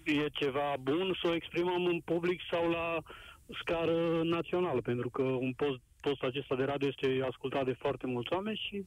e 0.04 0.28
ceva 0.32 0.76
bun 0.82 1.17
să 1.21 1.28
o 1.30 1.34
exprimăm 1.36 1.86
în 1.86 2.00
public 2.06 2.39
sau 2.52 2.69
la 2.69 2.97
scară 3.62 4.21
națională, 4.24 4.82
pentru 4.82 5.10
că 5.10 5.21
un 5.21 5.54
post, 5.54 5.80
postul 6.01 6.27
acesta 6.27 6.55
de 6.55 6.63
radio 6.63 6.87
este 6.87 7.21
ascultat 7.27 7.65
de 7.65 7.73
foarte 7.73 8.07
mulți 8.07 8.33
oameni 8.33 8.61
și 8.69 8.85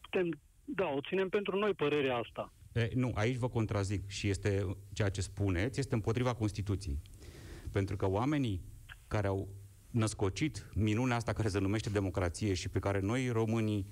putem, 0.00 0.40
da, 0.64 0.86
o 0.96 1.00
ținem 1.08 1.28
pentru 1.28 1.56
noi 1.56 1.74
părerea 1.74 2.16
asta. 2.16 2.52
E, 2.72 2.90
nu, 2.94 3.10
aici 3.14 3.36
vă 3.36 3.48
contrazic 3.48 4.08
și 4.08 4.28
este 4.28 4.76
ceea 4.92 5.08
ce 5.08 5.20
spuneți, 5.20 5.80
este 5.80 5.94
împotriva 5.94 6.34
Constituției. 6.34 6.98
Pentru 7.72 7.96
că 7.96 8.08
oamenii 8.08 8.60
care 9.08 9.26
au 9.26 9.48
născocit 9.90 10.70
minunea 10.74 11.16
asta 11.16 11.32
care 11.32 11.48
se 11.48 11.58
numește 11.58 11.90
democrație 11.90 12.54
și 12.54 12.68
pe 12.68 12.78
care 12.78 13.00
noi 13.00 13.28
românii, 13.28 13.86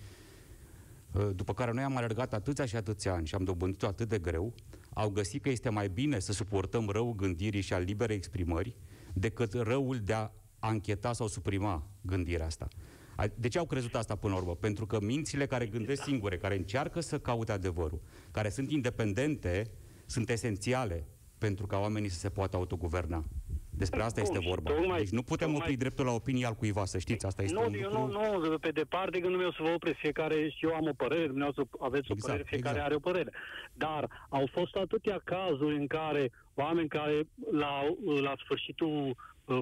ă, 1.14 1.32
după 1.32 1.54
care 1.54 1.72
noi 1.72 1.82
am 1.82 1.96
alergat 1.96 2.32
atâția 2.32 2.64
și 2.64 2.76
atâția 2.76 3.12
ani 3.12 3.26
și 3.26 3.34
am 3.34 3.44
dobândit-o 3.44 3.86
atât 3.86 4.08
de 4.08 4.18
greu, 4.18 4.54
au 4.94 5.08
găsit 5.10 5.42
că 5.42 5.48
este 5.48 5.68
mai 5.68 5.88
bine 5.88 6.18
să 6.18 6.32
suportăm 6.32 6.88
răul 6.88 7.14
gândirii 7.14 7.60
și 7.60 7.72
al 7.72 7.82
liberei 7.82 8.16
exprimări 8.16 8.76
decât 9.14 9.52
răul 9.52 9.96
de 9.96 10.12
a 10.12 10.30
ancheta 10.60 11.12
sau 11.12 11.26
suprima 11.26 11.86
gândirea 12.00 12.46
asta. 12.46 12.68
A- 13.16 13.24
De 13.34 13.48
ce 13.48 13.58
au 13.58 13.66
crezut 13.66 13.94
asta 13.94 14.14
până 14.16 14.32
la 14.34 14.38
urmă? 14.40 14.54
Pentru 14.54 14.86
că 14.86 14.98
mințile 15.00 15.46
care 15.46 15.66
gândesc 15.66 16.02
singure, 16.02 16.36
care 16.36 16.56
încearcă 16.56 17.00
să 17.00 17.18
caute 17.18 17.52
adevărul, 17.52 18.00
care 18.30 18.48
sunt 18.48 18.70
independente, 18.70 19.70
sunt 20.06 20.30
esențiale 20.30 21.06
pentru 21.38 21.66
ca 21.66 21.78
oamenii 21.78 22.08
să 22.08 22.18
se 22.18 22.28
poată 22.30 22.56
autoguverna. 22.56 23.24
Despre 23.70 24.02
asta 24.02 24.20
Bun, 24.20 24.30
este 24.30 24.42
și 24.42 24.48
vorba. 24.48 24.70
tocmai- 24.70 24.98
Deci 24.98 25.08
nu 25.10 25.22
putem 25.22 25.46
tocmai- 25.46 25.66
opri 25.66 25.76
dreptul 25.78 26.04
la 26.04 26.12
opinie 26.12 26.46
al 26.46 26.54
cuiva, 26.54 26.84
să 26.84 26.98
știți, 26.98 27.26
asta 27.26 27.42
este 27.42 27.54
nu, 27.54 27.66
un 27.66 27.74
eu 27.74 27.80
lucru... 27.90 28.06
nu, 28.06 28.48
nu, 28.50 28.58
pe 28.58 28.70
departe 28.70 29.20
gândul 29.20 29.40
meu 29.40 29.50
să 29.50 29.58
vă 29.62 29.68
opresc 29.68 29.96
fiecare 29.98 30.48
și 30.48 30.64
eu 30.66 30.74
am 30.74 30.86
o 30.88 30.92
părere, 30.92 31.26
dumneavoastră 31.26 31.64
aveți 31.80 32.10
o 32.10 32.14
Exact, 32.14 32.20
părere, 32.32 32.44
fiecare 32.48 32.74
exact. 32.76 32.86
are 32.86 32.94
o 32.94 33.10
părere. 33.10 33.30
Dar 33.72 34.26
au 34.28 34.48
fost 34.52 34.74
atâtea 34.74 35.20
cazuri 35.24 35.76
în 35.76 35.86
care 35.86 36.30
oameni 36.54 36.88
care 36.88 37.22
la, 37.52 37.72
la 38.20 38.34
sfârșitul 38.44 39.06
uh, 39.08 39.14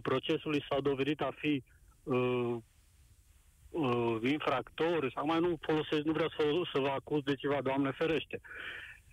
procesului 0.03 0.65
s-au 0.69 0.81
dovedit 0.81 1.21
a 1.21 1.31
fi 1.37 1.63
uh, 2.03 2.57
uh, 3.71 4.17
infractori, 4.23 5.13
sau 5.15 5.27
mai 5.27 5.41
nu 5.41 5.59
folosesc, 5.61 6.03
nu 6.03 6.13
vreau 6.13 6.29
să, 6.29 6.45
să 6.73 6.81
vă 6.81 6.89
acuz 6.89 7.23
de 7.23 7.35
ceva, 7.35 7.61
Doamne 7.63 7.91
ferește. 7.91 8.41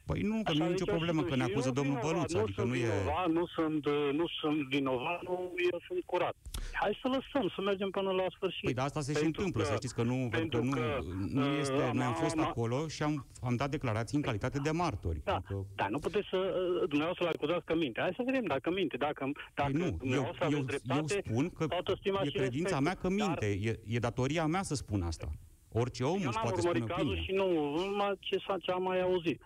Păi 0.06 0.22
nu, 0.22 0.36
că 0.44 0.50
Așa 0.52 0.58
nu 0.60 0.66
e 0.66 0.68
nicio 0.70 0.84
zice 0.86 0.92
problemă, 0.96 1.22
și 1.22 1.28
că 1.28 1.36
ne 1.36 1.46
eu 1.48 1.50
acuză 1.52 1.70
domnul 1.80 1.96
vinovat, 1.98 2.14
Băluț, 2.14 2.34
nu 2.34 2.40
adică 2.42 2.62
sunt 2.62 2.72
nu 2.72 2.76
e... 2.76 2.80
Vinovat, 2.80 3.28
nu 3.38 3.46
sunt, 3.56 3.86
uh, 3.86 4.10
nu 4.20 4.26
sunt 4.40 4.58
vinovat, 4.74 5.20
nu, 5.24 5.52
eu 5.72 5.80
sunt 5.88 6.02
curat. 6.06 6.36
Hai 6.82 7.00
să 7.02 7.08
lăsăm, 7.16 7.46
să 7.56 7.62
mergem 7.62 7.90
până 7.90 8.12
la 8.12 8.26
sfârșit. 8.36 8.64
Păi 8.64 8.74
da, 8.74 8.84
asta 8.84 9.02
se 9.02 9.12
și 9.14 9.20
Pentru 9.20 9.40
întâmplă, 9.42 9.62
că- 9.64 9.68
să 9.72 9.76
știți 9.76 9.96
că 9.96 10.04
nu, 10.04 10.28
că 10.32 10.38
pentru 10.38 10.64
nu, 10.64 10.72
că, 10.72 11.00
nu 11.38 11.42
uh, 11.52 11.58
este... 11.60 11.74
Noi 11.94 12.04
am 12.04 12.14
am- 12.14 12.14
fost 12.24 12.38
am- 12.38 12.44
acolo 12.46 12.88
și 12.88 13.04
am, 13.04 13.26
am 13.42 13.56
dat 13.56 13.70
declarații 13.70 14.18
în 14.18 14.24
calitate 14.24 14.60
de 14.60 14.72
martori. 14.72 15.22
Da, 15.24 15.36
Adică, 15.36 15.66
dar 15.76 15.90
nu 15.90 16.00
puteți 16.00 16.28
să, 16.30 16.38
uh, 16.38 16.88
dumneavoastră, 16.90 17.26
să-l 17.26 17.34
acuzați 17.38 17.66
că 17.66 17.76
minte. 17.76 18.00
Hai 18.02 18.14
să 18.16 18.24
vedem 18.26 18.44
dacă 18.46 18.70
minte. 18.72 18.98
Dacă, 18.98 19.32
dacă 19.54 19.72
Păi 19.72 19.80
nu, 19.82 19.86
eu, 19.86 19.92
dumneavoastră 19.92 20.48
eu, 20.52 20.58
aveți 20.60 20.60
eu 20.60 21.02
dreptate, 21.02 21.22
spun 21.30 21.50
că 21.50 21.68
toată 21.68 21.96
stima 22.00 22.22
e 22.22 22.26
și 22.26 22.32
credința 22.32 22.78
respectul. 22.80 22.84
mea 22.84 22.96
că 22.96 23.08
minte. 23.10 23.70
E, 23.70 23.96
e 23.96 24.00
datoria 24.00 24.46
mea 24.46 24.64
să 24.64 24.76
spun 24.76 25.02
asta. 25.02 25.28
Orice 25.74 26.04
om 26.04 26.10
Eu 26.10 26.16
își 26.16 26.24
n-am 26.24 26.34
poate 26.44 26.58
urmărit 26.60 26.82
spune 26.84 26.94
cazul 26.96 27.08
opinia. 27.12 27.24
și 27.24 27.32
nu, 27.32 27.48
numai 27.90 28.18
ce, 28.20 28.38
s-a, 28.48 28.56
ce 28.62 28.72
am 28.72 28.84
mai 28.84 29.02
auzit. 29.02 29.42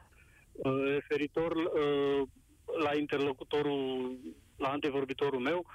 Uh, 0.64 0.84
referitor 0.94 1.52
uh, 1.52 2.28
la 2.84 2.96
interlocutorul, 2.98 4.18
la 4.56 4.68
antevorbitorul 4.68 5.40
meu, 5.40 5.66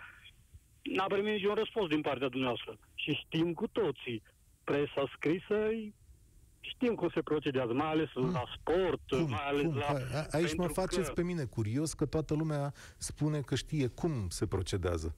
n-a 0.83 1.05
primit 1.05 1.33
niciun 1.33 1.55
răspuns 1.55 1.89
din 1.89 2.01
partea 2.01 2.29
dumneavoastră. 2.29 2.79
Și 2.95 3.13
știm 3.13 3.53
cu 3.53 3.67
toții, 3.67 4.23
presa 4.65 5.05
scrisă 5.17 5.55
e 5.55 5.93
știm 6.61 6.95
cum 6.95 7.09
se 7.09 7.23
procedează, 7.23 7.73
mai 7.73 7.87
ales 7.87 8.09
hmm. 8.09 8.33
la 8.33 8.45
sport, 8.59 9.01
cum? 9.09 9.31
mai 9.31 9.49
ales 9.49 9.63
cum? 9.63 9.77
la... 9.77 9.87
A, 9.87 10.27
aici 10.31 10.55
mă 10.55 10.67
faceți 10.67 11.07
că... 11.07 11.13
pe 11.13 11.23
mine 11.23 11.45
curios 11.45 11.95
că 11.95 12.07
toată 12.07 12.35
lumea 12.35 12.73
spune 12.97 13.41
că 13.41 13.55
știe 13.55 13.87
cum 13.87 14.29
se 14.29 14.47
procedează. 14.47 15.17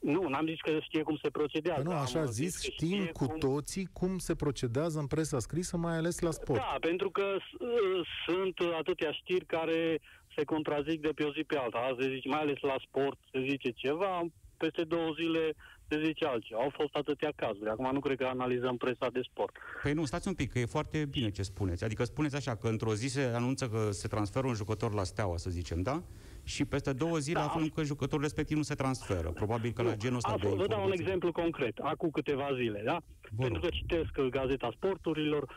Nu, 0.00 0.28
n-am 0.28 0.46
zis 0.46 0.60
că 0.60 0.78
știe 0.80 1.02
cum 1.02 1.18
se 1.22 1.30
procedează. 1.30 1.82
Că 1.82 1.88
nu, 1.88 1.94
așa 1.94 2.24
zis, 2.24 2.58
zis 2.58 2.72
știm 2.72 3.06
cu 3.12 3.26
cum... 3.26 3.38
toții 3.38 3.88
cum 3.92 4.18
se 4.18 4.34
procedează 4.34 4.98
în 4.98 5.06
presa 5.06 5.38
scrisă, 5.38 5.76
mai 5.76 5.96
ales 5.96 6.20
la 6.20 6.30
sport. 6.30 6.58
Da, 6.58 6.76
pentru 6.80 7.10
că 7.10 7.24
uh, 7.58 8.06
sunt 8.26 8.58
atâtea 8.78 9.12
știri 9.12 9.44
care 9.44 10.00
se 10.36 10.44
contrazic 10.44 11.00
de 11.00 11.08
pe 11.14 11.24
o 11.24 11.32
zi 11.32 11.44
pe 11.44 11.56
alta. 11.56 11.78
Azi 11.78 12.00
se 12.00 12.14
zice, 12.14 12.28
mai 12.28 12.40
ales 12.40 12.60
la 12.60 12.76
sport, 12.86 13.18
se 13.32 13.46
zice 13.48 13.70
ceva, 13.70 14.26
peste 14.56 14.84
două 14.84 15.12
zile 15.20 15.54
se 15.92 16.04
zice 16.04 16.24
altceva. 16.24 16.60
Au 16.60 16.70
fost 16.70 16.94
atâtea 16.94 17.32
cazuri. 17.36 17.70
Acum 17.70 17.90
nu 17.92 18.00
cred 18.00 18.16
că 18.16 18.24
analizăm 18.24 18.76
presa 18.76 19.08
de 19.12 19.20
sport. 19.30 19.56
Păi 19.82 19.92
nu, 19.92 20.04
stați 20.04 20.28
un 20.28 20.34
pic, 20.34 20.52
că 20.52 20.58
e 20.58 20.66
foarte 20.66 21.04
bine 21.04 21.30
ce 21.30 21.42
spuneți. 21.42 21.84
Adică 21.84 22.04
spuneți 22.04 22.36
așa, 22.36 22.56
că 22.56 22.68
într-o 22.68 22.94
zi 22.94 23.06
se 23.06 23.32
anunță 23.34 23.68
că 23.68 23.90
se 23.90 24.08
transferă 24.08 24.46
un 24.46 24.54
jucător 24.54 24.94
la 24.94 25.04
Steaua, 25.04 25.36
să 25.36 25.50
zicem, 25.50 25.82
da? 25.82 26.02
Și 26.44 26.64
peste 26.64 26.92
două 26.92 27.18
zile 27.18 27.38
da. 27.38 27.44
aflăm 27.44 27.68
că 27.68 27.82
jucătorul 27.82 28.22
respectiv 28.22 28.56
nu 28.56 28.62
se 28.62 28.74
transferă. 28.74 29.30
Probabil 29.30 29.72
că 29.72 29.82
nu, 29.82 29.88
la 29.88 29.96
genul 29.96 30.16
ăsta 30.16 30.36
de 30.40 30.48
Vă 30.48 30.66
dau 30.66 30.84
un 30.84 30.92
exemplu 30.92 31.32
concret. 31.32 31.78
Acum 31.78 32.10
câteva 32.10 32.48
zile, 32.54 32.82
da? 32.84 33.00
Bun. 33.32 33.44
Pentru 33.44 33.60
că 33.60 33.68
citesc 33.70 34.20
Gazeta 34.30 34.70
Sporturilor 34.74 35.54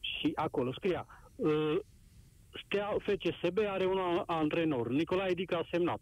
și 0.00 0.32
acolo 0.34 0.72
scria 0.72 1.06
uh, 1.36 1.78
Stea, 2.64 2.96
FCSB 2.98 3.58
are 3.68 3.86
un 3.86 4.22
antrenor. 4.26 4.88
Nicolae 4.88 5.34
Dica 5.34 5.56
a 5.56 5.66
semnat. 5.70 6.00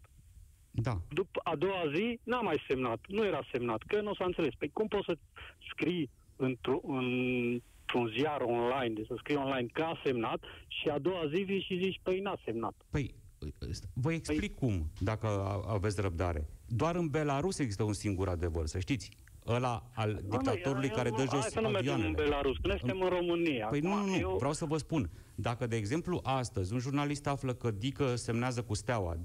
Da. 0.75 1.01
După 1.09 1.39
a 1.43 1.55
doua 1.55 1.83
zi, 1.95 2.19
n-a 2.23 2.41
mai 2.41 2.63
semnat. 2.67 2.99
Nu 3.07 3.25
era 3.25 3.41
semnat, 3.51 3.81
că 3.87 4.01
nu 4.01 4.13
s-a 4.13 4.25
înțeles. 4.25 4.53
Păi 4.57 4.69
cum 4.73 4.87
poți 4.87 5.05
să 5.05 5.17
scrii 5.71 6.09
într-un, 6.35 6.79
într-un 7.79 8.13
ziar 8.17 8.41
online, 8.41 8.93
de 8.93 9.03
să 9.07 9.15
scrii 9.17 9.35
online 9.35 9.67
că 9.73 9.81
a 9.81 9.99
semnat 10.03 10.43
și 10.67 10.89
a 10.89 10.99
doua 10.99 11.27
zi 11.33 11.41
vii 11.41 11.61
și 11.61 11.79
zici, 11.83 11.99
păi 12.03 12.19
n-a 12.19 12.37
semnat. 12.45 12.73
Păi, 12.89 13.15
vă 13.93 14.11
explic 14.11 14.55
păi... 14.55 14.69
cum, 14.69 14.91
dacă 14.99 15.27
aveți 15.67 16.01
răbdare. 16.01 16.47
Doar 16.67 16.95
în 16.95 17.07
Belarus 17.07 17.59
există 17.59 17.83
un 17.83 17.93
singur 17.93 18.27
adevăr, 18.27 18.65
să 18.65 18.79
știți 18.79 19.09
ăla 19.47 19.89
al 19.93 20.21
dictatorului 20.29 20.89
care 20.89 21.09
dă 21.09 21.25
jos 21.33 21.45
să 21.45 21.59
nu 21.59 21.67
avioanele. 21.67 22.07
în 22.07 22.13
Belarus, 22.13 22.57
că 22.57 22.67
noi 22.67 22.77
suntem 22.77 23.01
în 23.01 23.09
România. 23.09 23.67
Păi 23.67 23.79
nu, 23.79 23.93
nu, 23.93 24.05
nu, 24.05 24.15
eu... 24.15 24.35
vreau 24.37 24.53
să 24.53 24.65
vă 24.65 24.77
spun. 24.77 25.09
Dacă, 25.35 25.67
de 25.67 25.75
exemplu, 25.75 26.19
astăzi 26.23 26.73
un 26.73 26.79
jurnalist 26.79 27.27
află 27.27 27.53
că 27.53 27.71
Dică 27.71 28.15
semnează 28.15 28.63
cu 28.63 28.73
Steaua 28.73 29.17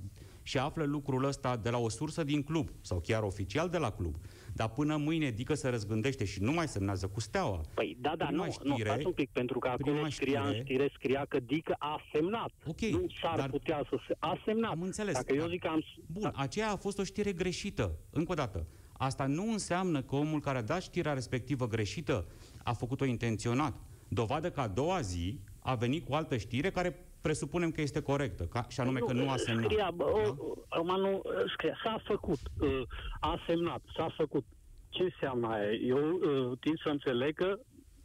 și 0.42 0.58
află 0.58 0.84
lucrul 0.84 1.24
ăsta 1.24 1.56
de 1.56 1.70
la 1.70 1.78
o 1.78 1.88
sursă 1.88 2.24
din 2.24 2.42
club 2.42 2.68
sau 2.80 3.00
chiar 3.00 3.22
oficial 3.22 3.68
de 3.68 3.78
la 3.78 3.90
club, 3.90 4.14
dar 4.52 4.68
până 4.68 4.96
mâine 4.96 5.30
Dică 5.30 5.54
se 5.54 5.68
răzgândește 5.68 6.24
și 6.24 6.42
nu 6.42 6.52
mai 6.52 6.68
semnează 6.68 7.06
cu 7.06 7.20
Steaua. 7.20 7.60
Păi 7.74 7.96
da, 8.00 8.14
da, 8.16 8.30
nu, 8.30 8.50
știre, 8.50 8.68
nu, 8.68 8.76
stați 8.78 9.06
un 9.06 9.12
pic, 9.12 9.30
pentru 9.30 9.58
că 9.58 9.68
acolo 9.68 10.08
scria 10.08 10.40
știre, 10.40 10.58
în 10.58 10.64
știre, 10.64 10.90
scria 10.94 11.24
că 11.28 11.40
Dică 11.40 11.76
a 11.78 12.00
semnat. 12.12 12.50
Okay, 12.66 12.90
nu 12.90 13.06
s-ar 13.22 13.36
dar 13.36 13.50
putea 13.50 13.86
să 13.90 13.96
se... 14.06 14.16
A 14.18 14.42
semnat. 14.44 14.70
Am 14.70 14.82
înțeles. 14.82 15.12
Dacă 15.14 15.34
eu 15.34 15.48
zic 15.48 15.60
că 15.60 15.68
am... 15.68 15.84
Bun, 16.06 16.22
da. 16.22 16.30
aceea 16.34 16.70
a 16.70 16.76
fost 16.76 16.98
o 16.98 17.04
știre 17.04 17.32
greșită. 17.32 17.98
Încă 18.10 18.32
o 18.32 18.34
dată. 18.34 18.66
Asta 18.92 19.26
nu 19.26 19.52
înseamnă 19.52 20.02
că 20.02 20.14
omul 20.14 20.40
care 20.40 20.58
a 20.58 20.62
dat 20.62 20.82
știrea 20.82 21.12
respectivă 21.12 21.68
greșită 21.68 22.26
a 22.62 22.72
făcut-o 22.72 23.04
intenționat. 23.04 23.76
Dovadă 24.08 24.50
că 24.50 24.60
a 24.60 24.68
doua 24.68 25.00
zi 25.00 25.38
a 25.58 25.74
venit 25.74 26.06
cu 26.06 26.14
altă 26.14 26.36
știre 26.36 26.70
care 26.70 27.09
presupunem 27.20 27.70
că 27.70 27.80
este 27.80 28.00
corectă, 28.00 28.44
ca, 28.44 28.66
și 28.68 28.80
anume 28.80 28.98
nu, 28.98 29.06
că 29.06 29.12
nu 29.12 29.30
a 29.30 29.36
semnat. 29.36 29.64
Scria, 29.64 29.90
bă, 29.94 30.04
da? 30.04 30.80
o, 30.80 30.96
nu, 30.96 31.22
scria, 31.52 31.76
s-a 31.84 32.02
făcut, 32.04 32.38
uh, 32.60 32.82
a 33.20 33.42
semnat, 33.46 33.82
s-a 33.96 34.14
făcut. 34.16 34.44
Ce 34.88 35.02
înseamnă 35.02 35.48
aia? 35.48 35.72
Eu 35.72 35.98
uh, 35.98 36.58
tind 36.60 36.78
să 36.82 36.88
înțeleg 36.88 37.34
că, 37.34 37.58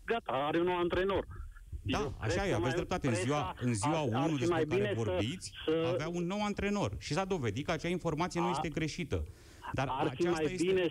gata, 0.05 0.31
are 0.31 0.59
un 0.59 0.65
nou 0.65 0.77
antrenor. 0.77 1.25
Da, 1.81 1.99
Eu 1.99 2.15
așa 2.19 2.47
e, 2.47 2.53
aveți 2.53 2.75
dreptate. 2.75 3.07
În 3.07 3.13
ziua, 3.13 3.55
în 3.61 3.73
ziua 3.73 4.01
1 4.01 4.37
despre 4.37 4.65
care 4.65 4.93
vorbiți, 4.95 5.51
să, 5.65 5.89
avea 5.93 6.07
un 6.07 6.25
nou 6.25 6.43
antrenor 6.43 6.91
și 6.99 7.13
s-a 7.13 7.25
dovedit 7.25 7.65
că 7.65 7.71
acea 7.71 7.87
informație 7.87 8.39
a, 8.39 8.43
nu 8.43 8.49
este 8.49 8.69
greșită. 8.69 9.23
Dar 9.73 9.87
ar 9.89 10.11
fi 10.15 10.23
mai 10.23 10.43
este, 10.43 10.65
bine 10.65 10.87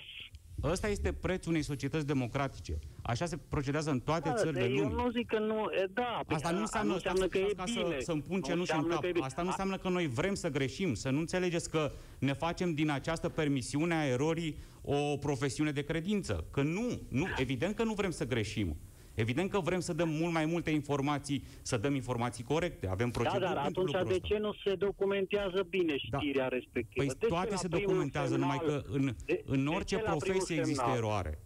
Ăsta 0.62 0.88
este 0.88 1.12
prețul 1.12 1.50
unei 1.50 1.62
societăți 1.62 2.06
democratice. 2.06 2.78
Așa 3.06 3.26
se 3.26 3.36
procedează 3.48 3.90
în 3.90 4.00
toate 4.00 4.28
da, 4.28 4.34
țările 4.34 4.66
lumii. 4.66 4.80
Eu 4.80 4.90
nu 4.90 5.10
zic 5.10 5.26
că 5.26 5.38
nu, 5.38 5.70
e, 5.82 5.86
da. 5.92 6.20
Asta 6.26 6.50
nu 6.50 6.60
înseamnă, 6.60 6.88
nu 6.88 6.94
înseamnă 6.94 7.26
că 7.26 7.38
e 7.38 7.52
bine. 7.64 7.96
Să, 7.96 7.96
să-mi 7.98 8.22
pun 8.22 8.40
cenuși 8.40 8.74
în 8.74 8.88
cap. 8.88 9.04
Asta 9.20 9.42
nu 9.42 9.48
înseamnă 9.48 9.76
că 9.76 9.88
noi 9.88 10.06
vrem 10.06 10.34
să 10.34 10.48
greșim. 10.48 10.94
Să 10.94 11.10
nu 11.10 11.18
înțelegeți 11.18 11.70
că 11.70 11.92
ne 12.18 12.32
facem 12.32 12.74
din 12.74 12.90
această 12.90 13.28
permisiune 13.28 13.94
a 13.94 14.06
erorii 14.06 14.56
o 14.82 15.16
profesiune 15.16 15.70
de 15.70 15.82
credință. 15.82 16.44
Că 16.50 16.62
nu, 16.62 17.00
nu, 17.08 17.26
evident 17.36 17.74
că 17.74 17.84
nu 17.84 17.94
vrem 17.94 18.10
să 18.10 18.26
greșim. 18.26 18.76
Evident 19.14 19.50
că 19.50 19.58
vrem 19.58 19.80
să 19.80 19.92
dăm 19.92 20.08
mult 20.08 20.32
mai 20.32 20.44
multe 20.44 20.70
informații, 20.70 21.44
să 21.62 21.76
dăm 21.76 21.94
informații 21.94 22.44
corecte, 22.44 22.88
avem 22.88 23.10
da, 23.10 23.18
proceduri 23.18 23.48
Da, 23.48 23.54
dar 23.54 23.64
atunci 23.64 23.92
de 24.06 24.18
ce 24.22 24.38
nu 24.38 24.54
se 24.64 24.74
documentează 24.74 25.66
bine 25.68 25.94
da. 26.10 26.18
știrea 26.18 26.48
da. 26.48 26.56
respectivă? 26.56 27.04
Păi 27.06 27.16
de 27.18 27.26
toate 27.26 27.56
se 27.56 27.68
documentează, 27.68 28.32
semnal, 28.32 28.60
numai 28.60 28.66
că 28.66 28.90
în, 28.90 29.14
de, 29.24 29.42
în 29.46 29.66
orice 29.66 29.98
profesie 29.98 30.56
există 30.58 30.92
eroare. 30.96 31.43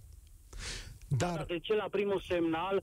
Dar... 1.09 1.37
Da, 1.37 1.45
de 1.45 1.59
ce 1.59 1.75
la 1.75 1.89
primul 1.91 2.21
semnal 2.21 2.83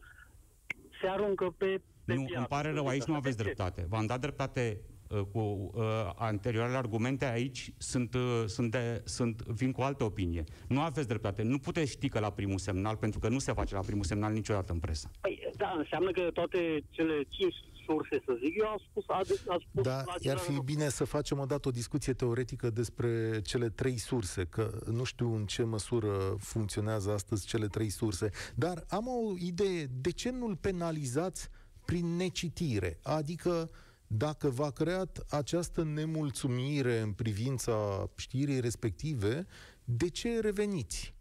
se 1.02 1.08
aruncă 1.08 1.56
pe, 1.58 1.82
pe 2.06 2.14
Nu, 2.14 2.24
piață? 2.24 2.38
îmi 2.38 2.48
pare 2.48 2.72
rău, 2.72 2.88
aici 2.88 3.04
nu 3.04 3.16
aveți 3.16 3.38
dreptate. 3.38 3.86
V-am 3.90 4.06
dat 4.06 4.20
dreptate 4.20 4.82
Uh, 5.10 5.22
cu 5.32 5.72
uh, 5.74 5.84
anterioarele 6.16 6.78
argumente 6.78 7.26
aici 7.26 7.72
sunt, 7.78 8.14
uh, 8.14 8.44
sunt, 8.46 8.72
de, 8.72 9.02
sunt, 9.04 9.42
vin 9.42 9.72
cu 9.72 9.82
altă 9.82 10.04
opinie. 10.04 10.44
Nu 10.68 10.82
aveți 10.82 11.08
dreptate. 11.08 11.44
Nu 11.44 11.58
puteți 11.58 11.92
ști 11.92 12.10
că 12.10 12.20
la 12.20 12.30
primul 12.30 12.58
semnal, 12.58 12.96
pentru 12.96 13.20
că 13.20 13.30
nu 13.30 13.40
se 13.40 13.54
face 13.54 13.74
la 13.74 13.80
primul 13.80 14.04
semnal 14.04 14.34
niciodată 14.34 14.74
în 14.74 14.80
presă. 14.80 15.12
Păi, 15.22 15.50
da, 15.56 15.74
înseamnă 15.78 16.12
că 16.12 16.30
toate 16.34 16.84
cele 16.90 17.24
cinci 17.30 17.56
surse, 17.86 18.22
să 18.26 18.38
zic, 18.44 18.58
eu 18.58 18.68
am 18.68 18.82
spus, 18.90 19.04
a, 19.08 19.14
a 19.48 19.58
spus 19.70 19.84
da, 19.84 20.04
ar 20.30 20.38
fi 20.38 20.60
bine 20.64 20.90
să 20.90 21.04
facem 21.04 21.40
odată 21.40 21.68
o 21.68 21.72
discuție 21.72 22.14
teoretică 22.14 22.70
despre 22.70 23.42
cele 23.42 23.70
trei 23.70 23.98
surse, 23.98 24.46
că 24.46 24.80
nu 24.92 25.04
știu 25.04 25.36
în 25.36 25.46
ce 25.46 25.64
măsură 25.64 26.36
funcționează 26.40 27.12
astăzi 27.12 27.46
cele 27.46 27.68
trei 27.68 27.90
surse, 27.90 28.30
dar 28.56 28.86
am 28.90 29.08
o 29.08 29.34
idee, 29.38 29.86
de 29.86 30.12
ce 30.12 30.30
nu-l 30.30 30.56
penalizați 30.56 31.50
prin 31.86 32.16
necitire? 32.16 33.00
Adică 33.04 33.70
dacă 34.08 34.50
v-a 34.50 34.72
creat 34.72 35.26
această 35.30 35.84
nemulțumire 35.84 37.00
în 37.00 37.12
privința 37.12 38.10
știrii 38.16 38.60
respective, 38.60 39.46
de 39.84 40.10
ce 40.10 40.40
reveniți? 40.40 41.15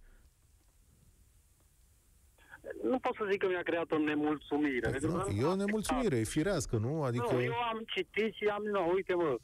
Nu 2.91 2.99
pot 2.99 3.14
să 3.14 3.26
zic 3.30 3.39
că 3.41 3.49
mi-a 3.49 3.62
creat 3.62 3.91
o 3.91 3.99
nemulțumire. 3.99 4.91
Păi, 4.91 5.11
nu, 5.11 5.41
e 5.41 5.45
o 5.45 5.55
nemulțumire, 5.55 6.16
e 6.16 6.22
firească, 6.37 6.76
nu? 6.76 7.03
Adică... 7.03 7.32
Nu, 7.32 7.43
eu 7.43 7.61
am 7.72 7.82
citit 7.95 8.35
și 8.35 8.45
am, 8.45 8.62
nu, 8.62 8.91
uite 8.95 9.14
mă, 9.14 9.37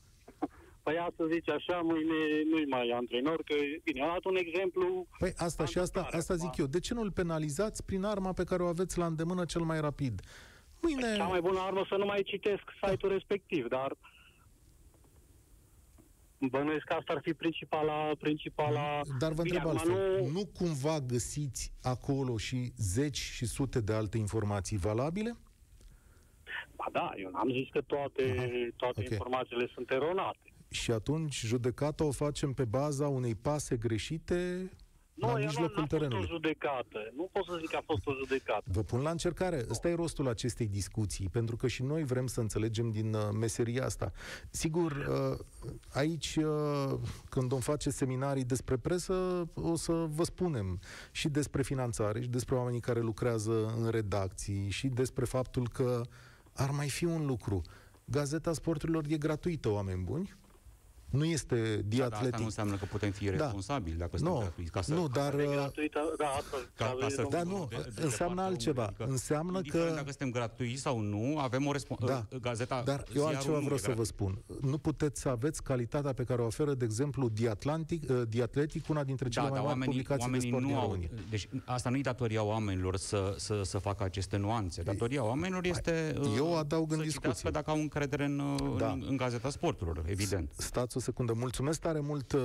Păi 0.83 0.99
asta 0.99 1.27
zice 1.33 1.51
așa, 1.51 1.81
mâine 1.81 2.15
nu-i 2.51 2.65
mai 2.65 2.91
antrenor, 2.95 3.43
că 3.45 3.55
bine, 3.85 4.03
am 4.03 4.09
dat 4.13 4.25
un 4.25 4.37
exemplu... 4.37 5.07
Păi 5.19 5.33
asta 5.37 5.65
și 5.65 5.79
asta, 5.79 6.09
asta 6.11 6.35
zic 6.35 6.57
eu. 6.57 6.67
De 6.67 6.81
ce 6.81 6.95
nu-l 6.95 7.13
penalizați 7.13 7.85
prin 7.85 8.05
arma 8.05 8.33
pe 8.33 8.45
care 8.45 8.63
o 8.63 8.67
aveți 8.67 8.99
la 8.99 9.07
îndemână 9.07 9.45
cel 9.45 9.61
mai 9.61 9.81
rapid? 9.81 10.21
Mâine... 10.81 11.17
Cea 11.17 11.27
mai 11.27 11.41
bună 11.41 11.59
armă 11.61 11.85
să 11.89 11.97
nu 11.97 12.05
mai 12.05 12.23
citesc 12.23 12.63
site-ul 12.83 13.13
respectiv, 13.13 13.69
dar 13.69 13.97
bănuiesc 16.49 16.85
că 16.85 16.93
asta 16.93 17.13
ar 17.13 17.21
fi 17.23 17.33
principala... 17.33 18.11
principala... 18.19 19.01
Dar 19.19 19.33
vă 19.33 19.43
întreb 19.43 19.67
altfel, 19.67 20.21
nu... 20.21 20.29
nu 20.29 20.47
cumva 20.59 21.01
găsiți 21.01 21.73
acolo 21.83 22.37
și 22.37 22.73
zeci 22.77 23.19
și 23.19 23.47
sute 23.47 23.81
de 23.81 23.93
alte 23.93 24.19
informații 24.19 24.77
valabile? 24.77 25.37
Ba 26.77 26.87
da, 26.93 27.11
eu 27.17 27.31
n-am 27.31 27.51
zis 27.51 27.69
că 27.71 27.81
toate, 27.81 28.35
Aha, 28.39 28.47
toate 28.77 29.01
okay. 29.01 29.09
informațiile 29.11 29.71
sunt 29.75 29.91
eronate. 29.91 30.39
Și 30.71 30.91
atunci 30.91 31.41
judecata 31.45 32.05
o 32.05 32.11
facem 32.11 32.53
pe 32.53 32.65
baza 32.65 33.09
unei 33.09 33.35
pase 33.35 33.77
greșite 33.77 34.71
nu, 35.21 35.33
la 35.33 35.39
mijlocul 35.39 35.87
terenului. 35.87 36.19
Nu, 36.21 36.27
fost 36.27 36.31
o 36.31 36.35
judecată. 36.35 37.13
Nu 37.17 37.29
pot 37.33 37.45
să 37.45 37.57
zic 37.61 37.69
că 37.69 37.77
a 37.77 37.83
fost 37.87 38.07
o 38.07 38.13
judecată. 38.15 38.63
Vă 38.65 38.83
pun 38.83 39.01
la 39.01 39.11
încercare. 39.11 39.67
Ăsta 39.71 39.89
e 39.89 39.95
rostul 39.95 40.29
acestei 40.29 40.67
discuții, 40.67 41.29
pentru 41.29 41.57
că 41.57 41.67
și 41.67 41.83
noi 41.83 42.05
vrem 42.05 42.27
să 42.27 42.41
înțelegem 42.41 42.91
din 42.91 43.15
uh, 43.15 43.29
meseria 43.39 43.85
asta. 43.85 44.13
Sigur, 44.51 44.93
uh, 44.93 45.39
aici, 45.93 46.37
uh, 46.37 46.99
când 47.29 47.49
vom 47.49 47.61
face 47.61 47.91
seminarii 47.91 48.45
despre 48.45 48.77
presă, 48.77 49.49
o 49.55 49.77
să 49.77 49.93
vă 49.93 50.25
spunem 50.25 50.81
și 51.11 51.29
despre 51.29 51.63
finanțare, 51.63 52.21
și 52.21 52.29
despre 52.29 52.55
oamenii 52.55 52.81
care 52.81 53.01
lucrează 53.01 53.75
în 53.79 53.91
redacții, 53.91 54.71
și 54.71 54.87
despre 54.89 55.25
faptul 55.25 55.69
că 55.69 56.01
ar 56.53 56.71
mai 56.71 56.89
fi 56.89 57.05
un 57.05 57.27
lucru. 57.27 57.63
Gazeta 58.05 58.53
Sporturilor 58.53 59.05
e 59.09 59.17
gratuită, 59.17 59.69
oameni 59.69 60.03
buni, 60.03 60.37
Nu 61.11 61.25
este 61.25 61.55
Da, 61.57 61.63
dar 61.63 61.73
asta 61.77 61.87
diatletic. 61.89 62.39
nu 62.39 62.45
înseamnă 62.45 62.77
că 62.77 62.85
putem 62.85 63.11
fi 63.11 63.25
Da. 63.25 63.31
responsabili 63.31 63.97
dacă 63.97 64.17
suntem 64.17 64.33
nu, 64.35 64.39
gratuiți. 64.41 64.71
Ca 64.71 64.83
să, 64.83 64.95
nu, 64.95 65.09
dar... 65.09 65.35
De 65.35 65.43
uh, 65.43 65.51
gratuită, 65.53 66.15
da, 66.19 66.27
asta 66.29 66.57
ca, 66.75 66.97
ca 67.01 67.09
să 67.09 67.27
Da, 67.31 67.43
nu, 67.43 67.67
de- 67.71 67.77
de- 67.77 67.91
de 67.95 68.03
înseamnă 68.03 68.35
partea 68.35 68.51
altceva. 68.53 68.83
omului. 68.83 68.97
Adică, 68.99 69.13
Înseamnă 69.13 69.57
indiferent 69.57 69.89
că- 69.89 69.95
dacă 69.95 70.07
suntem 70.09 70.31
gratuiți 70.31 70.81
sau 70.83 70.99
nu, 71.01 71.39
avem 71.39 71.67
o 71.67 71.73
responsabilitate. 71.73 72.27
Da, 72.31 72.49
Gazeta, 72.49 72.83
dar 72.85 72.99
eu 72.99 73.05
ziarul 73.13 73.35
altceva 73.35 73.55
nu 73.55 73.61
vreau 73.61 73.77
e 73.77 73.79
să 73.81 73.87
vă 73.89 73.95
gratuit. 73.95 74.07
spun. 74.15 74.43
Nu 74.71 74.79
puteți 74.79 75.21
să 75.21 75.29
aveți 75.29 75.63
calitatea 75.63 76.13
pe 76.13 76.25
care 76.25 76.43
o 76.43 76.47
oferă, 76.47 76.75
de 76.75 76.85
exemplu, 76.85 77.29
Diatlantic, 77.29 78.11
uh, 78.11 78.23
Diatletic, 78.29 78.89
una 78.89 79.05
dintre 79.05 79.29
cele 79.29 79.45
Da, 79.45 79.51
mai 79.51 79.59
dar 79.61 79.67
mari 79.69 79.79
oamenii, 79.81 79.87
publicații 80.05 80.25
de 80.25 80.31
oamenii 80.31 80.49
sport 80.49 80.63
nu 80.63 80.69
din 80.69 80.77
au... 80.77 80.83
România. 80.85 81.09
Deci 81.31 81.49
asta 81.65 81.91
nu-i 81.91 82.03
datoria 82.03 82.43
oamenilor 82.43 82.97
să, 82.97 83.35
să, 83.39 83.61
să 83.65 83.79
facă 83.79 84.05
aceste 84.05 84.37
nuanțe. 84.37 84.83
Datoria 84.83 85.25
oamenilor 85.25 85.65
este 85.65 86.15
uh, 86.21 86.33
Eu 86.37 86.57
adaug 86.59 86.91
în 86.93 86.97
să 86.99 87.03
discuție. 87.05 87.29
citească 87.31 87.51
dacă 87.51 87.71
au 87.71 87.77
încredere 87.77 88.25
în, 88.25 88.39
uh, 88.39 88.75
Da. 88.79 88.91
în, 88.91 89.05
în 89.09 89.17
Gazeta 89.17 89.51
Sporturilor, 89.51 90.05
evident. 90.09 90.51
Stați 90.57 90.97
o 90.97 91.00
secundă. 91.01 91.33
Mulțumesc 91.33 91.81
tare 91.81 92.01
mult 92.01 92.33
uh, 92.33 92.41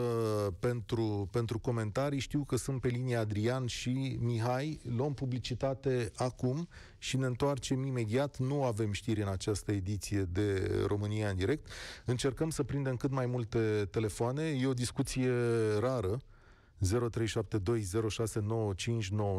pentru, 0.59 1.27
pentru 1.31 1.59
comentarii. 1.59 2.19
Știu 2.19 2.43
că 2.43 2.55
sunt 2.55 2.81
pe 2.81 2.87
linie 2.87 3.15
Adrian 3.15 3.65
și 3.65 4.17
Mihai. 4.21 4.79
Luăm 4.95 5.13
publicitate 5.13 6.11
acum 6.15 6.67
și 6.97 7.17
ne 7.17 7.25
întoarcem 7.25 7.85
imediat. 7.85 8.37
Nu 8.37 8.63
avem 8.63 8.91
știri 8.91 9.21
în 9.21 9.27
această 9.27 9.71
ediție 9.71 10.21
de 10.21 10.71
România 10.87 11.29
în 11.29 11.35
direct. 11.35 11.67
Încercăm 12.05 12.49
să 12.49 12.63
prindem 12.63 12.95
cât 12.95 13.11
mai 13.11 13.25
multe 13.25 13.87
telefoane. 13.91 14.43
E 14.43 14.67
o 14.67 14.73
discuție 14.73 15.31
rară. 15.79 16.21
0372069599, 16.81 16.83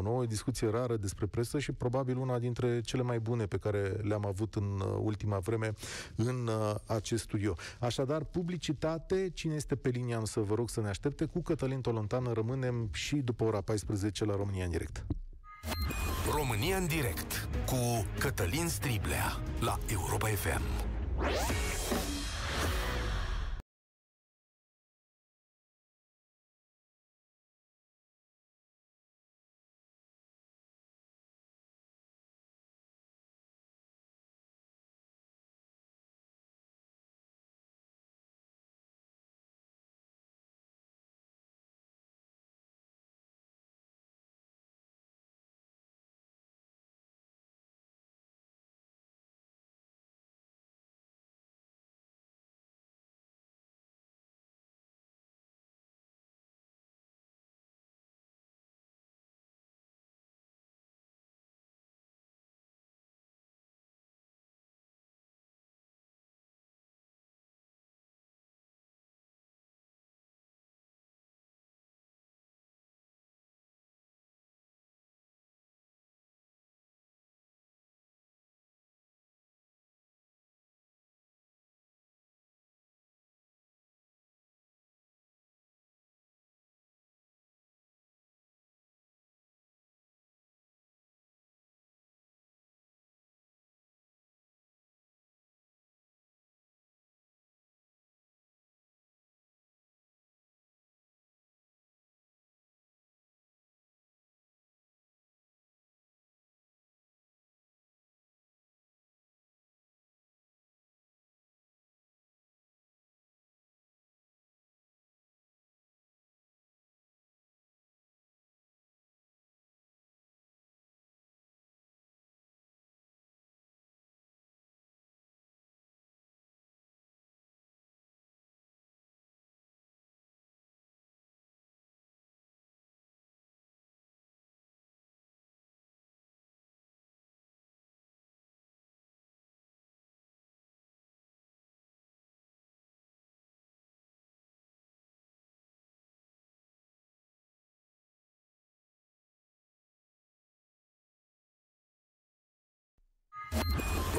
o 0.05 0.25
discuție 0.25 0.69
rară 0.69 0.97
despre 0.97 1.25
presă 1.25 1.59
și 1.59 1.71
probabil 1.71 2.17
una 2.17 2.39
dintre 2.39 2.81
cele 2.81 3.01
mai 3.01 3.19
bune 3.19 3.45
pe 3.45 3.57
care 3.57 3.79
le-am 4.01 4.25
avut 4.25 4.55
în 4.55 4.79
uh, 4.79 4.97
ultima 5.01 5.37
vreme 5.37 5.73
în 6.15 6.47
uh, 6.47 6.75
acest 6.85 7.23
studio. 7.23 7.55
Așadar, 7.79 8.23
publicitate, 8.23 9.29
cine 9.33 9.55
este 9.55 9.75
pe 9.75 9.89
linie 9.89 10.15
am 10.15 10.25
să 10.25 10.39
vă 10.39 10.55
rog 10.55 10.69
să 10.69 10.81
ne 10.81 10.87
aștepte, 10.87 11.25
cu 11.25 11.41
Cătălin 11.41 11.81
Tolontan 11.81 12.33
rămânem 12.33 12.89
și 12.91 13.15
după 13.15 13.43
ora 13.43 13.61
14 13.61 14.25
la 14.25 14.35
România 14.35 14.63
în 14.63 14.71
direct. 14.71 15.05
România 16.35 16.77
în 16.77 16.87
direct 16.87 17.49
cu 17.65 18.05
Cătălin 18.19 18.67
Striblea 18.67 19.39
la 19.59 19.77
Europa 19.91 20.27
FM. 20.27 20.61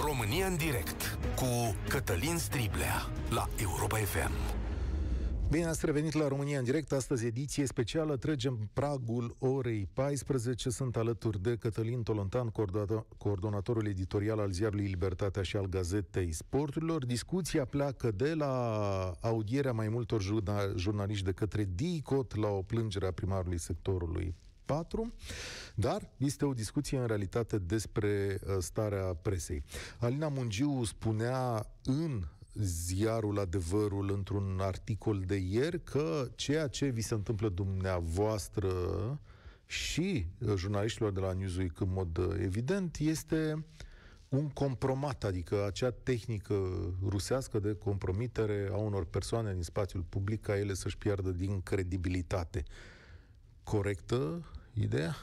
România 0.05 0.47
în 0.47 0.57
direct 0.57 1.19
cu 1.37 1.75
Cătălin 1.89 2.37
Striblea 2.37 2.95
la 3.31 3.49
Europa 3.61 3.97
FM. 3.97 4.33
Bine 5.51 5.65
ați 5.65 5.87
revenit 5.87 6.13
la 6.13 6.29
România 6.29 6.59
în 6.59 6.65
direct, 6.65 6.93
astăzi 6.93 7.27
ediție 7.27 7.67
specială, 7.67 8.17
trecem 8.17 8.71
pragul 8.73 9.37
orei 9.39 9.89
14, 9.93 10.71
sunt 10.71 10.97
alături 10.97 11.43
de 11.43 11.57
Cătălin 11.57 12.03
Tolontan, 12.03 12.49
coordonator- 12.51 13.17
coordonatorul 13.19 13.87
editorial 13.87 14.39
al 14.39 14.51
ziarului 14.51 14.87
Libertatea 14.87 15.43
și 15.43 15.57
al 15.57 15.67
Gazetei 15.67 16.33
Sporturilor. 16.33 17.07
Discuția 17.07 17.65
pleacă 17.65 18.11
de 18.11 18.35
la 18.35 18.53
audierea 19.21 19.73
mai 19.73 19.89
multor 19.89 20.23
jurna- 20.23 20.77
jurnaliști 20.77 21.25
de 21.25 21.33
către 21.33 21.69
DICOT 21.75 22.37
la 22.37 22.49
o 22.49 22.63
plângere 22.63 23.07
a 23.07 23.13
primarului 23.13 23.59
sectorului 23.59 24.35
4, 24.69 25.13
dar 25.75 26.11
este 26.17 26.45
o 26.45 26.53
discuție 26.53 26.99
în 26.99 27.07
realitate 27.07 27.59
despre 27.59 28.41
uh, 28.47 28.57
starea 28.59 29.15
presei. 29.23 29.63
Alina 29.99 30.29
Mungiu 30.29 30.85
spunea 30.85 31.67
în 31.85 32.23
ziarul 32.55 33.39
Adevărul 33.39 34.13
într-un 34.13 34.59
articol 34.61 35.23
de 35.27 35.37
ieri 35.37 35.83
că 35.83 36.29
ceea 36.35 36.67
ce 36.67 36.87
vi 36.87 37.01
se 37.01 37.15
întâmplă 37.15 37.49
dumneavoastră 37.49 38.71
și 39.67 40.27
uh, 40.39 40.55
jurnaliștilor 40.57 41.13
de 41.13 41.21
la 41.21 41.33
Newsweek 41.33 41.81
în 41.81 41.93
mod 41.93 42.17
uh, 42.17 42.35
evident 42.41 42.97
este 42.99 43.65
un 44.29 44.49
compromat, 44.49 45.25
adică 45.25 45.67
acea 45.67 45.91
tehnică 45.91 46.55
rusească 47.07 47.59
de 47.59 47.75
compromitere 47.75 48.69
a 48.73 48.77
unor 48.77 49.05
persoane 49.05 49.53
din 49.53 49.63
spațiul 49.63 50.03
public 50.09 50.41
ca 50.41 50.59
ele 50.59 50.75
să-și 50.75 50.99
piardă 50.99 51.31
din 51.31 51.61
credibilitate. 51.61 52.63
Corectă 53.63 54.45
ideea? 54.83 55.17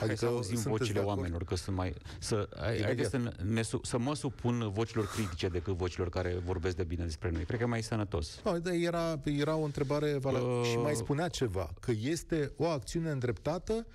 Adică 0.00 0.14
să 0.16 0.26
auzim 0.26 0.42
sunteți 0.42 0.62
de 0.64 0.70
vocile 0.70 0.98
acord? 0.98 1.16
oamenilor, 1.16 1.44
că 1.44 1.54
sunt 1.56 1.76
mai... 1.76 1.94
Să, 2.18 2.48
hai- 2.56 2.64
Imediat. 2.66 2.84
haideți 2.84 3.10
să, 3.10 3.32
ne, 3.42 3.62
su- 3.62 3.80
să 3.82 3.98
mă 3.98 4.14
supun 4.14 4.70
vocilor 4.72 5.06
critice 5.06 5.48
decât 5.48 5.74
vocilor 5.74 6.08
care 6.08 6.34
vorbesc 6.44 6.76
de 6.76 6.84
bine 6.84 7.04
despre 7.04 7.30
noi. 7.30 7.44
Cred 7.44 7.58
că 7.58 7.64
e 7.64 7.68
mai 7.68 7.82
sănătos. 7.82 8.40
No, 8.44 8.58
dar 8.58 8.72
era, 8.72 9.20
era 9.24 9.56
o 9.56 9.64
întrebare 9.64 10.18
valabilă. 10.18 10.50
Uh. 10.52 10.64
Și 10.70 10.76
mai 10.76 10.94
spunea 10.94 11.28
ceva, 11.28 11.70
că 11.80 11.90
este 12.00 12.52
o 12.56 12.66
acțiune 12.66 13.10
îndreptată 13.10 13.86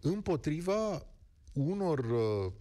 împotriva 0.00 1.06
unor 1.52 1.98
uh, 1.98 2.52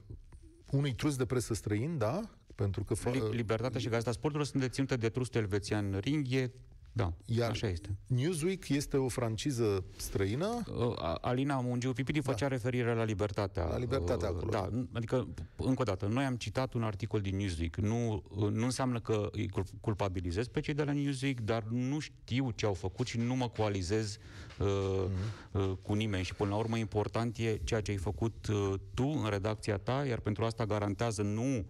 unui 0.72 0.94
trus 0.94 1.16
de 1.16 1.26
presă 1.26 1.54
străin, 1.54 1.98
da? 1.98 2.22
Pentru 2.56 2.84
că 2.84 2.94
fa- 2.96 3.12
Li- 3.12 3.36
Libertatea 3.36 3.80
și 3.80 3.90
Gazeta 3.90 4.12
Sporturilor 4.12 4.46
sunt 4.52 4.62
deținute 4.62 4.96
de 4.96 5.10
trustul 5.10 5.42
elvețian 5.42 5.98
Ringhe, 6.02 6.52
Da, 6.94 7.14
Iar 7.26 7.50
așa 7.50 7.68
este. 7.68 7.96
Newsweek 8.08 8.70
este 8.70 8.98
o 8.98 9.08
franciză 9.08 9.84
străină? 9.98 10.64
Uh, 10.78 11.16
Alina 11.22 11.60
Mungiu 11.60 11.94
Pipiti 11.94 12.22
făcea 12.22 12.48
da. 12.48 12.56
referire 12.56 12.94
la 12.94 13.04
libertatea. 13.04 13.66
La 13.66 13.78
libertatea 13.78 14.30
uh, 14.30 14.36
acolo. 14.36 14.52
Da, 14.52 14.70
adică, 14.94 15.28
încă 15.56 15.82
o 15.82 15.84
dată, 15.84 16.06
noi 16.06 16.24
am 16.24 16.36
citat 16.36 16.74
un 16.74 16.84
articol 16.84 17.22
din 17.22 17.38
Newsweek. 17.38 17.76
Nu, 17.76 18.24
uh, 18.30 18.50
nu 18.50 18.64
înseamnă 18.64 19.00
că 19.00 19.30
îi 19.32 19.50
culpabilizez 19.82 20.48
pe 20.48 20.60
cei 20.60 20.74
de 20.74 20.84
la 20.84 20.92
Newsweek, 20.92 21.40
dar 21.40 21.64
nu 21.64 22.00
știu 22.00 22.52
ce 22.52 22.66
au 22.66 22.74
făcut 22.74 23.08
și 23.08 23.18
nu 23.18 23.36
mă 23.36 23.50
coalizez 23.50 24.18
uh, 24.60 24.68
mm-hmm. 24.68 25.52
uh, 25.52 25.72
cu 25.82 25.94
nimeni. 25.94 26.24
Și 26.24 26.36
până 26.36 26.50
la 26.50 26.56
urmă 26.56 26.78
important 26.78 27.38
e 27.38 27.60
ceea 27.64 27.82
ce 27.82 27.92
ai 27.92 27.98
făcut 27.98 28.48
uh, 28.48 28.74
tu 28.94 29.20
în 29.24 29.30
redacția 29.30 29.78
ta, 29.78 30.06
iar 30.08 30.20
pentru 30.20 30.44
asta 30.44 30.66
garantează 30.66 31.22
nu 31.22 31.58
uh, 31.58 31.64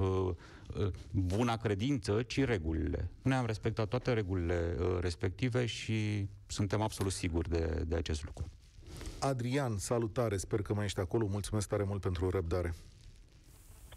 Uh, 0.00 0.30
buna 1.10 1.56
credință, 1.56 2.22
ci 2.22 2.44
regulile. 2.44 3.10
Noi 3.22 3.36
am 3.36 3.46
respectat 3.46 3.88
toate 3.88 4.12
regulile 4.12 4.76
uh, 4.80 4.98
respective 5.00 5.66
și 5.66 6.26
suntem 6.46 6.80
absolut 6.80 7.12
siguri 7.12 7.48
de, 7.48 7.84
de 7.86 7.96
acest 7.96 8.24
lucru. 8.24 8.50
Adrian, 9.20 9.78
salutare, 9.78 10.36
sper 10.36 10.62
că 10.62 10.74
mai 10.74 10.84
ești 10.84 11.00
acolo. 11.00 11.26
Mulțumesc 11.26 11.68
tare 11.68 11.82
mult 11.82 12.00
pentru 12.00 12.30
răbdare. 12.30 12.74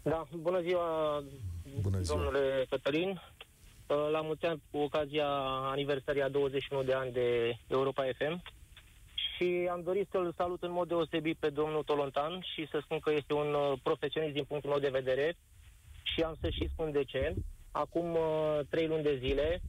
Da, 0.02 0.26
bună 0.36 0.60
ziua, 0.60 1.22
bună 1.80 1.98
ziua. 2.00 2.16
domnule 2.16 2.66
Cătălin. 2.70 3.08
Uh, 3.86 4.08
la 4.10 4.20
mulți 4.20 4.44
ani 4.44 4.62
cu 4.70 4.78
ocazia 4.78 5.26
aniversării 5.70 6.22
a 6.22 6.28
21 6.28 6.82
de 6.82 6.92
ani 6.92 7.12
de 7.12 7.58
Europa 7.68 8.02
FM 8.18 8.42
și 9.36 9.68
am 9.70 9.82
dorit 9.82 10.08
să-l 10.10 10.34
salut 10.36 10.62
în 10.62 10.70
mod 10.72 10.88
deosebit 10.88 11.36
pe 11.36 11.48
domnul 11.50 11.82
Tolontan 11.82 12.44
și 12.54 12.68
să 12.70 12.80
spun 12.82 12.98
că 12.98 13.12
este 13.12 13.32
un 13.32 13.76
profesionist 13.82 14.34
din 14.34 14.44
punctul 14.44 14.70
meu 14.70 14.78
de 14.78 14.98
vedere, 14.98 15.36
și 16.04 16.22
am 16.22 16.36
să 16.40 16.48
și 16.50 16.68
spun 16.72 16.92
de 16.92 17.04
ce. 17.04 17.34
Acum 17.70 18.10
uh, 18.14 18.60
trei 18.70 18.86
luni 18.86 19.02
de 19.02 19.16
zile 19.22 19.60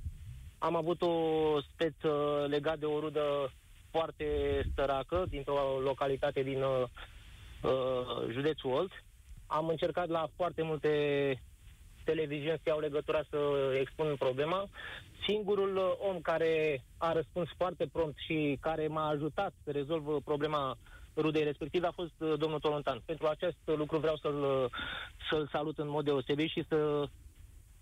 am 0.58 0.76
avut 0.76 1.02
o 1.02 1.14
speță 1.62 2.46
legată 2.50 2.78
de 2.80 2.86
o 2.86 3.00
rudă 3.00 3.52
foarte 3.92 4.26
săracă 4.76 5.26
dintr-o 5.30 5.80
localitate 5.84 6.44
din 6.44 6.62
uh, 6.62 6.84
uh, 7.64 8.32
județul 8.32 8.72
Olt. 8.72 8.92
Am 9.48 9.68
încercat 9.68 10.08
la 10.08 10.28
foarte 10.36 10.62
multe 10.62 10.90
televiziuni 12.04 12.60
să 12.64 12.70
iau 12.70 12.80
legătura 12.80 13.22
să 13.30 13.38
expun 13.80 14.16
problema. 14.20 14.68
Singurul 15.28 15.76
uh, 15.78 15.94
om 16.10 16.20
care 16.22 16.84
a 16.98 17.12
răspuns 17.12 17.50
foarte 17.58 17.88
prompt 17.92 18.18
și 18.18 18.58
care 18.62 18.88
m-a 18.88 19.08
ajutat 19.08 19.54
să 19.64 19.72
rezolv 19.72 20.24
problema 20.24 20.78
rudei 21.16 21.44
respective 21.44 21.88
a 21.88 21.92
fost 21.92 22.14
uh, 22.18 22.34
domnul 22.38 22.60
Tolontan. 22.60 23.02
Pentru 23.06 23.28
acest 23.28 23.58
lucru 23.66 23.98
vreau 23.98 24.18
să-l, 24.18 24.42
uh, 24.42 24.70
să-l 25.30 25.50
salut 25.52 25.78
în 25.78 25.90
mod 25.90 26.06
deosebit 26.06 26.50
și 26.50 26.66
să 26.68 27.08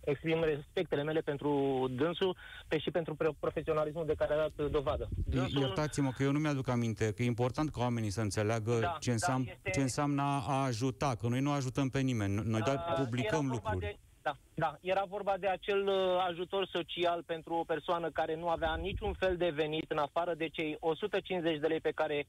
exprim 0.03 0.43
respectele 0.43 1.03
mele 1.03 1.19
pentru 1.19 1.49
dânsul 1.91 2.37
pe 2.67 2.77
și 2.77 2.91
pentru 2.91 3.35
profesionalismul 3.39 4.05
de 4.05 4.13
care 4.17 4.33
a 4.33 4.37
dat 4.37 4.71
dovadă. 4.71 5.09
Dânsul... 5.25 5.61
Iertați-mă 5.61 6.11
că 6.11 6.23
eu 6.23 6.31
nu 6.31 6.39
mi-aduc 6.39 6.67
aminte, 6.67 7.13
că 7.13 7.21
e 7.21 7.25
important 7.25 7.69
ca 7.71 7.81
oamenii 7.81 8.09
să 8.09 8.21
înțeleagă 8.21 8.79
da, 8.79 8.97
ce, 8.99 9.11
înseamnă, 9.11 9.45
da, 9.45 9.51
este... 9.51 9.69
ce 9.69 9.81
înseamnă 9.81 10.21
a 10.21 10.63
ajuta, 10.63 11.15
că 11.19 11.27
noi 11.27 11.39
nu 11.39 11.51
ajutăm 11.51 11.89
pe 11.89 11.99
nimeni, 11.99 12.41
noi 12.45 12.61
doar 12.61 12.75
uh, 12.75 12.93
publicăm 13.03 13.47
lucruri. 13.47 13.79
De, 13.79 13.97
da, 14.21 14.37
da, 14.53 14.77
era 14.81 15.03
vorba 15.09 15.35
de 15.39 15.47
acel 15.47 15.87
uh, 15.87 16.25
ajutor 16.27 16.67
social 16.71 17.23
pentru 17.25 17.53
o 17.53 17.63
persoană 17.63 18.09
care 18.09 18.35
nu 18.35 18.47
avea 18.47 18.75
niciun 18.75 19.13
fel 19.13 19.37
de 19.37 19.49
venit 19.49 19.91
în 19.91 19.97
afară 19.97 20.33
de 20.33 20.47
cei 20.47 20.77
150 20.79 21.59
de 21.59 21.67
lei 21.67 21.79
pe 21.79 21.91
care 21.91 22.25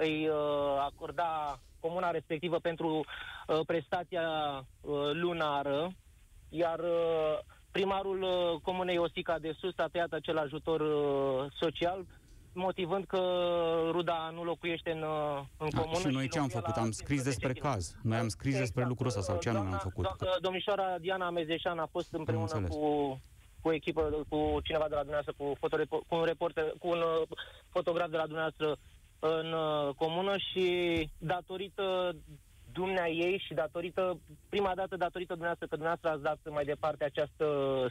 îi 0.00 0.28
uh, 0.28 0.34
acorda 0.78 1.60
comuna 1.80 2.10
respectivă 2.10 2.58
pentru 2.58 2.88
uh, 2.88 3.60
prestația 3.66 4.22
uh, 4.80 5.10
lunară, 5.12 5.92
iar 6.48 6.78
uh, 6.78 7.38
primarul 7.70 8.22
uh, 8.22 8.60
comunei 8.62 8.98
Osica 8.98 9.38
de 9.38 9.52
Sus 9.58 9.72
a 9.76 9.88
tăiat 9.92 10.12
acel 10.12 10.38
ajutor 10.38 10.80
uh, 10.80 11.52
social, 11.60 12.06
motivând 12.52 13.04
că 13.04 13.22
Ruda 13.90 14.30
nu 14.34 14.44
locuiește 14.44 14.90
în, 14.90 15.02
uh, 15.02 15.42
în 15.58 15.68
da, 15.72 15.80
comună. 15.80 15.98
Și 15.98 16.14
noi 16.14 16.28
ce 16.28 16.38
am 16.38 16.48
făcut? 16.48 16.74
Am 16.76 16.90
scris 16.90 17.22
despre 17.22 17.52
caz. 17.52 17.94
Noi 18.02 18.18
am 18.18 18.28
scris 18.28 18.52
exact. 18.52 18.66
despre 18.66 18.88
lucrul 18.88 19.06
ăsta 19.06 19.20
sau 19.20 19.38
ce 19.38 19.48
anume 19.48 19.70
am 19.72 19.78
făcut? 19.78 20.06
Do- 20.06 20.40
domnișoara 20.40 20.98
Diana 20.98 21.30
Mezeșan 21.30 21.78
a 21.78 21.86
fost 21.86 22.12
împreună 22.12 22.66
cu 22.68 23.20
cu 23.60 23.68
o 23.68 23.72
echipă, 23.72 24.02
cu 24.28 24.58
cineva 24.62 24.88
de 24.88 24.94
la 24.94 25.04
dumneavoastră, 25.04 25.34
cu, 25.38 25.52
fotorepo- 25.56 26.06
cu 26.08 26.14
un 26.14 26.24
reporter, 26.24 26.72
cu 26.78 26.88
un 26.88 26.98
uh, 26.98 27.28
fotograf 27.68 28.10
de 28.10 28.16
la 28.16 28.26
dumneavoastră 28.26 28.76
în 29.20 29.52
uh, 29.52 29.94
comună 29.96 30.36
și 30.36 30.66
datorită 31.18 32.16
dumnea 32.72 33.08
ei 33.08 33.42
și 33.46 33.54
datorită, 33.54 34.20
prima 34.48 34.74
dată 34.74 34.96
datorită 34.96 35.34
dumneavoastră, 35.34 35.66
că 35.66 35.76
dumneavoastră 35.76 36.10
ați 36.10 36.22
dat 36.22 36.52
mai 36.52 36.64
departe 36.64 37.04
această 37.04 37.46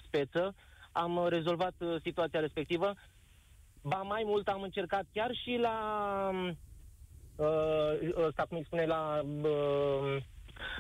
speță, 0.06 0.56
am 0.92 1.28
rezolvat 1.28 1.74
uh, 1.78 1.96
situația 2.02 2.40
respectivă. 2.40 2.94
Ba 3.82 4.02
mai 4.02 4.24
mult 4.26 4.48
am 4.48 4.62
încercat 4.62 5.06
chiar 5.14 5.32
și 5.34 5.58
la 5.62 5.78
uh, 7.36 8.14
ăsta, 8.28 8.46
cum 8.50 8.58
îi 8.58 8.66
spune, 8.66 8.86
la 8.86 9.22
uh, 9.42 10.22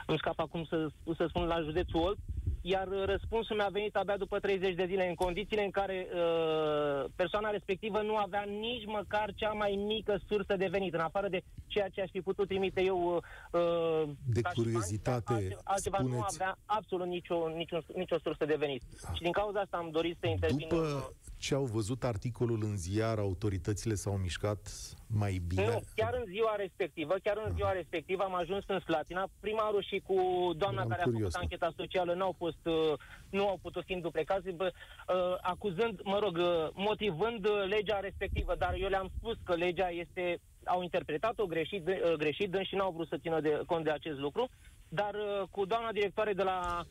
îmi 0.06 0.18
scap 0.18 0.40
acum 0.40 0.64
să, 0.64 0.88
să 1.16 1.26
spun 1.28 1.46
la 1.46 1.62
județul 1.62 2.02
Olt, 2.02 2.18
iar 2.62 2.88
răspunsul 3.06 3.56
mi-a 3.56 3.70
venit 3.72 3.96
abia 3.96 4.18
după 4.18 4.40
30 4.40 4.76
de 4.76 4.86
zile, 4.86 5.08
în 5.08 5.16
condițiile 5.16 5.64
în 5.64 5.72
care 5.72 6.08
uh, 6.14 7.06
persoana 7.16 7.50
respectivă 7.50 8.02
nu 8.02 8.16
avea 8.16 8.44
nici 8.44 8.86
măcar 8.86 9.34
cea 9.36 9.52
mai 9.52 9.80
mică 9.88 10.20
sursă 10.28 10.56
de 10.56 10.68
venit, 10.68 10.94
în 10.94 11.00
afară 11.00 11.28
de 11.28 11.42
ceea 11.68 11.90
ce 11.90 12.02
aș 12.02 12.10
fi 12.12 12.22
putut 12.22 12.48
trimite 12.48 12.82
eu 12.84 13.22
uh, 13.52 14.10
de 14.26 14.42
curiozitate, 14.54 15.34
altceva, 15.34 15.62
altceva 15.64 15.98
spuneți... 15.98 16.18
nu 16.18 16.26
avea 16.34 16.58
absolut 16.66 17.08
nicio, 17.08 17.48
nicio, 17.56 17.80
nicio 17.96 18.18
sursă 18.24 18.46
de 18.46 18.56
venit. 18.56 18.82
Ah. 19.04 19.16
Și 19.16 19.22
din 19.22 19.32
cauza 19.32 19.60
asta 19.60 19.78
am 19.78 19.90
dorit 19.92 20.18
să 20.20 20.28
intervin. 20.28 20.68
După 20.70 21.14
ce 21.40 21.54
au 21.56 21.64
văzut 21.64 22.04
articolul 22.04 22.60
în 22.64 22.78
ziar, 22.78 23.18
autoritățile 23.18 23.94
s-au 23.94 24.18
mișcat 24.18 24.60
mai 25.08 25.42
bine? 25.48 25.66
Nu, 25.66 25.82
chiar 25.96 26.14
în 26.14 26.24
ziua 26.32 26.56
respectivă, 26.56 27.16
chiar 27.24 27.42
în 27.46 27.54
ziua 27.56 27.72
respectivă 27.72 28.24
am 28.24 28.36
ajuns 28.36 28.64
în 28.68 28.80
Slatina. 28.80 29.30
Primarul 29.40 29.84
și 29.84 30.02
cu 30.08 30.16
doamna 30.58 30.86
care 30.86 31.02
a 31.02 31.12
făcut 31.12 31.34
ancheta 31.34 31.74
socială 31.76 32.14
nu 32.14 32.24
au 32.24 32.36
fost, 32.38 32.66
uh, 32.66 32.94
nu 33.30 33.48
au 33.48 33.58
putut 33.62 33.84
fi 33.86 33.94
înduplecați, 33.94 34.50
bă, 34.52 34.72
uh, 34.72 35.36
acuzând, 35.42 36.00
mă 36.04 36.20
rog, 36.20 36.38
uh, 36.38 36.70
motivând 36.74 37.48
legea 37.68 38.00
respectivă, 38.00 38.56
dar 38.56 38.74
eu 38.74 38.90
le-am 38.90 39.12
spus 39.18 39.36
că 39.44 39.56
legea 39.56 39.90
este, 39.90 40.40
au 40.66 40.82
interpretat-o 40.82 41.46
greșit, 41.46 41.84
greșit, 42.18 42.56
și 42.62 42.76
n-au 42.76 42.92
vrut 42.92 43.08
să 43.08 43.18
țină 43.22 43.40
de, 43.42 43.62
cont 43.66 43.84
de 43.84 43.92
acest 43.92 44.20
lucru, 44.20 44.50
dar 44.90 45.16
cu 45.52 45.66
doamna 45.66 45.92
directoare 45.92 46.34
de 46.34 46.44
la 46.44 46.86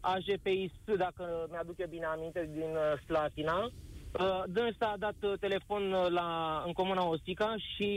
AJPIS, 0.00 0.72
dacă 0.96 1.46
mi-aduc 1.50 1.78
eu 1.78 1.86
bine 1.88 2.04
aminte, 2.04 2.50
din 2.52 2.76
Slatina, 3.06 3.58
Uh, 3.64 3.91
dânsa 4.46 4.86
a 4.86 4.96
dat 4.96 5.14
uh, 5.22 5.32
telefon 5.40 5.92
uh, 5.92 6.10
la, 6.10 6.62
în 6.66 6.72
comuna 6.72 7.04
Osica 7.04 7.54
și 7.56 7.88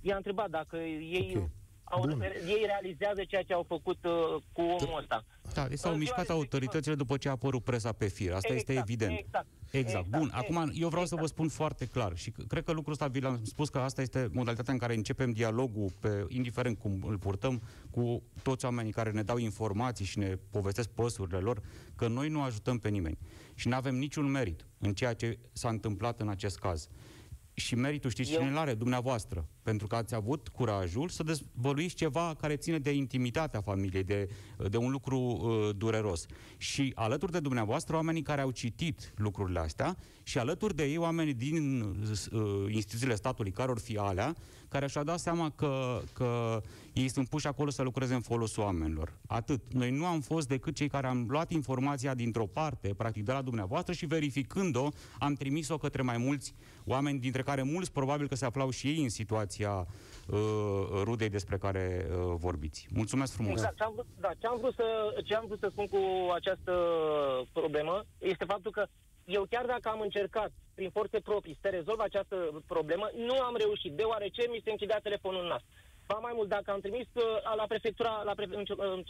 i-a 0.00 0.16
întrebat 0.16 0.50
dacă 0.50 0.76
ei, 0.76 1.32
okay. 1.34 1.50
Au, 1.84 2.18
ei 2.46 2.62
realizează 2.66 3.24
ceea 3.28 3.42
ce 3.42 3.52
au 3.52 3.64
făcut 3.68 4.04
uh, 4.04 4.42
cu 4.52 4.60
omul 4.60 4.98
ăsta. 4.98 5.24
Da, 5.54 5.68
deci 5.68 5.78
s-au 5.78 5.94
mișcat 5.94 6.28
autoritățile 6.28 6.94
după 6.94 7.16
ce 7.16 7.28
a 7.28 7.30
apărut 7.30 7.64
presa 7.64 7.92
pe 7.92 8.06
fir. 8.06 8.32
Asta 8.32 8.52
exact, 8.52 8.68
este 8.68 8.80
evident. 8.80 9.18
Exact. 9.18 9.46
Exact. 9.70 10.06
Bun, 10.06 10.22
exact. 10.22 10.42
acum 10.42 10.56
eu 10.56 10.88
vreau 10.88 11.02
exact. 11.02 11.08
să 11.08 11.16
vă 11.16 11.26
spun 11.26 11.48
foarte 11.48 11.86
clar 11.86 12.16
și 12.16 12.30
cred 12.30 12.64
că 12.64 12.72
lucrul 12.72 12.92
ăsta 12.92 13.06
vi 13.06 13.20
l-am 13.20 13.40
spus 13.44 13.68
că 13.68 13.78
asta 13.78 14.02
este 14.02 14.28
modalitatea 14.32 14.72
în 14.72 14.78
care 14.78 14.94
începem 14.94 15.30
dialogul, 15.30 15.90
pe, 16.00 16.24
indiferent 16.28 16.78
cum 16.78 17.04
îl 17.06 17.18
purtăm, 17.18 17.62
cu 17.90 18.22
toți 18.42 18.64
oamenii 18.64 18.92
care 18.92 19.10
ne 19.10 19.22
dau 19.22 19.36
informații 19.36 20.04
și 20.04 20.18
ne 20.18 20.38
povestesc 20.50 20.88
păsurile 20.88 21.38
lor, 21.38 21.62
că 21.96 22.08
noi 22.08 22.28
nu 22.28 22.42
ajutăm 22.42 22.78
pe 22.78 22.88
nimeni 22.88 23.18
și 23.54 23.68
nu 23.68 23.74
avem 23.74 23.94
niciun 23.94 24.30
merit 24.30 24.66
în 24.78 24.94
ceea 24.94 25.14
ce 25.14 25.38
s-a 25.52 25.68
întâmplat 25.68 26.20
în 26.20 26.28
acest 26.28 26.58
caz. 26.58 26.88
Și 27.54 27.74
meritul 27.74 28.10
știți 28.10 28.32
Eu... 28.32 28.38
cine 28.38 28.50
îl 28.50 28.56
are? 28.56 28.74
Dumneavoastră. 28.74 29.48
Pentru 29.62 29.86
că 29.86 29.96
ați 29.96 30.14
avut 30.14 30.48
curajul 30.48 31.08
să 31.08 31.22
dezvăluiți 31.22 31.94
ceva 31.94 32.34
care 32.40 32.56
ține 32.56 32.78
de 32.78 32.92
intimitatea 32.92 33.60
familiei, 33.60 34.02
de, 34.02 34.28
de 34.68 34.76
un 34.76 34.90
lucru 34.90 35.18
uh, 35.18 35.76
dureros. 35.76 36.26
Și 36.56 36.92
alături 36.94 37.32
de 37.32 37.40
dumneavoastră, 37.40 37.96
oamenii 37.96 38.22
care 38.22 38.40
au 38.40 38.50
citit 38.50 39.12
lucrurile 39.16 39.58
astea 39.58 39.96
și 40.22 40.38
alături 40.38 40.76
de 40.76 40.84
ei, 40.84 40.96
oamenii 40.96 41.34
din 41.34 41.80
uh, 41.80 42.74
instituțiile 42.74 43.14
statului, 43.14 43.50
care 43.50 43.70
or 43.70 43.78
fi 43.78 43.96
alea, 43.96 44.36
care 44.74 44.86
și-au 44.86 45.04
dat 45.04 45.18
seama 45.18 45.50
că, 45.50 46.00
că 46.12 46.60
ei 46.92 47.08
sunt 47.08 47.28
puși 47.28 47.46
acolo 47.46 47.70
să 47.70 47.82
lucreze 47.82 48.14
în 48.14 48.20
folosul 48.20 48.62
oamenilor. 48.62 49.12
Atât. 49.26 49.60
Noi 49.72 49.90
nu 49.90 50.06
am 50.06 50.20
fost 50.20 50.48
decât 50.48 50.74
cei 50.74 50.88
care 50.88 51.06
am 51.06 51.26
luat 51.28 51.50
informația 51.50 52.14
dintr-o 52.14 52.46
parte, 52.46 52.94
practic 52.96 53.24
de 53.24 53.32
la 53.32 53.42
dumneavoastră, 53.42 53.92
și 53.92 54.06
verificând-o, 54.06 54.88
am 55.18 55.34
trimis-o 55.34 55.76
către 55.78 56.02
mai 56.02 56.16
mulți 56.16 56.54
oameni, 56.84 57.18
dintre 57.18 57.42
care 57.42 57.62
mulți 57.62 57.92
probabil 57.92 58.28
că 58.28 58.34
se 58.34 58.44
aflau 58.44 58.70
și 58.70 58.86
ei 58.86 59.02
în 59.02 59.08
situația 59.08 59.86
uh, 60.28 60.38
rudei 61.02 61.28
despre 61.28 61.56
care 61.58 62.06
uh, 62.08 62.34
vorbiți. 62.36 62.86
Mulțumesc 62.94 63.32
frumos! 63.32 63.52
Exact. 63.52 63.76
Ce 63.76 63.82
am 63.82 63.92
vrut, 63.94 64.06
da, 64.20 64.30
ce 64.38 64.46
am 64.46 64.58
vrut, 64.60 64.74
să, 64.74 64.84
ce 65.24 65.34
am 65.34 65.44
vrut 65.46 65.58
să 65.58 65.68
spun 65.70 65.86
cu 65.86 66.00
această 66.34 66.72
problemă 67.52 68.04
este 68.18 68.44
faptul 68.44 68.70
că 68.70 68.86
eu 69.24 69.46
chiar 69.50 69.66
dacă 69.66 69.88
am 69.88 70.00
încercat 70.00 70.50
prin 70.74 70.90
forțe 70.90 71.20
proprii 71.20 71.58
să 71.60 71.68
rezolv 71.68 72.00
această 72.00 72.62
problemă, 72.66 73.10
nu 73.16 73.40
am 73.40 73.56
reușit, 73.56 73.92
deoarece 73.92 74.42
mi 74.50 74.60
se 74.64 74.70
închidea 74.70 74.98
telefonul 74.98 75.42
în 75.42 75.46
nas. 75.46 75.62
Ba 76.06 76.14
mai 76.14 76.32
mult, 76.34 76.48
dacă 76.48 76.70
am 76.70 76.80
trimis 76.80 77.06
uh, 77.12 77.22
la 77.56 77.64
prefectura, 77.68 78.22
la, 78.24 78.34
pre, 78.34 78.46
uh, 78.50 79.00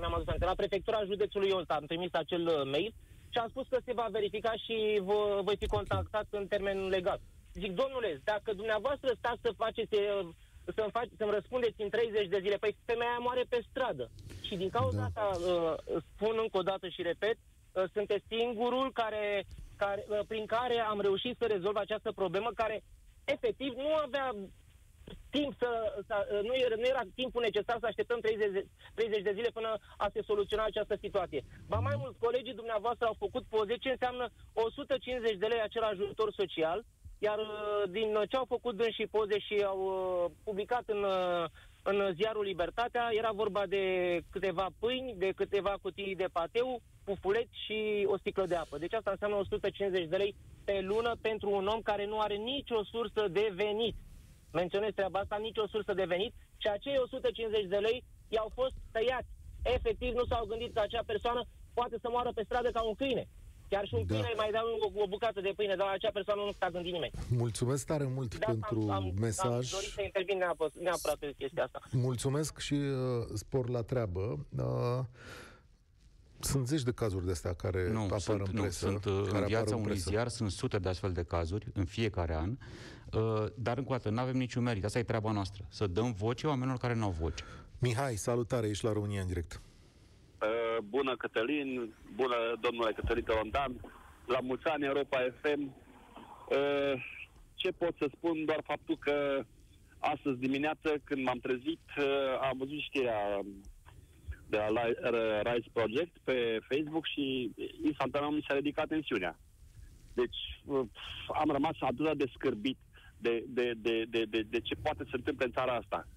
mi-am 0.00 0.14
adus 0.14 0.26
la 0.38 0.54
prefectura 0.54 1.04
județului 1.04 1.50
Olta, 1.50 1.74
am 1.74 1.84
trimis 1.84 2.12
acel 2.12 2.46
uh, 2.46 2.62
mail 2.64 2.94
și 3.28 3.38
am 3.38 3.48
spus 3.48 3.66
că 3.68 3.78
se 3.84 3.92
va 3.92 4.06
verifica 4.10 4.52
și 4.52 5.00
vă, 5.02 5.40
voi 5.42 5.56
fi 5.56 5.66
contactat 5.66 6.26
în 6.30 6.46
termen 6.46 6.88
legal. 6.88 7.20
Zic, 7.52 7.72
domnule, 7.72 8.20
dacă 8.24 8.52
dumneavoastră 8.52 9.12
stați 9.18 9.40
să 9.42 9.52
faceți 9.56 9.94
uh, 9.94 10.28
să-mi, 10.74 10.90
faci, 10.90 11.08
să-mi 11.16 11.30
răspundeți 11.30 11.82
în 11.82 11.88
30 11.88 12.28
de 12.28 12.38
zile, 12.42 12.56
păi 12.56 12.76
femeia 12.84 13.18
moare 13.18 13.44
pe 13.48 13.64
stradă. 13.70 14.10
Și 14.42 14.56
din 14.56 14.68
cauza 14.68 14.98
da. 14.98 15.04
asta, 15.04 15.24
uh, 15.52 15.74
spun 16.14 16.34
încă 16.42 16.58
o 16.58 16.62
dată 16.62 16.88
și 16.88 17.02
repet, 17.02 17.36
uh, 17.36 17.57
sunteți 17.92 18.24
singurul 18.28 18.92
care, 18.92 19.44
care, 19.76 20.04
uh, 20.08 20.20
prin 20.28 20.46
care 20.46 20.80
am 20.80 21.00
reușit 21.00 21.36
să 21.38 21.46
rezolv 21.46 21.76
această 21.76 22.12
problemă 22.12 22.50
care 22.54 22.82
efectiv 23.24 23.72
nu 23.76 23.94
avea 23.94 24.34
timp 25.30 25.52
să, 25.58 26.02
să 26.06 26.40
nu, 26.42 26.54
era, 26.54 26.74
nu 26.76 26.86
era 26.86 27.02
timpul 27.14 27.42
necesar 27.42 27.76
să 27.80 27.86
așteptăm 27.86 28.20
30, 28.20 28.66
30 28.94 29.22
de 29.22 29.32
zile 29.34 29.50
până 29.52 29.70
a 29.96 30.08
se 30.12 30.22
soluționa 30.22 30.64
această 30.64 30.96
situație. 31.00 31.44
Ba 31.66 31.78
mai 31.78 31.96
mulți 31.98 32.18
colegii 32.18 32.60
dumneavoastră 32.60 33.06
au 33.06 33.16
făcut 33.18 33.44
poze 33.48 33.76
ce 33.76 33.90
înseamnă 33.90 34.28
150 34.52 35.36
de 35.36 35.46
lei 35.46 35.60
acel 35.60 35.82
ajutor 35.82 36.32
social, 36.32 36.84
iar 37.18 37.38
uh, 37.38 37.90
din 37.90 38.08
ce 38.28 38.36
au 38.36 38.44
făcut 38.48 38.74
dâns 38.76 38.94
și 38.94 39.12
poze 39.16 39.38
și 39.38 39.56
au 39.66 39.80
uh, 39.84 40.30
publicat 40.44 40.84
în, 40.86 41.02
uh, 41.02 41.44
în 41.90 42.14
ziarul 42.14 42.44
Libertatea, 42.44 43.08
era 43.12 43.30
vorba 43.32 43.66
de 43.66 43.82
câteva 44.30 44.66
pâini, 44.78 45.14
de 45.16 45.30
câteva 45.36 45.74
cutii 45.82 46.16
de 46.16 46.28
pateu, 46.32 46.80
pufuleți 47.04 47.54
și 47.64 47.78
o 48.06 48.16
sticlă 48.18 48.46
de 48.46 48.54
apă. 48.54 48.78
Deci 48.78 48.92
asta 48.92 49.10
înseamnă 49.10 49.36
150 49.36 50.08
de 50.08 50.16
lei 50.16 50.34
pe 50.64 50.80
lună 50.80 51.12
pentru 51.20 51.50
un 51.50 51.66
om 51.66 51.80
care 51.80 52.04
nu 52.06 52.18
are 52.18 52.34
nicio 52.34 52.84
sursă 52.84 53.28
de 53.28 53.52
venit. 53.54 53.96
Menționez 54.52 54.92
treaba 54.94 55.18
asta, 55.18 55.36
nicio 55.36 55.66
sursă 55.66 55.92
de 55.94 56.04
venit 56.04 56.32
și 56.56 56.68
acei 56.68 56.96
150 56.96 57.64
de 57.64 57.76
lei 57.76 58.04
i-au 58.28 58.50
fost 58.54 58.74
tăiați. 58.92 59.32
Efectiv 59.62 60.12
nu 60.14 60.24
s-au 60.24 60.44
gândit 60.46 60.74
că 60.74 60.80
acea 60.80 61.02
persoană 61.06 61.42
poate 61.74 61.96
să 62.00 62.08
moară 62.10 62.30
pe 62.34 62.42
stradă 62.44 62.70
ca 62.70 62.82
un 62.82 62.94
câine. 62.94 63.24
Chiar 63.68 63.86
și 63.86 63.94
un 63.94 64.04
da. 64.06 64.14
câine 64.14 64.32
mai 64.36 64.50
dau 64.50 64.66
o, 64.80 65.02
o 65.02 65.06
bucată 65.06 65.40
de 65.40 65.52
pâine, 65.56 65.74
dar 65.76 65.88
acea 65.88 66.10
persoană 66.10 66.40
nu 66.44 66.52
s-a 66.58 66.70
gândit 66.70 66.92
nimeni. 66.92 67.12
Mulțumesc 67.28 67.86
tare 67.86 68.06
mult 68.14 68.38
da, 68.38 68.46
pentru 68.46 68.80
am, 68.80 68.90
am, 68.90 69.12
mesaj. 69.20 69.44
Am 69.46 69.78
dorit 69.78 69.92
să 69.94 70.02
intervin 70.02 70.38
neapărat, 70.38 70.72
neapărat 70.74 71.16
pe 71.16 71.34
chestia 71.38 71.64
asta. 71.64 71.80
Mulțumesc 71.92 72.58
și 72.58 72.74
uh, 72.74 73.26
spor 73.34 73.68
la 73.68 73.82
treabă. 73.82 74.46
Uh, 74.58 75.04
sunt 76.40 76.66
zeci 76.66 76.82
de 76.82 76.92
cazuri 76.92 77.24
de 77.24 77.30
astea 77.30 77.54
care 77.54 77.90
nu, 77.90 78.02
apar 78.02 78.18
sunt, 78.18 78.40
în 78.40 78.60
presă. 78.60 78.90
Nu, 78.90 78.98
sunt, 79.00 79.04
uh, 79.04 79.26
care 79.26 79.38
în 79.38 79.46
viața 79.46 79.74
unui 79.74 79.86
presă. 79.86 80.10
ziar 80.10 80.28
sunt 80.28 80.50
sute 80.50 80.78
de 80.78 80.88
astfel 80.88 81.12
de 81.12 81.22
cazuri 81.22 81.66
în 81.74 81.84
fiecare 81.84 82.34
an, 82.34 82.50
uh, 83.12 83.46
dar 83.54 83.78
încă 83.78 83.92
o 83.92 83.96
dată, 83.96 84.10
nu 84.10 84.20
avem 84.20 84.36
niciun 84.36 84.62
merit. 84.62 84.84
Asta 84.84 84.98
e 84.98 85.02
treaba 85.02 85.32
noastră. 85.32 85.64
Să 85.68 85.86
dăm 85.86 86.12
voce 86.12 86.46
oamenilor 86.46 86.78
care 86.78 86.94
nu 86.94 87.04
au 87.04 87.10
voce. 87.10 87.44
Mihai, 87.78 88.16
salutare, 88.16 88.68
ești 88.68 88.84
la 88.84 88.92
România 88.92 89.20
în 89.20 89.26
direct. 89.26 89.60
Uh, 90.78 90.84
bună, 90.88 91.16
Cătălin, 91.16 91.94
bună, 92.14 92.36
domnule 92.60 92.92
Cătălin 92.92 93.24
Tolontan, 93.24 93.72
la 94.26 94.40
mulți 94.40 94.66
ani 94.66 94.84
Europa 94.84 95.18
FM. 95.40 95.62
Uh, 95.62 96.94
ce 97.54 97.70
pot 97.70 97.94
să 97.98 98.10
spun? 98.16 98.44
Doar 98.44 98.60
faptul 98.64 98.96
că 98.96 99.44
astăzi 99.98 100.38
dimineață, 100.38 101.00
când 101.04 101.22
m-am 101.24 101.38
trezit, 101.38 101.80
uh, 101.98 102.38
am 102.40 102.58
văzut 102.58 102.80
știrea 102.80 103.40
de 104.48 104.56
la 104.56 104.82
Rise 105.52 105.68
Project 105.72 106.16
pe 106.24 106.58
Facebook 106.68 107.06
și 107.06 107.52
instantaneu 107.84 108.30
mi 108.30 108.44
s-a 108.48 108.54
ridicat 108.54 108.88
tensiunea. 108.88 109.38
Deci 110.14 110.38
uh, 110.64 110.86
am 111.40 111.50
rămas 111.50 111.76
atât 111.80 112.18
de 112.18 112.30
scârbit 112.34 112.78
de, 113.18 113.44
de, 113.48 113.72
de, 113.76 114.04
de, 114.08 114.24
de, 114.24 114.40
de 114.42 114.60
ce 114.60 114.74
poate 114.74 115.04
să 115.04 115.16
întâmple 115.16 115.44
în 115.44 115.52
țara 115.52 115.72
asta. 115.72 116.08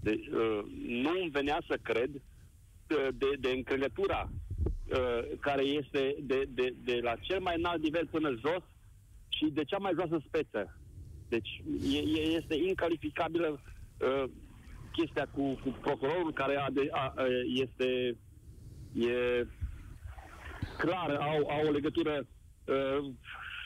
De, 0.00 0.10
uh, 0.10 0.60
nu 0.86 1.10
îmi 1.20 1.30
venea 1.30 1.62
să 1.68 1.78
cred 1.82 2.14
uh, 2.14 2.20
de, 3.14 3.30
de 3.40 3.48
încrengătura 3.48 4.28
uh, 4.28 5.38
care 5.40 5.62
este 5.62 6.16
de, 6.20 6.44
de, 6.48 6.74
de 6.84 6.98
la 7.02 7.14
cel 7.20 7.40
mai 7.40 7.54
înalt 7.56 7.82
nivel 7.82 8.06
până 8.06 8.28
jos 8.28 8.62
și 9.28 9.44
de 9.52 9.64
cea 9.64 9.78
mai 9.78 9.92
joasă 9.94 10.22
speță. 10.26 10.78
Deci 11.28 11.62
e, 11.92 12.20
este 12.20 12.54
incalificabilă 12.54 13.60
uh, 14.00 14.24
chestia 14.92 15.28
cu, 15.34 15.58
cu 15.62 15.76
procurorul 15.80 16.32
care 16.32 16.56
a 16.56 16.70
de, 16.70 16.88
a, 16.90 17.12
a, 17.16 17.24
este 17.46 18.16
e 18.92 19.46
clar, 20.78 21.10
au, 21.10 21.48
au 21.48 21.66
o 21.66 21.70
legătură 21.70 22.26
uh, 22.64 23.10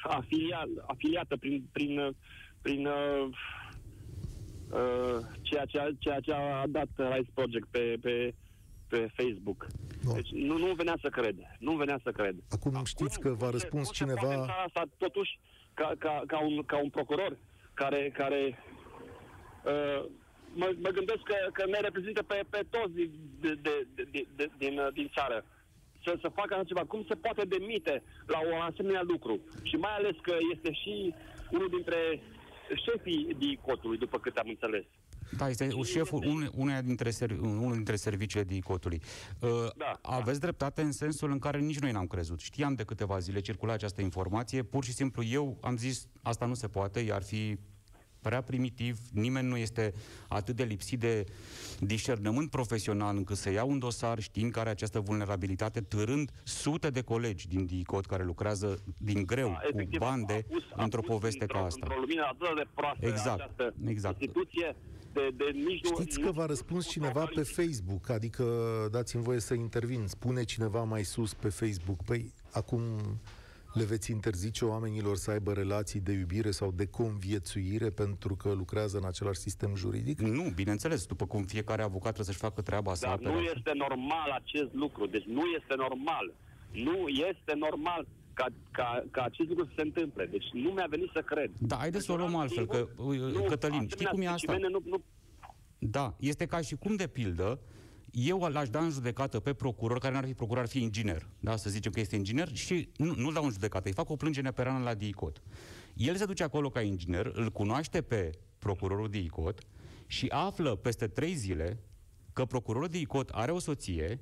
afilia, 0.02 0.64
afiliată 0.86 1.36
prin, 1.36 1.68
prin, 1.72 2.16
prin 2.62 2.86
uh, 2.86 3.28
uh, 4.70 5.18
ceea, 5.42 5.64
ce, 5.64 5.94
ceea 5.98 6.20
ce 6.20 6.32
a 6.32 6.66
dat 6.66 6.88
Rice 6.96 7.30
Project 7.34 7.68
pe, 7.70 7.96
pe, 8.00 8.34
pe 8.88 9.08
Facebook. 9.14 9.66
No. 10.02 10.12
Deci 10.12 10.30
nu, 10.30 10.58
nu 10.58 10.74
venea 10.74 10.96
să 11.00 11.08
cred. 11.08 11.36
Nu 11.58 11.72
venea 11.72 12.00
să 12.02 12.10
cred. 12.10 12.34
Acum, 12.50 12.72
Acum 12.74 12.84
știți 12.84 13.20
că 13.20 13.28
v-a 13.28 13.50
răspuns 13.50 13.92
cineva... 13.92 14.46
Asta, 14.66 14.82
totuși, 14.96 15.38
ca, 15.74 15.92
ca, 15.98 16.22
ca, 16.26 16.38
un, 16.40 16.62
ca 16.62 16.78
un 16.78 16.90
procuror 16.90 17.36
care, 17.74 18.10
care 18.14 18.58
uh, 19.64 20.04
mă, 20.54 20.68
mă 20.84 20.90
gândesc 20.98 21.22
că, 21.22 21.36
că 21.52 21.64
ne 21.66 21.80
reprezintă 21.80 22.22
pe, 22.22 22.40
pe 22.50 22.60
toți 22.70 22.92
de, 22.94 23.10
de, 23.40 23.58
de, 23.94 24.04
de, 24.10 24.26
de, 24.36 24.50
din, 24.58 24.80
din 24.92 25.10
țară. 25.14 25.44
Să, 26.04 26.18
să 26.20 26.28
facă 26.28 26.54
așa 26.54 26.64
ceva. 26.64 26.84
Cum 26.84 27.04
se 27.08 27.14
poate 27.14 27.42
demite 27.44 28.02
la 28.26 28.38
un 28.40 28.60
asemenea 28.70 29.02
lucru? 29.02 29.40
Și 29.62 29.76
mai 29.76 29.94
ales 29.96 30.16
că 30.22 30.36
este 30.54 30.72
și 30.72 31.14
unul 31.50 31.68
dintre 31.68 32.20
șefii 32.84 33.34
DICOT-ului, 33.38 33.98
după 33.98 34.18
câte 34.18 34.40
am 34.40 34.48
înțeles. 34.48 34.84
Da, 35.36 35.48
este 35.48 35.68
și 35.68 35.82
șeful 35.82 36.24
un, 36.26 36.50
uneia 36.54 36.82
dintre 36.82 37.10
ser, 37.10 37.30
unul 37.30 37.72
dintre 37.72 37.96
serviciile 37.96 38.44
DICOT-ului. 38.44 39.02
Uh, 39.40 39.50
da, 39.76 39.98
aveți 40.02 40.40
da. 40.40 40.46
dreptate 40.46 40.82
în 40.82 40.92
sensul 40.92 41.30
în 41.30 41.38
care 41.38 41.58
nici 41.58 41.78
noi 41.78 41.92
n-am 41.92 42.06
crezut. 42.06 42.40
Știam 42.40 42.74
de 42.74 42.84
câteva 42.84 43.18
zile 43.18 43.40
circula 43.40 43.72
această 43.72 44.00
informație, 44.00 44.62
pur 44.62 44.84
și 44.84 44.92
simplu 44.92 45.22
eu 45.22 45.58
am 45.60 45.76
zis 45.76 46.08
asta 46.22 46.46
nu 46.46 46.54
se 46.54 46.68
poate, 46.68 47.08
ar 47.12 47.22
fi 47.22 47.58
prea 48.28 48.42
primitiv, 48.42 48.98
nimeni 49.12 49.48
nu 49.48 49.56
este 49.56 49.94
atât 50.28 50.56
de 50.56 50.64
lipsit 50.64 51.00
de 51.00 51.24
discernământ 51.78 52.50
profesional 52.50 53.16
încât 53.16 53.36
să 53.36 53.50
ia 53.50 53.64
un 53.64 53.78
dosar 53.78 54.18
știind 54.18 54.50
care 54.50 54.60
are 54.60 54.70
această 54.70 55.00
vulnerabilitate, 55.00 55.80
târând 55.80 56.30
sute 56.44 56.90
de 56.90 57.02
colegi 57.02 57.48
din 57.48 57.66
DICOT 57.66 58.06
care 58.06 58.24
lucrează 58.24 58.82
din 58.98 59.26
greu 59.26 59.48
da, 59.48 59.82
cu 59.82 59.88
bande 59.98 60.46
pus, 60.48 60.62
într-o 60.76 61.00
poveste 61.00 61.46
ca 61.46 61.58
asta. 61.58 61.78
Într-o 61.82 62.00
lumină 62.00 62.22
atât 62.22 62.56
de 62.56 62.66
proastă 62.74 63.06
exact, 63.06 63.40
această 63.40 63.74
exact. 63.84 64.20
instituție, 64.20 64.76
de, 65.16 65.30
de 65.36 65.50
nici 65.58 65.86
Știți 65.86 66.20
că 66.20 66.30
v-a 66.30 66.46
răspuns 66.46 66.88
cineva 66.88 67.24
pe 67.34 67.42
Facebook, 67.42 68.10
adică 68.10 68.44
dați-mi 68.90 69.22
voie 69.22 69.40
să 69.40 69.54
intervin, 69.54 70.06
spune 70.06 70.42
cineva 70.44 70.82
mai 70.82 71.02
sus 71.02 71.34
pe 71.34 71.48
Facebook, 71.48 72.04
păi 72.04 72.32
acum 72.52 72.80
le 73.72 73.84
veți 73.84 74.10
interzice 74.10 74.64
oamenilor 74.64 75.16
să 75.16 75.30
aibă 75.30 75.52
relații 75.52 76.00
de 76.00 76.12
iubire 76.12 76.50
sau 76.50 76.70
de 76.70 76.86
conviețuire 76.86 77.90
pentru 77.90 78.34
că 78.34 78.52
lucrează 78.52 78.96
în 78.98 79.04
același 79.04 79.38
sistem 79.38 79.74
juridic? 79.74 80.20
Nu, 80.20 80.50
bineînțeles, 80.54 81.06
după 81.06 81.26
cum 81.26 81.42
fiecare 81.42 81.82
avocat 81.82 82.12
trebuie 82.12 82.26
să-și 82.34 82.46
facă 82.48 82.62
treaba 82.62 82.94
sa. 82.94 83.06
Dar 83.06 83.18
nu 83.32 83.40
este 83.40 83.72
normal 83.74 84.30
acest 84.42 84.72
lucru, 84.72 85.06
deci 85.06 85.24
nu 85.24 85.42
este 85.58 85.74
normal. 85.76 86.32
Nu 86.72 87.08
este 87.08 87.52
normal 87.54 88.06
ca, 88.36 88.46
ca, 88.70 89.04
ca 89.10 89.22
acest 89.22 89.48
lucru 89.48 89.64
să 89.64 89.72
se 89.76 89.82
întâmple. 89.82 90.26
Deci 90.26 90.44
nu 90.52 90.70
mi-a 90.70 90.86
venit 90.90 91.10
să 91.12 91.22
cred. 91.24 91.50
Da, 91.58 91.76
haideți 91.76 92.04
să 92.04 92.12
o 92.12 92.16
luăm 92.16 92.34
altfel, 92.36 92.66
că, 92.66 92.88
nu, 93.32 93.42
Cătălin, 93.48 93.88
știi 93.88 94.06
cum 94.06 94.20
e 94.20 94.28
asta? 94.28 94.56
Nu, 94.56 94.82
nu... 94.84 95.02
Da, 95.78 96.16
este 96.18 96.46
ca 96.46 96.60
și 96.60 96.74
cum, 96.74 96.96
de 96.96 97.06
pildă, 97.06 97.60
eu 98.10 98.38
l-aș 98.38 98.68
da 98.68 98.78
în 98.78 98.90
judecată 98.90 99.40
pe 99.40 99.52
procuror, 99.52 99.98
care 99.98 100.14
n-ar 100.14 100.24
fi 100.24 100.34
procuror, 100.34 100.62
ar 100.62 100.68
fi 100.68 100.82
inginer. 100.82 101.28
Da? 101.40 101.56
Să 101.56 101.70
zicem 101.70 101.92
că 101.92 102.00
este 102.00 102.16
inginer 102.16 102.54
și 102.54 102.88
nu, 102.96 103.14
nu-l 103.14 103.32
dau 103.32 103.44
în 103.44 103.50
judecată, 103.50 103.88
îi 103.88 103.94
fac 103.94 104.10
o 104.10 104.16
plângere 104.16 104.50
penală 104.50 104.84
la 104.84 104.94
DICOT. 104.94 105.42
El 105.94 106.16
se 106.16 106.24
duce 106.24 106.42
acolo 106.42 106.68
ca 106.68 106.80
inginer, 106.80 107.30
îl 107.34 107.50
cunoaște 107.50 108.02
pe 108.02 108.30
procurorul 108.58 109.08
DICOT 109.08 109.60
și 110.06 110.26
află 110.26 110.74
peste 110.74 111.06
trei 111.06 111.34
zile 111.34 111.80
că 112.32 112.44
procurorul 112.44 112.88
DICOT 112.88 113.28
are 113.28 113.50
o 113.50 113.58
soție 113.58 114.20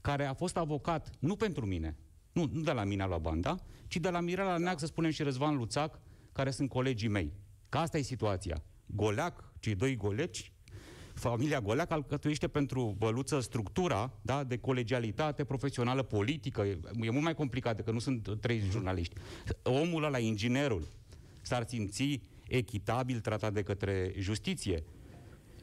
care 0.00 0.24
a 0.24 0.34
fost 0.34 0.56
avocat, 0.56 1.10
nu 1.18 1.36
pentru 1.36 1.66
mine, 1.66 1.96
nu, 2.32 2.48
nu 2.52 2.60
de 2.60 2.72
la 2.72 2.84
mine 2.84 3.06
la 3.06 3.18
banda, 3.18 3.56
ci 3.86 3.96
de 3.96 4.10
la 4.10 4.20
Mirela 4.20 4.56
Neac, 4.56 4.78
să 4.78 4.86
spunem, 4.86 5.10
și 5.10 5.22
Răzvan 5.22 5.56
Luțac, 5.56 6.00
care 6.32 6.50
sunt 6.50 6.68
colegii 6.68 7.08
mei. 7.08 7.32
Că 7.68 7.78
asta 7.78 7.98
e 7.98 8.02
situația. 8.02 8.62
Goleac, 8.86 9.52
cei 9.58 9.74
doi 9.74 9.96
goleci, 9.96 10.52
familia 11.14 11.60
Goleac 11.60 11.90
alcătuiește 11.90 12.48
pentru 12.48 12.94
băluță 12.98 13.40
structura 13.40 14.12
da, 14.22 14.44
de 14.44 14.58
colegialitate 14.58 15.44
profesională, 15.44 16.02
politică. 16.02 16.62
E, 16.62 16.78
e 17.00 17.10
mult 17.10 17.24
mai 17.24 17.34
complicat 17.34 17.76
decât 17.76 17.92
nu 17.92 17.98
sunt 17.98 18.40
trei 18.40 18.58
jurnaliști. 18.70 19.14
Omul 19.62 20.04
ăla, 20.04 20.18
inginerul, 20.18 20.88
s-ar 21.40 21.64
simți 21.68 22.20
echitabil 22.48 23.20
tratat 23.20 23.52
de 23.52 23.62
către 23.62 24.12
justiție. 24.18 24.84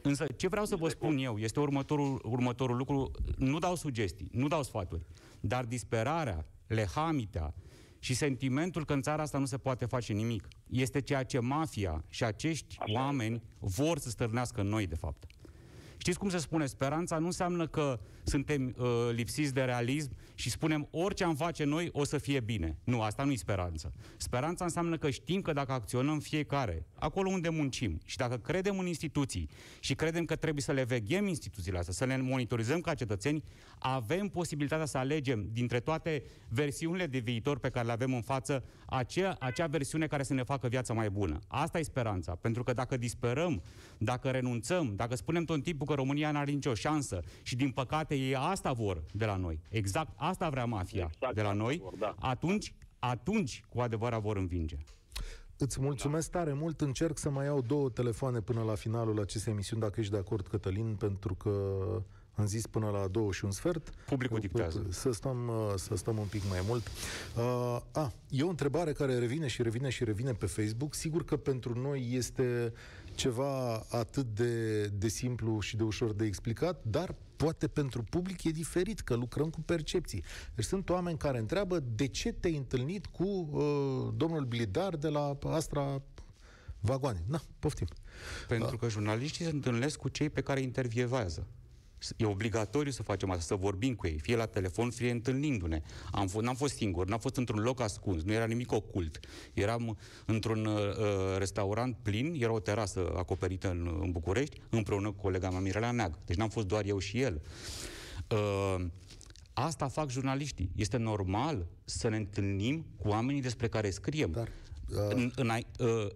Însă 0.02 0.26
ce 0.36 0.48
vreau 0.48 0.64
să 0.64 0.76
vă 0.76 0.88
spun 0.88 1.18
eu 1.18 1.38
este 1.38 1.60
următorul, 1.60 2.20
următorul 2.24 2.76
lucru. 2.76 3.10
Nu 3.36 3.58
dau 3.58 3.74
sugestii, 3.74 4.28
nu 4.32 4.48
dau 4.48 4.62
sfaturi, 4.62 5.04
dar 5.40 5.64
disperarea, 5.64 6.46
lehamitea 6.74 7.54
și 7.98 8.14
sentimentul 8.14 8.84
că 8.84 8.92
în 8.92 9.02
țara 9.02 9.22
asta 9.22 9.38
nu 9.38 9.44
se 9.44 9.58
poate 9.58 9.84
face 9.86 10.12
nimic 10.12 10.48
este 10.70 11.00
ceea 11.00 11.22
ce 11.22 11.38
mafia 11.38 12.04
și 12.08 12.24
acești 12.24 12.76
Așa 12.78 12.92
oameni 12.92 13.34
este. 13.34 13.46
vor 13.58 13.98
să 13.98 14.10
stârnească 14.10 14.60
în 14.60 14.66
noi, 14.66 14.86
de 14.86 14.94
fapt. 14.94 15.24
Știți 16.00 16.18
cum 16.18 16.28
se 16.28 16.38
spune? 16.38 16.66
Speranța 16.66 17.18
nu 17.18 17.26
înseamnă 17.26 17.66
că 17.66 18.00
suntem 18.22 18.74
uh, 18.78 18.86
lipsiți 19.12 19.54
de 19.54 19.62
realism 19.62 20.10
și 20.34 20.50
spunem 20.50 20.88
orice 20.90 21.24
am 21.24 21.34
face 21.34 21.64
noi 21.64 21.88
o 21.92 22.04
să 22.04 22.18
fie 22.18 22.40
bine. 22.40 22.78
Nu, 22.84 23.02
asta 23.02 23.24
nu 23.24 23.30
e 23.32 23.36
speranță. 23.36 23.92
Speranța 24.16 24.64
înseamnă 24.64 24.96
că 24.96 25.10
știm 25.10 25.40
că 25.40 25.52
dacă 25.52 25.72
acționăm 25.72 26.18
fiecare, 26.18 26.86
acolo 26.94 27.28
unde 27.30 27.48
muncim 27.48 28.00
și 28.04 28.16
dacă 28.16 28.36
credem 28.36 28.78
în 28.78 28.86
instituții 28.86 29.48
și 29.80 29.94
credem 29.94 30.24
că 30.24 30.36
trebuie 30.36 30.62
să 30.62 30.72
le 30.72 30.84
veghem 30.84 31.26
instituțiile 31.26 31.78
astea, 31.78 31.92
să 31.92 32.04
le 32.04 32.16
monitorizăm 32.16 32.80
ca 32.80 32.94
cetățeni, 32.94 33.44
avem 33.78 34.28
posibilitatea 34.28 34.86
să 34.86 34.98
alegem 34.98 35.48
dintre 35.52 35.80
toate 35.80 36.22
versiunile 36.48 37.06
de 37.06 37.18
viitor 37.18 37.58
pe 37.58 37.70
care 37.70 37.86
le 37.86 37.92
avem 37.92 38.14
în 38.14 38.22
față 38.22 38.64
acea, 38.86 39.36
acea 39.40 39.66
versiune 39.66 40.06
care 40.06 40.22
să 40.22 40.34
ne 40.34 40.42
facă 40.42 40.68
viața 40.68 40.94
mai 40.94 41.10
bună. 41.10 41.38
Asta 41.46 41.78
e 41.78 41.82
speranța. 41.82 42.34
Pentru 42.34 42.62
că 42.62 42.72
dacă 42.72 42.96
disperăm, 42.96 43.62
dacă 43.98 44.30
renunțăm, 44.30 44.92
dacă 44.96 45.14
spunem 45.14 45.44
tot 45.44 45.62
timpul 45.62 45.86
că 45.90 45.96
România 45.96 46.30
n-are 46.30 46.50
nicio 46.50 46.74
șansă 46.74 47.22
și 47.42 47.56
din 47.56 47.70
păcate 47.70 48.14
ei 48.14 48.34
asta 48.36 48.72
vor 48.72 49.02
de 49.12 49.24
la 49.24 49.36
noi, 49.36 49.60
exact 49.68 50.12
asta 50.16 50.48
vrea 50.48 50.64
mafia 50.64 51.10
Exact 51.12 51.34
de 51.34 51.42
la 51.42 51.48
asta 51.48 51.62
noi, 51.62 51.78
vor, 51.82 51.94
da. 51.98 52.14
atunci, 52.18 52.74
atunci 52.98 53.64
cu 53.68 53.80
adevărat 53.80 54.20
vor 54.20 54.36
învinge. 54.36 54.76
Îți 55.56 55.80
mulțumesc 55.80 56.30
tare 56.30 56.52
mult. 56.52 56.80
Încerc 56.80 57.18
să 57.18 57.30
mai 57.30 57.44
iau 57.44 57.60
două 57.60 57.90
telefoane 57.90 58.40
până 58.40 58.62
la 58.62 58.74
finalul 58.74 59.20
acestei 59.20 59.52
emisiuni, 59.52 59.82
dacă 59.82 60.00
ești 60.00 60.12
de 60.12 60.18
acord, 60.18 60.46
Cătălin, 60.46 60.94
pentru 60.98 61.34
că 61.34 61.50
am 62.40 62.46
zis 62.46 62.66
până 62.66 62.88
la 62.88 63.06
două 63.06 63.32
și 63.32 63.44
un 63.44 63.50
sfert. 63.50 63.88
Publicul 64.06 64.38
dictează. 64.38 64.86
Să 64.88 65.12
stăm, 65.12 65.48
uh, 65.48 65.72
să 65.76 65.94
stăm 65.94 66.18
un 66.18 66.26
pic 66.26 66.42
mai 66.48 66.60
mult. 66.66 66.86
Uh, 67.36 67.80
a, 67.92 68.12
e 68.28 68.42
o 68.42 68.48
întrebare 68.48 68.92
care 68.92 69.18
revine 69.18 69.46
și 69.46 69.62
revine 69.62 69.88
și 69.88 70.04
revine 70.04 70.32
pe 70.32 70.46
Facebook. 70.46 70.94
Sigur 70.94 71.24
că 71.24 71.36
pentru 71.36 71.80
noi 71.80 72.08
este 72.12 72.72
ceva 73.14 73.86
atât 73.90 74.26
de, 74.34 74.84
de 74.86 75.08
simplu 75.08 75.60
și 75.60 75.76
de 75.76 75.82
ușor 75.82 76.12
de 76.12 76.24
explicat, 76.24 76.84
dar 76.84 77.14
poate 77.36 77.68
pentru 77.68 78.02
public 78.02 78.44
e 78.44 78.50
diferit, 78.50 79.00
că 79.00 79.14
lucrăm 79.14 79.50
cu 79.50 79.60
percepții. 79.60 80.24
Deci 80.54 80.64
sunt 80.64 80.90
oameni 80.90 81.18
care 81.18 81.38
întreabă 81.38 81.78
de 81.94 82.06
ce 82.06 82.32
te-ai 82.32 82.56
întâlnit 82.56 83.06
cu 83.06 83.24
uh, 83.24 84.14
domnul 84.16 84.44
Blidar 84.44 84.96
de 84.96 85.08
la 85.08 85.38
Astra 85.42 86.02
Vagoane. 86.80 87.22
Na, 87.26 87.40
poftim. 87.58 87.86
Pentru 88.48 88.76
că 88.76 88.88
jurnaliștii 88.88 89.44
se 89.44 89.50
întâlnesc 89.50 89.98
cu 89.98 90.08
cei 90.08 90.30
pe 90.30 90.40
care 90.40 90.58
îi 90.58 90.64
intervievează. 90.64 91.46
E 92.16 92.24
obligatoriu 92.24 92.90
să 92.90 93.02
facem 93.02 93.30
asta, 93.30 93.42
să 93.42 93.54
vorbim 93.54 93.94
cu 93.94 94.06
ei, 94.06 94.18
fie 94.18 94.36
la 94.36 94.46
telefon, 94.46 94.90
fie 94.90 95.10
întâlnindu-ne. 95.10 95.82
Am 96.12 96.28
f- 96.28 96.40
n-am 96.40 96.54
fost 96.54 96.74
singur, 96.74 97.06
n-am 97.06 97.18
fost 97.18 97.36
într-un 97.36 97.60
loc 97.60 97.80
ascuns, 97.80 98.22
nu 98.22 98.32
era 98.32 98.44
nimic 98.44 98.72
ocult. 98.72 99.20
Eram 99.54 99.98
într-un 100.26 100.66
uh, 100.66 100.82
restaurant 101.38 101.96
plin, 102.02 102.34
era 102.38 102.52
o 102.52 102.60
terasă 102.60 103.12
acoperită 103.16 103.70
în, 103.70 103.98
în 104.02 104.10
București, 104.10 104.60
împreună 104.70 105.10
cu 105.10 105.20
colega 105.20 105.50
mea 105.50 105.60
Mirela 105.60 105.90
Neag. 105.90 106.18
Deci 106.24 106.36
n-am 106.36 106.48
fost 106.48 106.66
doar 106.66 106.84
eu 106.84 106.98
și 106.98 107.20
el. 107.20 107.42
Uh, 108.30 108.84
asta 109.52 109.88
fac 109.88 110.10
jurnaliștii. 110.10 110.70
Este 110.76 110.96
normal 110.96 111.66
să 111.84 112.08
ne 112.08 112.16
întâlnim 112.16 112.86
cu 112.96 113.08
oamenii 113.08 113.42
despre 113.42 113.68
care 113.68 113.90
scriem. 113.90 114.30
Dar, 114.30 114.48
în, 115.08 115.32
în, 115.36 115.50
uh, 115.78 116.06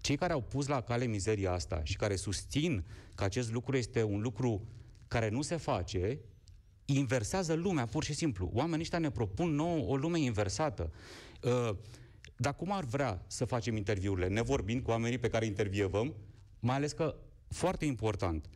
cei 0.00 0.16
care 0.16 0.32
au 0.32 0.42
pus 0.42 0.66
la 0.66 0.80
cale 0.80 1.04
mizeria 1.04 1.52
asta 1.52 1.80
și 1.84 1.96
care 1.96 2.16
susțin 2.16 2.84
că 3.14 3.24
acest 3.24 3.52
lucru 3.52 3.76
este 3.76 4.02
un 4.02 4.20
lucru 4.20 4.66
care 5.10 5.28
nu 5.28 5.42
se 5.42 5.56
face, 5.56 6.18
inversează 6.84 7.54
lumea, 7.54 7.86
pur 7.86 8.04
și 8.04 8.12
simplu. 8.12 8.50
Oamenii 8.52 8.80
ăștia 8.80 8.98
ne 8.98 9.10
propun 9.10 9.54
nouă 9.54 9.86
o 9.86 9.96
lume 9.96 10.18
inversată. 10.18 10.92
Uh, 11.42 11.76
dar 12.36 12.54
cum 12.54 12.72
ar 12.72 12.84
vrea 12.84 13.24
să 13.26 13.44
facem 13.44 13.76
interviurile? 13.76 14.28
Ne 14.28 14.42
vorbind 14.42 14.82
cu 14.82 14.90
oamenii 14.90 15.18
pe 15.18 15.28
care 15.28 15.46
intervievăm, 15.46 16.14
mai 16.60 16.76
ales 16.76 16.92
că, 16.92 17.14
foarte 17.48 17.84
important, 17.84 18.48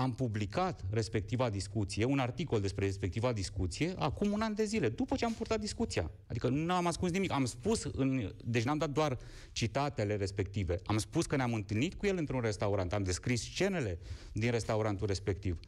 am 0.00 0.14
publicat 0.14 0.84
respectiva 0.90 1.50
discuție, 1.50 2.04
un 2.04 2.18
articol 2.18 2.60
despre 2.60 2.84
respectiva 2.84 3.32
discuție, 3.32 3.94
acum 3.98 4.32
un 4.32 4.40
an 4.40 4.54
de 4.54 4.64
zile, 4.64 4.88
după 4.88 5.16
ce 5.16 5.24
am 5.24 5.32
purtat 5.32 5.60
discuția. 5.60 6.10
Adică 6.26 6.48
nu 6.48 6.72
am 6.72 6.86
ascuns 6.86 7.12
nimic. 7.12 7.32
Am 7.32 7.44
spus, 7.44 7.82
în, 7.92 8.32
deci 8.44 8.62
n-am 8.62 8.78
dat 8.78 8.90
doar 8.90 9.18
citatele 9.52 10.16
respective. 10.16 10.80
Am 10.84 10.98
spus 10.98 11.26
că 11.26 11.36
ne-am 11.36 11.54
întâlnit 11.54 11.94
cu 11.94 12.06
el 12.06 12.16
într-un 12.16 12.40
restaurant, 12.40 12.92
am 12.92 13.02
descris 13.02 13.42
scenele 13.42 13.98
din 14.32 14.50
restaurantul 14.50 15.06
respectiv. 15.06 15.58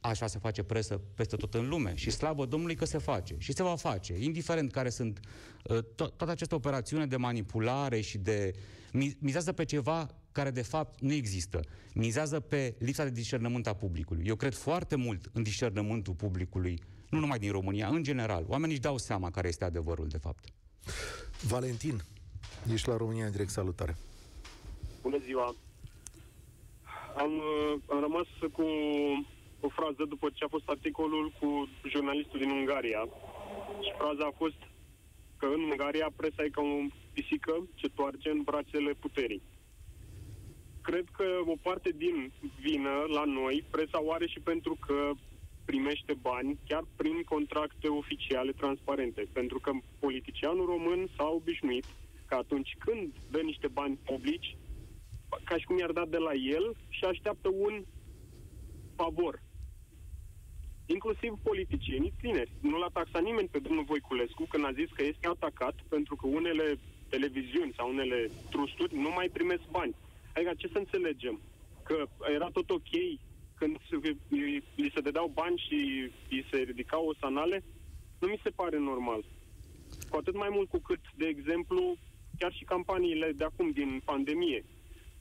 Așa 0.00 0.26
se 0.26 0.38
face 0.38 0.62
presă 0.62 1.00
peste 1.14 1.36
tot 1.36 1.54
în 1.54 1.68
lume 1.68 1.92
și 1.94 2.10
slavă 2.10 2.46
Domnului 2.46 2.74
că 2.74 2.84
se 2.84 2.98
face 2.98 3.34
și 3.38 3.52
se 3.52 3.62
va 3.62 3.76
face, 3.76 4.14
indiferent 4.18 4.72
care 4.72 4.88
sunt 4.88 5.20
uh, 5.64 5.78
to- 5.78 6.16
toată 6.16 6.30
această 6.30 6.54
operațiune 6.54 7.06
de 7.06 7.16
manipulare 7.16 8.00
și 8.00 8.18
de 8.18 8.54
mi- 8.92 9.16
mizează 9.18 9.52
pe 9.52 9.64
ceva 9.64 10.14
care 10.34 10.50
de 10.50 10.62
fapt 10.62 11.00
nu 11.00 11.12
există. 11.12 11.60
Mizează 11.94 12.40
pe 12.40 12.74
lipsa 12.78 13.04
de 13.04 13.10
discernământ 13.10 13.66
a 13.66 13.74
publicului. 13.74 14.24
Eu 14.26 14.36
cred 14.36 14.54
foarte 14.54 14.96
mult 14.96 15.30
în 15.32 15.42
discernământul 15.42 16.14
publicului, 16.14 16.78
nu 17.10 17.18
numai 17.18 17.38
din 17.38 17.52
România, 17.52 17.88
în 17.88 18.02
general. 18.02 18.44
Oamenii 18.48 18.74
își 18.74 18.82
dau 18.88 18.96
seama 18.98 19.30
care 19.30 19.48
este 19.48 19.64
adevărul 19.64 20.08
de 20.08 20.18
fapt. 20.18 20.44
Valentin, 21.48 21.96
ești 22.72 22.88
la 22.88 22.96
România 22.96 23.24
în 23.24 23.30
direct, 23.30 23.50
salutare. 23.50 23.96
Bună 25.02 25.18
ziua! 25.18 25.54
Am, 27.16 27.32
uh, 27.36 27.80
am 27.86 28.00
rămas 28.00 28.26
cu 28.52 28.64
o 29.60 29.68
frază 29.68 30.04
după 30.08 30.26
ce 30.34 30.44
a 30.44 30.48
fost 30.48 30.68
articolul 30.68 31.32
cu 31.40 31.68
jurnalistul 31.92 32.38
din 32.38 32.50
Ungaria. 32.50 33.02
Și 33.84 33.92
fraza 33.98 34.24
a 34.26 34.34
fost 34.36 34.60
că 35.36 35.46
în 35.46 35.60
Ungaria 35.70 36.08
presa 36.16 36.42
e 36.44 36.48
ca 36.48 36.60
o 36.60 36.76
pisică 37.12 37.54
ce 37.74 37.88
toarce 37.88 38.28
în 38.30 38.42
brațele 38.42 38.92
puterii. 39.04 39.42
Cred 40.88 41.06
că 41.16 41.24
o 41.46 41.56
parte 41.62 41.90
din 41.96 42.32
vină 42.60 42.94
la 43.16 43.24
noi 43.24 43.64
presa 43.70 44.02
o 44.02 44.12
are 44.12 44.26
și 44.26 44.40
pentru 44.40 44.76
că 44.86 45.10
primește 45.64 46.14
bani 46.20 46.58
chiar 46.68 46.84
prin 46.96 47.22
contracte 47.22 47.88
oficiale 47.88 48.52
transparente. 48.52 49.22
Pentru 49.32 49.58
că 49.58 49.70
politicianul 49.98 50.66
român 50.66 51.08
s-a 51.16 51.28
obișnuit 51.28 51.84
că 52.26 52.34
atunci 52.34 52.76
când 52.78 53.12
dă 53.30 53.40
niște 53.40 53.68
bani 53.68 53.98
publici, 54.04 54.56
ca 55.44 55.56
și 55.58 55.64
cum 55.64 55.78
i-ar 55.78 55.92
da 55.92 56.04
de 56.06 56.16
la 56.16 56.32
el 56.32 56.76
și 56.88 57.04
așteaptă 57.04 57.48
un 57.48 57.84
favor. 58.96 59.42
Inclusiv 60.86 61.32
politicienii 61.42 62.14
tineri. 62.20 62.50
Nu 62.60 62.78
l-a 62.78 62.90
taxat 62.92 63.22
nimeni 63.22 63.48
pe 63.48 63.58
domnul 63.58 63.84
Voiculescu 63.84 64.46
când 64.48 64.64
a 64.64 64.72
zis 64.72 64.90
că 64.94 65.02
este 65.02 65.26
atacat 65.28 65.74
pentru 65.88 66.16
că 66.16 66.26
unele 66.26 66.78
televiziuni 67.08 67.72
sau 67.76 67.88
unele 67.88 68.30
trusturi 68.50 68.94
nu 68.96 69.10
mai 69.14 69.28
primesc 69.32 69.62
bani. 69.70 69.94
Adică 70.34 70.52
ce 70.56 70.68
să 70.72 70.78
înțelegem? 70.78 71.40
Că 71.82 72.04
era 72.34 72.48
tot 72.50 72.70
ok 72.70 72.90
când 73.54 73.76
se- 73.90 74.16
li 74.74 74.90
se 74.94 75.00
dădeau 75.00 75.30
bani 75.34 75.62
și 75.66 75.74
li 76.28 76.46
se 76.50 76.56
ridicau 76.58 77.06
osanale? 77.06 77.62
Nu 78.20 78.28
mi 78.28 78.40
se 78.42 78.50
pare 78.50 78.78
normal. 78.78 79.24
Cu 80.10 80.16
atât 80.16 80.34
mai 80.36 80.48
mult 80.50 80.68
cu 80.68 80.78
cât, 80.78 81.00
de 81.16 81.26
exemplu, 81.26 81.96
chiar 82.38 82.52
și 82.52 82.64
campaniile 82.64 83.32
de 83.32 83.44
acum 83.44 83.70
din 83.70 84.02
pandemie. 84.04 84.64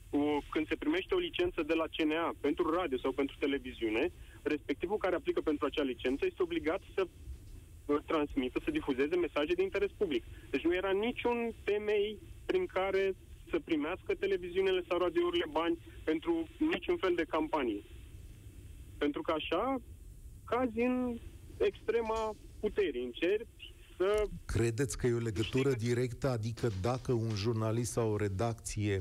O- 0.09 0.39
Când 0.49 0.67
se 0.67 0.75
primește 0.75 1.15
o 1.15 1.17
licență 1.27 1.63
de 1.63 1.73
la 1.73 1.85
CNA 1.95 2.33
pentru 2.41 2.69
radio 2.69 2.97
sau 2.97 3.11
pentru 3.11 3.35
televiziune, 3.39 4.11
respectivul 4.43 4.97
care 4.97 5.15
aplică 5.15 5.41
pentru 5.41 5.65
acea 5.65 5.83
licență 5.83 6.25
este 6.25 6.43
obligat 6.43 6.81
să 6.95 7.07
uh, 7.85 7.97
transmită, 8.05 8.59
să 8.63 8.71
difuzeze 8.71 9.15
mesaje 9.15 9.53
de 9.53 9.61
interes 9.63 9.91
public. 9.97 10.23
Deci 10.49 10.63
nu 10.63 10.75
era 10.75 10.91
niciun 10.91 11.51
temei 11.63 12.17
prin 12.45 12.65
care 12.65 13.15
să 13.53 13.59
primească 13.59 14.13
televiziunile 14.19 14.81
sau 14.89 14.97
radiourile 14.97 15.45
bani 15.51 15.77
pentru 16.03 16.47
niciun 16.57 16.97
fel 16.97 17.13
de 17.15 17.23
campanie. 17.23 17.83
Pentru 18.97 19.21
că 19.21 19.31
așa 19.31 19.75
cazi 20.45 20.79
în 20.79 21.17
extrema 21.57 22.35
puterii, 22.59 23.03
încerci 23.03 23.73
să 23.97 24.23
Credeți 24.45 24.97
că 24.97 25.07
e 25.07 25.13
o 25.13 25.17
legătură 25.31 25.71
directă, 25.73 26.29
adică 26.29 26.67
dacă 26.81 27.11
un 27.11 27.35
jurnalist 27.35 27.91
sau 27.91 28.11
o 28.11 28.17
redacție 28.17 28.97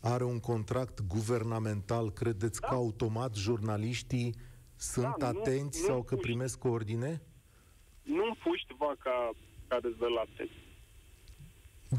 are 0.00 0.24
un 0.24 0.40
contract 0.40 1.00
guvernamental, 1.06 2.10
credeți 2.10 2.60
Da. 2.60 2.66
că 2.68 2.74
automat 2.74 3.34
jurnaliștii 3.34 4.34
sunt 4.76 5.14
Da, 5.18 5.30
nu- 5.32 5.38
atenți 5.38 5.80
nu 5.80 5.86
sau 5.86 6.02
că 6.02 6.14
puși. 6.14 6.26
primesc 6.26 6.64
ordine? 6.64 7.22
nu 8.02 8.24
împuști 8.24 8.74
vaca 8.78 9.30
care 9.68 9.88
îți 9.88 9.98
dă 9.98 10.06
lapte. 10.08 10.48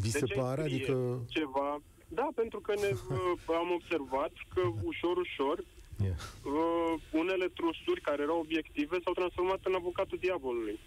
Vi 0.02 0.10
se 0.10 0.26
ce 0.26 0.34
ai 0.34 0.40
pare? 0.40 0.62
scrie 0.62 0.76
Adică... 0.76 1.22
Ceva... 1.28 1.82
Da, 2.08 2.28
pentru 2.36 2.60
că 2.60 2.74
ne, 2.76 2.88
uh, 3.16 3.56
am 3.62 3.70
observat 3.74 4.32
că 4.54 4.62
ușor, 4.84 5.18
ușor, 5.18 5.64
Yeah. 6.02 6.16
uh, 6.44 7.02
unele 7.12 7.48
trusturi 7.48 8.02
care 8.02 8.22
erau 8.22 8.40
obiective 8.40 8.98
s-au 9.04 9.14
transformat 9.14 9.60
în 9.64 9.74
avocatul 9.76 10.18
diavolului. 10.22 10.80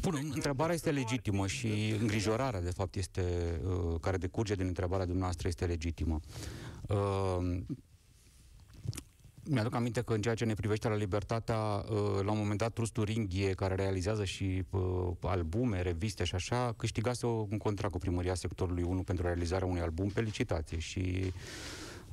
Bun, 0.00 0.30
întrebarea 0.34 0.74
este 0.74 0.90
legitimă 0.90 1.46
și 1.46 1.94
îngrijorarea, 2.00 2.60
de 2.60 2.70
fapt, 2.70 2.94
este, 2.94 3.24
uh, 3.64 4.00
care 4.00 4.16
decurge 4.16 4.54
din 4.54 4.66
întrebarea 4.66 5.04
dumneavoastră 5.04 5.48
este 5.48 5.64
legitimă. 5.64 6.20
Uh, 6.88 7.56
mi-aduc 9.48 9.74
aminte 9.74 10.02
că 10.02 10.14
în 10.14 10.20
ceea 10.20 10.34
ce 10.34 10.44
ne 10.44 10.54
privește 10.54 10.88
la 10.88 10.94
Libertatea, 10.94 11.56
uh, 11.56 12.22
la 12.24 12.30
un 12.30 12.38
moment 12.38 12.58
dat, 12.58 12.72
Trustul 12.72 13.04
Ringhie, 13.04 13.50
care 13.52 13.74
realizează 13.74 14.24
și 14.24 14.64
uh, 14.70 15.10
albume, 15.20 15.82
reviste 15.82 16.24
și 16.24 16.34
așa, 16.34 16.74
câștigase 16.76 17.26
o- 17.26 17.46
un 17.50 17.58
contract 17.58 17.92
cu 17.92 17.98
primăria 17.98 18.34
sectorului 18.34 18.82
1 18.82 19.02
pentru 19.02 19.26
realizarea 19.26 19.66
unui 19.66 19.80
album 19.80 20.08
pe 20.08 20.20
licitație 20.20 20.78
și 20.78 21.32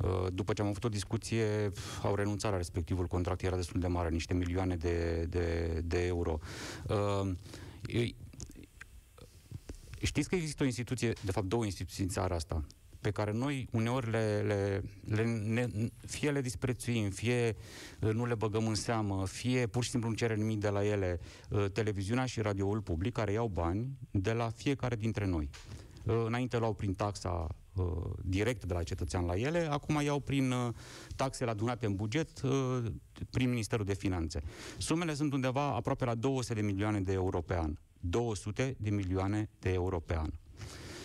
Uh, 0.03 0.27
după 0.33 0.53
ce 0.53 0.61
am 0.61 0.67
avut 0.67 0.83
o 0.83 0.89
discuție, 0.89 1.71
au 2.03 2.15
renunțat 2.15 2.51
la 2.51 2.57
respectivul 2.57 3.07
contract, 3.07 3.41
era 3.41 3.55
destul 3.55 3.79
de 3.79 3.87
mare, 3.87 4.09
niște 4.09 4.33
milioane 4.33 4.75
de, 4.75 5.25
de, 5.29 5.81
de 5.85 6.05
euro. 6.05 6.39
Uh, 6.87 7.31
știți 10.01 10.29
că 10.29 10.35
există 10.35 10.63
o 10.63 10.65
instituție, 10.65 11.13
de 11.25 11.31
fapt 11.31 11.47
două 11.47 11.65
instituții 11.65 12.03
în 12.03 12.09
țara 12.09 12.35
asta, 12.35 12.63
pe 13.01 13.11
care 13.11 13.31
noi 13.31 13.67
uneori 13.71 14.09
le, 14.09 14.41
le, 14.41 14.83
le 15.15 15.23
ne, 15.23 15.67
fie 16.07 16.31
le 16.31 16.41
disprețuim, 16.41 17.09
fie 17.09 17.55
uh, 18.01 18.13
nu 18.13 18.25
le 18.25 18.35
băgăm 18.35 18.67
în 18.67 18.75
seamă, 18.75 19.25
fie 19.25 19.67
pur 19.67 19.83
și 19.83 19.89
simplu 19.89 20.09
nu 20.09 20.15
cerem 20.15 20.37
nimic 20.37 20.59
de 20.59 20.69
la 20.69 20.85
ele, 20.85 21.19
televiziunea 21.73 22.25
și 22.25 22.41
radioul 22.41 22.81
public, 22.81 23.13
care 23.13 23.31
iau 23.31 23.47
bani 23.47 23.97
de 24.11 24.31
la 24.31 24.49
fiecare 24.49 24.95
dintre 24.95 25.25
noi. 25.25 25.49
Înainte 26.03 26.57
luau 26.57 26.73
prin 26.73 26.93
taxa 26.93 27.47
uh, 27.73 27.85
direct 28.23 28.65
de 28.65 28.73
la 28.73 28.83
cetățean 28.83 29.25
la 29.25 29.35
ele, 29.35 29.67
acum 29.69 30.01
iau 30.01 30.19
prin 30.19 30.51
uh, 30.51 30.73
taxele 31.15 31.49
adunate 31.49 31.85
în 31.85 31.95
buget 31.95 32.41
uh, 32.41 32.83
prin 33.29 33.49
Ministerul 33.49 33.85
de 33.85 33.93
Finanțe. 33.93 34.41
Sumele 34.77 35.13
sunt 35.13 35.33
undeva 35.33 35.75
aproape 35.75 36.05
la 36.05 36.15
200 36.15 36.53
de 36.53 36.61
milioane 36.61 36.99
de 36.99 37.11
euro 37.13 37.41
pe 37.41 37.55
an. 37.55 37.73
200 37.99 38.75
de 38.79 38.89
milioane 38.89 39.49
de 39.59 39.73
euro 39.73 39.99
pe 39.99 40.17
an. 40.17 40.29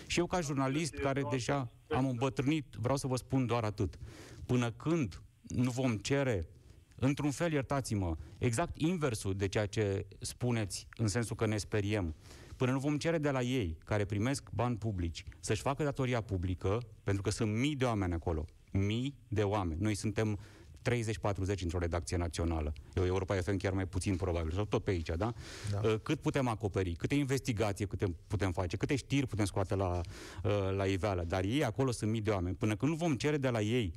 Și 0.07 0.19
eu 0.19 0.27
ca 0.27 0.41
jurnalist 0.41 0.95
care 0.95 1.23
deja 1.31 1.71
am 1.89 2.09
îmbătrânit, 2.09 2.75
vreau 2.81 2.97
să 2.97 3.07
vă 3.07 3.17
spun 3.17 3.47
doar 3.47 3.65
atât. 3.65 3.99
Până 4.47 4.71
când 4.71 5.23
nu 5.43 5.71
vom 5.71 5.97
cere 5.97 6.49
într-un 6.97 7.31
fel, 7.31 7.53
iertați-mă, 7.53 8.17
exact 8.39 8.81
inversul 8.81 9.35
de 9.35 9.49
ceea 9.49 9.67
ce 9.67 10.07
spuneți, 10.21 10.89
în 10.97 11.09
sensul 11.09 11.37
că 11.37 11.47
ne 11.47 11.57
speriem, 11.57 12.15
Până 12.57 12.71
nu 12.71 12.79
vom 12.79 12.97
cere 12.97 13.19
de 13.19 13.31
la 13.31 13.43
ei, 13.43 13.79
care 13.85 14.05
primesc 14.05 14.49
bani 14.51 14.77
publici, 14.77 15.25
să-și 15.41 15.63
facă 15.63 15.83
datoria 15.83 16.21
publică, 16.21 16.79
pentru 17.05 17.23
că 17.23 17.31
sunt 17.31 17.53
mii 17.53 17.77
de 17.77 17.85
oameni 17.85 18.13
acolo, 18.13 18.45
mii 18.73 19.15
de 19.29 19.43
oameni. 19.43 19.81
Noi 19.81 19.95
suntem 19.95 20.39
30-40 20.91 21.61
într-o 21.63 21.79
redacție 21.79 22.17
națională. 22.17 22.73
Eu, 22.95 23.05
Europa 23.05 23.35
FM 23.35 23.57
chiar 23.57 23.73
mai 23.73 23.87
puțin 23.87 24.17
probabil, 24.17 24.53
sau 24.53 24.65
tot 24.65 24.85
pe 24.85 24.91
aici, 24.91 25.07
da? 25.07 25.17
da? 25.17 25.33
Uh, 25.85 25.95
cât 26.03 26.21
putem 26.21 26.49
acoperi, 26.49 26.93
câte 26.93 27.15
investigații 27.15 27.87
câte 27.87 28.15
putem 28.27 28.53
face, 28.53 28.77
câte 28.77 28.97
știri 28.97 29.27
putem 29.27 29.45
scoate 29.45 29.75
la, 29.75 30.01
uh, 30.45 30.75
la 30.77 30.85
iveală, 30.85 31.25
dar 31.25 31.45
ei 31.45 31.65
acolo 31.65 31.91
sunt 31.91 32.11
mii 32.11 32.21
de 32.21 32.31
oameni. 32.31 32.57
Până 32.57 32.77
când 32.77 32.91
nu 32.91 32.97
vom 32.97 33.15
cere 33.15 33.37
de 33.37 33.49
la 33.49 33.61
ei 33.61 33.95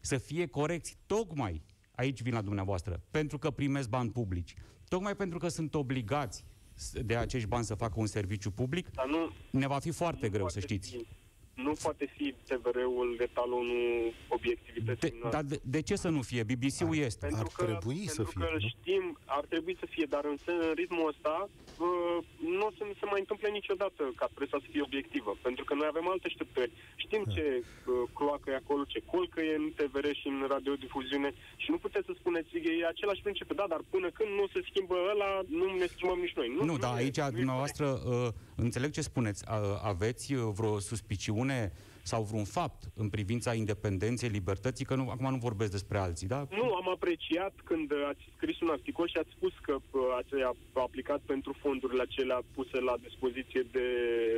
să 0.00 0.16
fie 0.16 0.46
corecți, 0.46 0.96
tocmai 1.06 1.62
aici 1.94 2.22
vin 2.22 2.32
la 2.32 2.42
dumneavoastră, 2.42 3.02
pentru 3.10 3.38
că 3.38 3.50
primesc 3.50 3.88
bani 3.88 4.10
publici, 4.10 4.54
tocmai 4.88 5.16
pentru 5.16 5.38
că 5.38 5.48
sunt 5.48 5.74
obligați 5.74 6.44
de 6.92 7.16
acești 7.16 7.48
bani 7.48 7.64
să 7.64 7.74
facă 7.74 7.94
un 7.96 8.06
serviciu 8.06 8.50
public, 8.50 8.90
Dar 8.90 9.06
nu, 9.06 9.30
ne 9.50 9.66
va 9.66 9.78
fi 9.78 9.90
foarte 9.90 10.28
greu, 10.28 10.48
să 10.48 10.60
știți. 10.60 10.90
Fi 10.90 11.06
nu 11.54 11.72
poate 11.82 12.04
fi 12.16 12.34
TVR-ul 12.48 13.16
etalonul 13.20 14.12
obiectivității 14.28 15.10
de, 15.10 15.28
Dar 15.30 15.42
de, 15.42 15.60
de 15.62 15.80
ce 15.82 15.96
să 15.96 16.08
nu 16.08 16.22
fie? 16.22 16.42
BBC-ul 16.42 16.96
este. 16.96 17.26
Pentru 17.26 17.46
ar 17.46 17.52
că, 17.56 17.64
trebui 17.64 18.02
pentru 18.04 18.14
să 18.14 18.22
fie. 18.30 18.44
Că 18.44 18.58
știm, 18.58 19.18
ar 19.24 19.44
trebui 19.52 19.76
să 19.78 19.86
fie, 19.94 20.06
dar 20.08 20.24
în, 20.24 20.36
în 20.44 20.72
ritmul 20.74 21.08
ăsta 21.08 21.48
uh, 21.48 22.18
nu 22.58 22.66
o 22.66 22.70
să 22.76 22.82
se 23.00 23.06
mai 23.12 23.20
întâmple 23.24 23.48
niciodată 23.48 24.02
ca 24.16 24.26
presa 24.34 24.56
să 24.64 24.68
fie 24.70 24.82
obiectivă. 24.88 25.36
Pentru 25.42 25.64
că 25.64 25.74
noi 25.74 25.88
avem 25.90 26.08
alte 26.08 26.26
așteptări. 26.26 26.72
Știm 26.96 27.22
da. 27.26 27.32
ce 27.34 27.44
uh, 27.62 28.02
cloacă 28.18 28.50
e 28.50 28.62
acolo, 28.62 28.82
ce 28.84 29.00
colcă 29.12 29.40
e 29.40 29.54
în 29.62 29.68
TVR 29.78 30.06
și 30.20 30.26
în 30.34 30.38
radiodifuziune 30.52 31.30
și 31.56 31.70
nu 31.70 31.78
puteți 31.84 32.06
să 32.06 32.14
spuneți, 32.18 32.48
e 32.80 32.86
același 32.86 33.22
principiu, 33.22 33.54
da, 33.54 33.66
dar 33.68 33.80
până 33.90 34.08
când 34.10 34.30
nu 34.40 34.46
se 34.52 34.60
schimbă 34.68 34.96
ăla, 35.12 35.30
nu 35.58 35.64
ne 35.80 35.86
schimbăm 35.94 36.18
nici 36.18 36.36
noi. 36.40 36.48
Nu, 36.56 36.64
nu, 36.64 36.72
nu 36.72 36.78
da, 36.78 36.92
aici 36.92 37.20
dumneavoastră 37.38 37.86
uh, 37.86 38.28
înțeleg 38.54 38.90
ce 38.90 39.00
spuneți. 39.00 39.44
Uh, 39.48 39.80
aveți 39.82 40.32
uh, 40.32 40.50
vreo 40.54 40.78
suspiciune 40.78 41.32
chestiune 41.34 41.72
sau 42.10 42.22
vreun 42.22 42.44
fapt 42.44 42.80
în 42.94 43.08
privința 43.08 43.54
independenței, 43.54 44.28
libertății, 44.28 44.84
că 44.84 44.94
nu, 44.94 45.10
acum 45.10 45.30
nu 45.30 45.36
vorbesc 45.36 45.70
despre 45.70 45.98
alții, 45.98 46.26
da? 46.26 46.46
Nu, 46.50 46.74
am 46.80 46.88
apreciat 46.88 47.54
când 47.64 47.92
ați 48.10 48.24
scris 48.36 48.60
un 48.60 48.68
articol 48.68 49.08
și 49.08 49.16
ați 49.16 49.32
spus 49.36 49.52
că 49.62 49.74
uh, 49.74 50.00
ați 50.18 50.32
aplicat 50.72 51.20
pentru 51.32 51.54
fondurile 51.60 52.02
acelea 52.02 52.42
puse 52.54 52.78
la 52.80 52.94
dispoziție 53.06 53.62
de... 53.72 53.86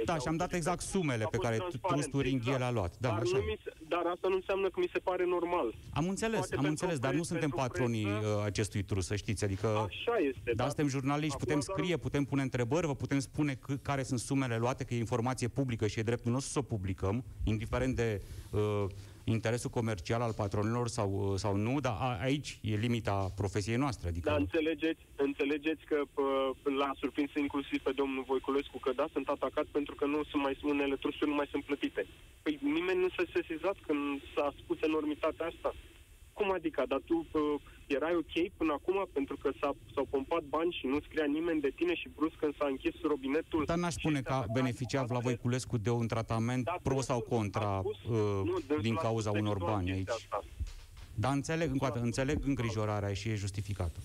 Da, 0.05 0.17
și 0.19 0.29
am 0.29 0.37
dat 0.37 0.53
exact 0.53 0.81
sumele 0.81 1.27
pe 1.31 1.37
care 1.37 1.57
Trustul 1.89 2.21
Ringhiel 2.21 2.55
exact. 2.55 2.71
a 2.71 2.75
luat. 2.79 2.93
Da, 2.99 3.09
dar, 3.09 3.19
așa. 3.19 3.37
Nu 3.37 3.43
mi 3.43 3.59
se, 3.65 3.73
dar 3.89 4.05
asta 4.15 4.29
nu 4.29 4.35
înseamnă 4.35 4.69
că 4.69 4.81
mi 4.81 4.91
se 4.93 4.99
pare 4.99 5.25
normal. 5.27 5.75
Am 5.93 6.09
înțeles, 6.09 6.39
Poate 6.39 6.57
am 6.57 6.65
înțeles, 6.65 6.99
dar 6.99 7.15
nu 7.15 7.23
suntem 7.23 7.51
patronii 7.51 8.05
presă, 8.05 8.27
uh, 8.27 8.45
acestui 8.45 8.83
trus, 8.83 9.07
să 9.07 9.17
știți, 9.17 9.45
adică... 9.45 9.67
Așa 9.67 10.17
este, 10.31 10.53
Dar 10.55 10.67
suntem 10.67 10.89
jurnaliști, 10.89 11.37
putem 11.37 11.61
scrie, 11.61 11.97
putem 11.97 12.25
pune 12.25 12.43
întrebări, 12.43 12.87
vă 12.87 12.95
putem 12.95 13.19
spune 13.19 13.55
c- 13.55 13.83
care 13.83 14.03
sunt 14.03 14.21
sumele 14.21 14.57
luate, 14.57 14.85
că 14.85 14.95
e 14.95 14.99
informație 14.99 15.49
publică 15.49 15.87
și 15.87 15.99
e 15.99 16.03
dreptul 16.03 16.33
nostru 16.33 16.53
să 16.53 16.59
o 16.59 16.63
publicăm, 16.63 17.25
indiferent 17.57 17.95
de 17.97 18.09
uh, 18.51 18.87
interesul 19.35 19.71
comercial 19.79 20.21
al 20.27 20.35
patronilor 20.43 20.87
sau, 20.89 21.09
uh, 21.13 21.39
sau 21.43 21.53
nu, 21.67 21.75
dar 21.87 21.97
a, 22.07 22.11
aici 22.29 22.51
e 22.71 22.85
limita 22.87 23.17
profesiei 23.41 23.83
noastre. 23.85 24.09
Adică... 24.09 24.31
Da, 24.31 24.37
înțelegeți, 24.37 25.03
înțelegeți 25.17 25.83
că 25.91 25.99
uh, 26.05 26.73
l-a 26.79 26.93
surprins 27.01 27.31
inclusiv 27.35 27.79
pe 27.83 27.93
domnul 28.01 28.25
Voiculescu 28.27 28.79
că 28.79 28.91
da, 29.01 29.07
sunt 29.13 29.29
atacat 29.29 29.67
pentru 29.79 29.95
că 29.95 30.05
nu 30.07 30.21
sunt 30.31 30.43
mai 30.43 30.59
unele 30.63 30.97
trusuri 31.03 31.31
nu 31.33 31.39
mai 31.41 31.49
sunt 31.51 31.65
plătite. 31.65 32.07
Păi 32.43 32.59
nimeni 32.63 33.01
nu 33.05 33.09
s-a 33.17 33.25
sesizat 33.37 33.77
când 33.87 34.21
s-a 34.35 34.55
spus 34.61 34.79
enormitatea 34.81 35.47
asta. 35.47 35.71
Cum 36.39 36.53
adică? 36.53 36.83
Dar 36.89 37.01
tu 37.05 37.17
uh, 37.33 37.43
erai 37.87 38.15
ok 38.23 38.35
până 38.57 38.73
acum 38.73 39.09
pentru 39.13 39.37
că 39.43 39.51
s-a, 39.61 39.71
s-au 39.95 40.07
pompat 40.11 40.43
bani 40.43 40.77
și 40.79 40.87
nu 40.87 40.99
scria 41.01 41.25
nimeni 41.25 41.61
de 41.61 41.73
tine 41.77 41.95
și 41.95 42.09
brusc 42.17 42.35
când 42.35 42.55
s-a 42.59 42.67
închis 42.67 42.95
robinetul... 43.03 43.63
Dar 43.67 43.77
n-aș 43.77 43.93
spune 43.93 44.21
că 44.21 44.33
a 44.33 44.45
beneficiat 44.53 45.11
la 45.11 45.19
Voiculescu 45.19 45.77
de 45.77 45.91
un 45.91 46.07
tratament 46.07 46.65
da, 46.65 46.77
pro 46.83 47.01
sau 47.01 47.21
contra 47.21 47.81
spus, 47.81 48.03
uh, 48.03 48.43
nu, 48.45 48.77
din 48.81 48.95
cauza 48.95 49.31
unor 49.31 49.59
bani 49.59 49.91
aici. 49.91 50.09
Asta. 50.09 50.45
Dar 51.15 51.33
înțeleg, 51.33 51.71
încă 51.71 51.85
dată, 51.85 52.01
înțeleg 52.01 52.47
îngrijorarea 52.47 53.13
și 53.13 53.29
e 53.29 53.35
justificată. 53.35 54.01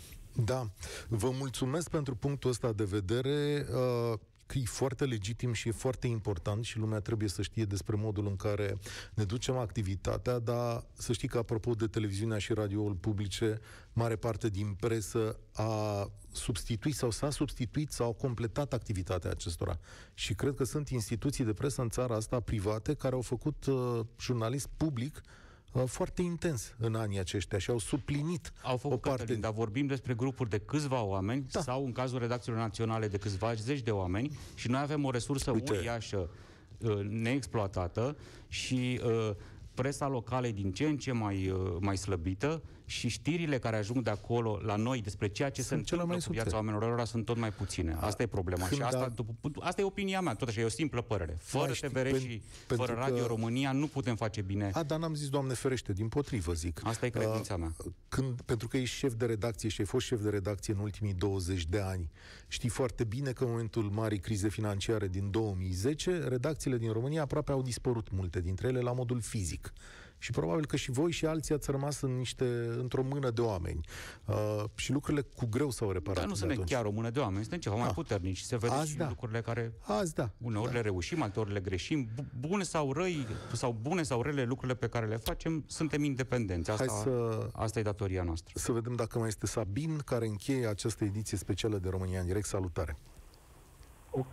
Da. 0.46 0.64
Vă 1.10 1.30
mulțumesc 1.40 1.90
pentru 1.90 2.16
punctul 2.16 2.50
ăsta 2.50 2.72
de 2.72 2.84
vedere. 2.84 3.66
Uh, 3.74 4.20
că 4.52 4.58
e 4.58 4.66
foarte 4.66 5.06
legitim 5.06 5.54
și 5.54 5.68
e 5.68 5.72
foarte 5.72 6.08
important 6.08 6.64
și 6.64 6.78
lumea 6.78 7.00
trebuie 7.00 7.30
să 7.30 7.42
știe 7.42 7.66
despre 7.66 7.96
modul 7.96 8.28
în 8.28 8.36
care 8.36 8.78
ne 9.14 9.24
ducem 9.24 9.58
activitatea, 9.58 10.40
dar 10.40 10.84
să 10.94 11.14
știi 11.14 11.28
că 11.28 11.38
apropo 11.38 11.74
de 11.74 11.88
televiziunea 11.88 12.38
și 12.38 12.54
radioul 12.54 12.94
publice, 12.94 13.60
mare 13.94 14.16
parte 14.16 14.50
din 14.50 14.76
presă 14.80 15.40
a 15.54 16.12
substituit 16.32 16.96
sau 16.96 17.12
s-a 17.12 17.30
substituit 17.30 17.92
sau 17.92 18.10
a 18.10 18.14
completat 18.14 18.74
activitatea 18.74 19.30
acestora. 19.30 19.80
Și 20.14 20.34
cred 20.34 20.56
că 20.56 20.64
sunt 20.64 20.90
instituții 20.90 21.44
de 21.44 21.54
presă 21.54 21.82
în 21.82 21.90
țara 21.90 22.16
asta 22.16 22.40
private 22.40 22.94
care 22.94 23.16
au 23.16 23.22
făcut 23.22 23.66
uh, 23.66 24.00
jurnalist 24.20 24.70
public 24.78 25.16
Uh, 25.16 25.41
foarte 25.86 26.22
intens 26.22 26.74
în 26.78 26.96
anii 26.96 27.20
aceștia 27.20 27.58
și 27.58 27.70
au 27.70 27.78
suplinit 27.78 28.54
au 28.64 28.78
făcut 28.78 28.98
o 28.98 29.00
parte... 29.00 29.20
Cătălin, 29.20 29.42
dar 29.42 29.52
vorbim 29.52 29.86
despre 29.86 30.14
grupuri 30.14 30.50
de 30.50 30.58
câțiva 30.60 31.02
oameni 31.02 31.46
da. 31.52 31.62
sau 31.62 31.86
în 31.86 31.92
cazul 31.92 32.20
redacțiilor 32.20 32.60
naționale 32.60 33.08
de 33.08 33.18
câțiva 33.18 33.54
zeci 33.54 33.82
de 33.82 33.92
oameni 33.92 34.38
și 34.56 34.70
noi 34.70 34.82
avem 34.82 35.06
o 35.06 35.12
resursă 35.12 35.52
Uite. 35.52 35.74
uriașă 35.74 36.30
uh, 36.78 37.00
neexploatată 37.10 38.18
și 38.48 39.02
uh, 39.06 39.36
presa 39.74 40.08
locală 40.08 40.48
e 40.48 40.52
din 40.52 40.72
ce 40.72 40.86
în 40.86 40.98
ce 40.98 41.12
mai, 41.12 41.50
uh, 41.50 41.78
mai 41.80 41.98
slăbită 41.98 42.62
și 42.92 43.08
știrile 43.08 43.60
care 43.60 43.78
ajung 43.78 44.04
de 44.04 44.10
acolo 44.10 44.60
la 44.64 44.76
noi 44.76 45.02
despre 45.02 45.28
ceea 45.28 45.50
ce 45.50 45.62
sunt 45.62 45.88
se 45.88 45.94
întâmplă 45.96 46.18
cu 46.26 46.32
viața 46.32 46.56
oamenilor 46.56 46.92
ăla 46.92 47.06
sunt 47.06 47.26
tot 47.26 47.38
mai 47.38 47.52
puține. 47.52 47.98
Asta 48.00 48.24
e 48.24 48.28
problema. 48.28 48.66
Când 48.68 48.80
și 48.80 48.86
asta, 48.86 49.00
da... 49.00 49.08
după, 49.08 49.50
asta 49.60 49.82
e 49.82 49.84
opinia 49.84 50.22
mea, 50.22 50.34
tot 50.34 50.48
așa, 50.48 50.62
e 50.62 50.64
o 50.64 50.70
simplă 50.70 51.02
părere. 51.02 51.38
Fără 51.40 51.74
știi, 51.74 51.90
TVR 51.90 52.16
și 52.18 52.42
fără 52.68 52.94
Radio 52.94 53.22
că... 53.22 53.28
România 53.28 53.72
nu 53.72 53.88
putem 53.88 54.16
face 54.16 54.42
bine. 54.42 54.70
A, 54.74 54.84
dar 54.84 55.00
n-am 55.00 55.14
zis, 55.14 55.30
Doamne 55.30 55.54
ferește, 55.54 55.94
din 55.94 56.08
potrivă 56.08 56.54
zic. 56.54 56.82
Asta 56.84 57.06
e 57.06 57.10
credința 57.10 57.58
mea. 57.58 57.76
Când, 58.10 58.42
pentru 58.42 58.68
că 58.68 58.78
ești 58.78 58.96
șef 58.96 59.14
de 59.14 59.26
redacție 59.26 59.70
și 59.70 59.82
ai 59.82 59.88
fost 59.88 60.06
șef 60.06 60.22
de 60.22 60.30
redacție 60.30 60.74
în 60.74 60.80
ultimii 60.80 61.14
20 61.14 61.66
de 61.66 61.80
ani, 61.80 62.12
știi 62.48 62.70
foarte 62.70 63.04
bine 63.04 63.32
că 63.32 63.44
în 63.44 63.50
momentul 63.50 63.84
marii 63.84 64.20
crize 64.20 64.50
financiare 64.50 65.08
din 65.08 65.32
2010, 65.32 66.18
redacțiile 66.28 66.78
din 66.78 66.92
România 66.92 67.22
aproape 67.22 67.52
au 67.52 67.62
dispărut 67.62 68.12
multe 68.12 68.42
dintre 68.42 68.68
ele 68.68 68.80
la 68.80 68.94
modul 68.94 69.22
fizic 69.22 69.74
și 70.22 70.32
probabil 70.32 70.66
că 70.66 70.76
și 70.76 70.92
voi 70.92 71.12
și 71.12 71.26
alții 71.26 71.54
ați 71.54 71.72
rămas 71.72 72.02
în 72.02 72.18
niște, 72.18 72.46
într-o 72.78 73.04
mână 73.04 73.30
de 73.30 73.42
oameni. 73.42 73.80
Uh, 74.26 74.64
și 74.76 74.92
lucrurile 74.92 75.22
cu 75.36 75.46
greu 75.46 75.70
s-au 75.70 75.92
reparat. 75.92 76.20
Dar 76.20 76.28
nu 76.28 76.34
suntem 76.34 76.64
chiar 76.64 76.86
o 76.86 76.92
mână 76.92 77.10
de 77.10 77.20
oameni, 77.20 77.42
suntem 77.42 77.60
ceva 77.60 77.76
ah. 77.76 77.82
mai 77.82 77.92
puternici. 77.94 78.40
Se 78.40 78.58
vede 78.58 78.74
Azi 78.74 78.90
și 78.90 78.98
da. 78.98 79.08
lucrurile 79.08 79.42
care 79.42 79.74
Azi 79.82 80.14
da. 80.14 80.30
uneori 80.38 80.68
da. 80.68 80.74
le 80.74 80.82
reușim, 80.82 81.22
alteori 81.22 81.54
le 81.54 81.60
greșim. 81.60 82.08
Bune 82.40 82.64
sau 82.64 82.94
răi, 82.94 83.28
sau 83.54 83.78
bune 83.82 84.04
sau 84.04 84.22
rele 84.22 84.44
lucrurile 84.44 84.78
pe 84.78 84.88
care 84.88 85.06
le 85.06 85.16
facem, 85.16 85.64
suntem 85.68 86.04
independenți. 86.04 86.72
Asta, 86.72 86.86
Hai 86.88 87.02
să, 87.04 87.48
asta 87.54 87.80
e 87.80 87.82
datoria 87.82 88.24
noastră. 88.24 88.54
Să 88.56 88.72
vedem 88.72 88.96
dacă 88.96 89.20
mai 89.20 89.28
este 89.28 89.46
Sabin, 89.46 89.98
care 89.98 90.26
încheie 90.26 90.68
această 90.68 91.04
ediție 91.04 91.38
specială 91.38 91.78
de 91.78 91.90
România 91.90 92.20
în 92.20 92.26
direct. 92.26 92.46
Salutare! 92.46 92.98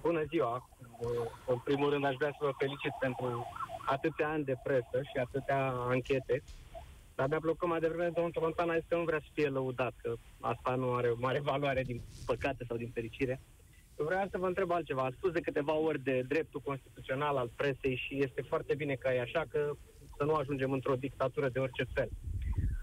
Bună 0.02 0.24
ziua! 0.28 0.68
În 1.46 1.58
primul 1.64 1.90
rând 1.90 2.04
aș 2.04 2.14
vrea 2.14 2.30
să 2.30 2.44
vă 2.44 2.52
felicit 2.58 2.92
pentru 3.00 3.46
atâtea 3.94 4.28
ani 4.28 4.44
de 4.44 4.56
presă 4.62 4.98
și 5.02 5.16
atâtea 5.16 5.68
anchete. 5.68 6.42
Dar 7.14 7.28
de-a 7.28 7.38
blocat 7.38 7.68
mai 7.68 7.80
devreme, 7.80 8.10
domnul 8.14 8.32
Tolontan 8.32 8.70
a 8.70 8.78
zis 8.78 8.88
că 8.88 8.96
nu 8.96 9.04
vrea 9.04 9.18
să 9.18 9.30
fie 9.32 9.48
lăudat, 9.48 9.94
că 10.02 10.14
asta 10.40 10.74
nu 10.74 10.94
are 10.94 11.08
o 11.08 11.16
mare 11.18 11.40
valoare 11.40 11.82
din 11.82 12.00
păcate 12.26 12.64
sau 12.68 12.76
din 12.76 12.90
fericire. 12.94 13.40
Eu 13.98 14.04
vreau 14.04 14.26
să 14.30 14.38
vă 14.38 14.46
întreb 14.46 14.70
altceva. 14.70 15.02
A 15.02 15.16
spus 15.16 15.32
de 15.32 15.40
câteva 15.40 15.74
ori 15.74 16.02
de 16.02 16.24
dreptul 16.28 16.60
constituțional 16.60 17.36
al 17.36 17.50
presei 17.56 17.96
și 17.96 18.22
este 18.22 18.42
foarte 18.42 18.74
bine 18.74 18.94
că 18.94 19.08
e 19.08 19.20
așa, 19.20 19.44
că 19.48 19.72
să 20.16 20.24
nu 20.24 20.34
ajungem 20.34 20.72
într-o 20.72 20.94
dictatură 20.94 21.48
de 21.48 21.58
orice 21.58 21.84
fel. 21.94 22.08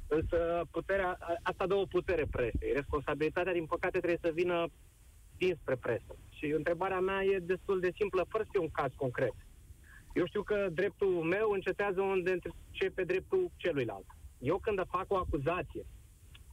Însă 0.08 0.68
puterea, 0.72 1.18
asta 1.41 1.68
dă 1.68 1.74
o 1.74 1.86
putere 1.86 2.26
presei. 2.32 2.74
Responsabilitatea, 2.74 3.53
din 3.53 3.66
păcate, 3.66 3.97
trebuie 3.97 4.20
să 4.22 4.32
vină 4.34 4.68
dinspre 5.38 5.76
presă. 5.76 6.16
Și 6.30 6.45
întrebarea 6.45 6.99
mea 6.99 7.24
e 7.24 7.38
destul 7.38 7.80
de 7.80 7.91
simplă, 7.95 8.26
fără 8.30 8.43
să 8.43 8.49
fie 8.51 8.62
un 8.62 8.72
caz 8.72 8.91
concret. 8.95 9.34
Eu 10.16 10.26
știu 10.26 10.43
că 10.43 10.68
dreptul 10.72 11.07
meu 11.07 11.49
încetează 11.51 12.01
unde 12.01 12.38
începe 12.72 13.03
dreptul 13.03 13.51
celuilalt. 13.55 14.05
Eu 14.39 14.57
când 14.57 14.82
fac 14.89 15.05
o 15.07 15.18
acuzație, 15.18 15.86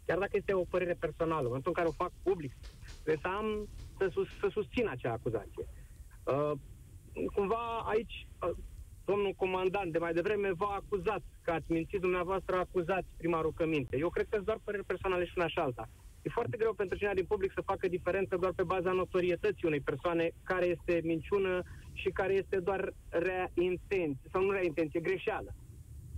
chiar 0.07 0.19
dacă 0.19 0.37
este 0.37 0.53
o 0.53 0.65
părere 0.65 0.97
personală, 1.05 1.41
în 1.41 1.47
momentul 1.47 1.73
în 1.75 1.83
care 1.83 1.89
o 1.89 2.03
fac 2.05 2.13
public, 2.23 2.53
trebuie 2.93 3.19
să 3.23 3.29
am 3.29 3.69
să, 3.99 4.09
sus, 4.13 4.29
să 4.41 4.49
susțin 4.53 4.89
acea 4.89 5.13
acuzație. 5.13 5.67
Uh, 6.25 6.53
cumva 7.35 7.79
aici 7.79 8.27
uh, 8.43 8.57
domnul 9.05 9.33
comandant 9.37 9.93
de 9.93 9.99
mai 9.99 10.13
devreme 10.13 10.53
v-a 10.53 10.83
acuzat 10.83 11.23
că 11.43 11.51
ați 11.51 11.73
mințit 11.73 12.01
dumneavoastră 12.01 12.57
acuzați 12.57 13.07
primarul 13.17 13.53
Căminte. 13.53 13.97
Eu 13.99 14.09
cred 14.09 14.27
că 14.29 14.35
sunt 14.35 14.47
doar 14.47 14.59
păreri 14.65 14.85
personale 14.85 15.25
și 15.25 15.33
una 15.37 15.49
și 15.49 15.59
alta. 15.59 15.89
E 16.23 16.31
foarte 16.31 16.57
greu 16.57 16.73
pentru 16.73 16.97
cineva 16.97 17.15
din 17.15 17.25
public 17.25 17.53
să 17.55 17.61
facă 17.61 17.89
diferență 17.89 18.37
doar 18.37 18.53
pe 18.53 18.63
baza 18.63 18.93
notorietății 18.93 19.67
unei 19.67 19.81
persoane 19.81 20.31
care 20.43 20.67
este 20.67 21.01
minciună 21.05 21.63
și 21.93 22.09
care 22.11 22.33
este 22.33 22.61
doar 22.61 22.95
rea 23.09 23.51
intenție, 23.55 24.29
sau 24.33 24.45
nu 24.45 24.51
rea 24.51 24.65
intenție, 24.65 25.01
greșeală. 25.01 25.55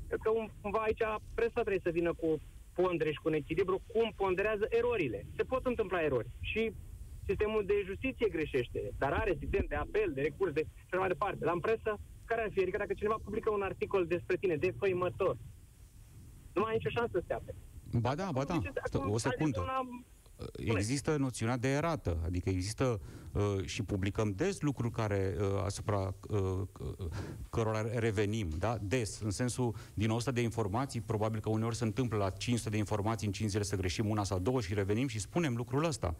Cred 0.08 0.18
că 0.22 0.30
cumva 0.60 0.78
aici 0.78 1.02
presa 1.34 1.60
trebuie 1.60 1.80
să 1.82 1.90
vină 1.90 2.14
cu 2.14 2.40
pondere 2.72 3.10
și 3.10 3.20
cu 3.22 3.28
un 3.28 3.34
echilibru, 3.34 3.82
cum 3.92 4.12
ponderează 4.16 4.66
erorile. 4.68 5.26
Se 5.36 5.42
pot 5.42 5.66
întâmpla 5.66 6.02
erori 6.02 6.28
și 6.40 6.72
sistemul 7.26 7.64
de 7.66 7.82
justiție 7.84 8.28
greșește, 8.28 8.90
dar 8.98 9.12
are 9.12 9.36
sistem 9.40 9.64
de 9.68 9.74
apel, 9.74 10.12
de 10.14 10.20
recurs, 10.20 10.52
de 10.52 10.60
și 10.60 10.94
mai 10.98 11.08
departe. 11.08 11.44
La 11.44 11.52
în 11.52 11.60
presă, 11.60 11.98
care 12.24 12.42
ar 12.42 12.50
fi? 12.52 12.60
Adică 12.60 12.78
dacă 12.78 12.92
cineva 12.94 13.18
publică 13.24 13.50
un 13.50 13.62
articol 13.62 14.06
despre 14.06 14.36
tine, 14.36 14.56
de 14.56 14.74
făimător, 14.78 15.36
nu 16.54 16.60
mai 16.60 16.70
ai 16.70 16.76
nicio 16.76 16.88
șansă 16.98 17.12
să 17.12 17.24
te 17.26 17.34
apere. 17.34 17.56
Ba 18.00 18.14
da, 18.14 18.28
ba 18.32 18.44
da. 18.44 18.58
O 19.08 19.18
secundă. 19.18 19.64
Există 20.56 21.16
noțiunea 21.16 21.56
de 21.56 21.68
erată, 21.68 22.18
adică 22.24 22.48
există 22.48 23.00
uh, 23.32 23.64
și 23.64 23.82
publicăm 23.82 24.32
des 24.36 24.60
lucruri 24.60 24.92
care 24.92 25.36
uh, 25.38 25.46
asupra 25.64 26.14
uh, 26.28 26.38
uh 26.38 27.08
cărora 27.50 27.98
revenim, 27.98 28.48
da? 28.58 28.78
Des, 28.82 29.20
în 29.20 29.30
sensul 29.30 29.74
din 29.94 30.10
100 30.10 30.30
de 30.30 30.40
informații, 30.40 31.00
probabil 31.00 31.40
că 31.40 31.48
uneori 31.48 31.76
se 31.76 31.84
întâmplă 31.84 32.16
la 32.16 32.30
500 32.30 32.70
de 32.70 32.76
informații 32.76 33.26
în 33.26 33.32
5 33.32 33.50
zile 33.50 33.62
să 33.62 33.76
greșim 33.76 34.08
una 34.08 34.24
sau 34.24 34.38
două 34.38 34.60
și 34.60 34.74
revenim 34.74 35.06
și 35.06 35.18
spunem 35.18 35.56
lucrul 35.56 35.84
ăsta. 35.84 36.14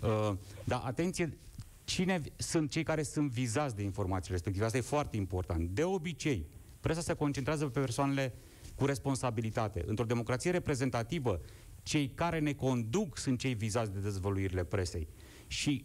Uh, 0.00 0.32
dar 0.64 0.82
atenție, 0.84 1.38
cine 1.84 2.20
sunt 2.36 2.70
cei 2.70 2.82
care 2.82 3.02
sunt 3.02 3.30
vizați 3.30 3.76
de 3.76 3.82
informațiile 3.82 4.34
respective? 4.34 4.64
Asta 4.64 4.78
e 4.78 4.80
foarte 4.80 5.16
important. 5.16 5.68
De 5.68 5.84
obicei, 5.84 6.46
presa 6.80 7.00
se 7.00 7.14
concentrează 7.14 7.66
pe 7.66 7.80
persoanele 7.80 8.34
cu 8.74 8.84
responsabilitate. 8.84 9.82
Într-o 9.86 10.04
democrație 10.04 10.50
reprezentativă, 10.50 11.40
cei 11.86 12.08
care 12.08 12.38
ne 12.38 12.52
conduc 12.52 13.18
sunt 13.18 13.38
cei 13.38 13.54
vizați 13.54 13.92
de 13.92 13.98
dezvăluirile 13.98 14.64
presei. 14.64 15.08
Și, 15.46 15.84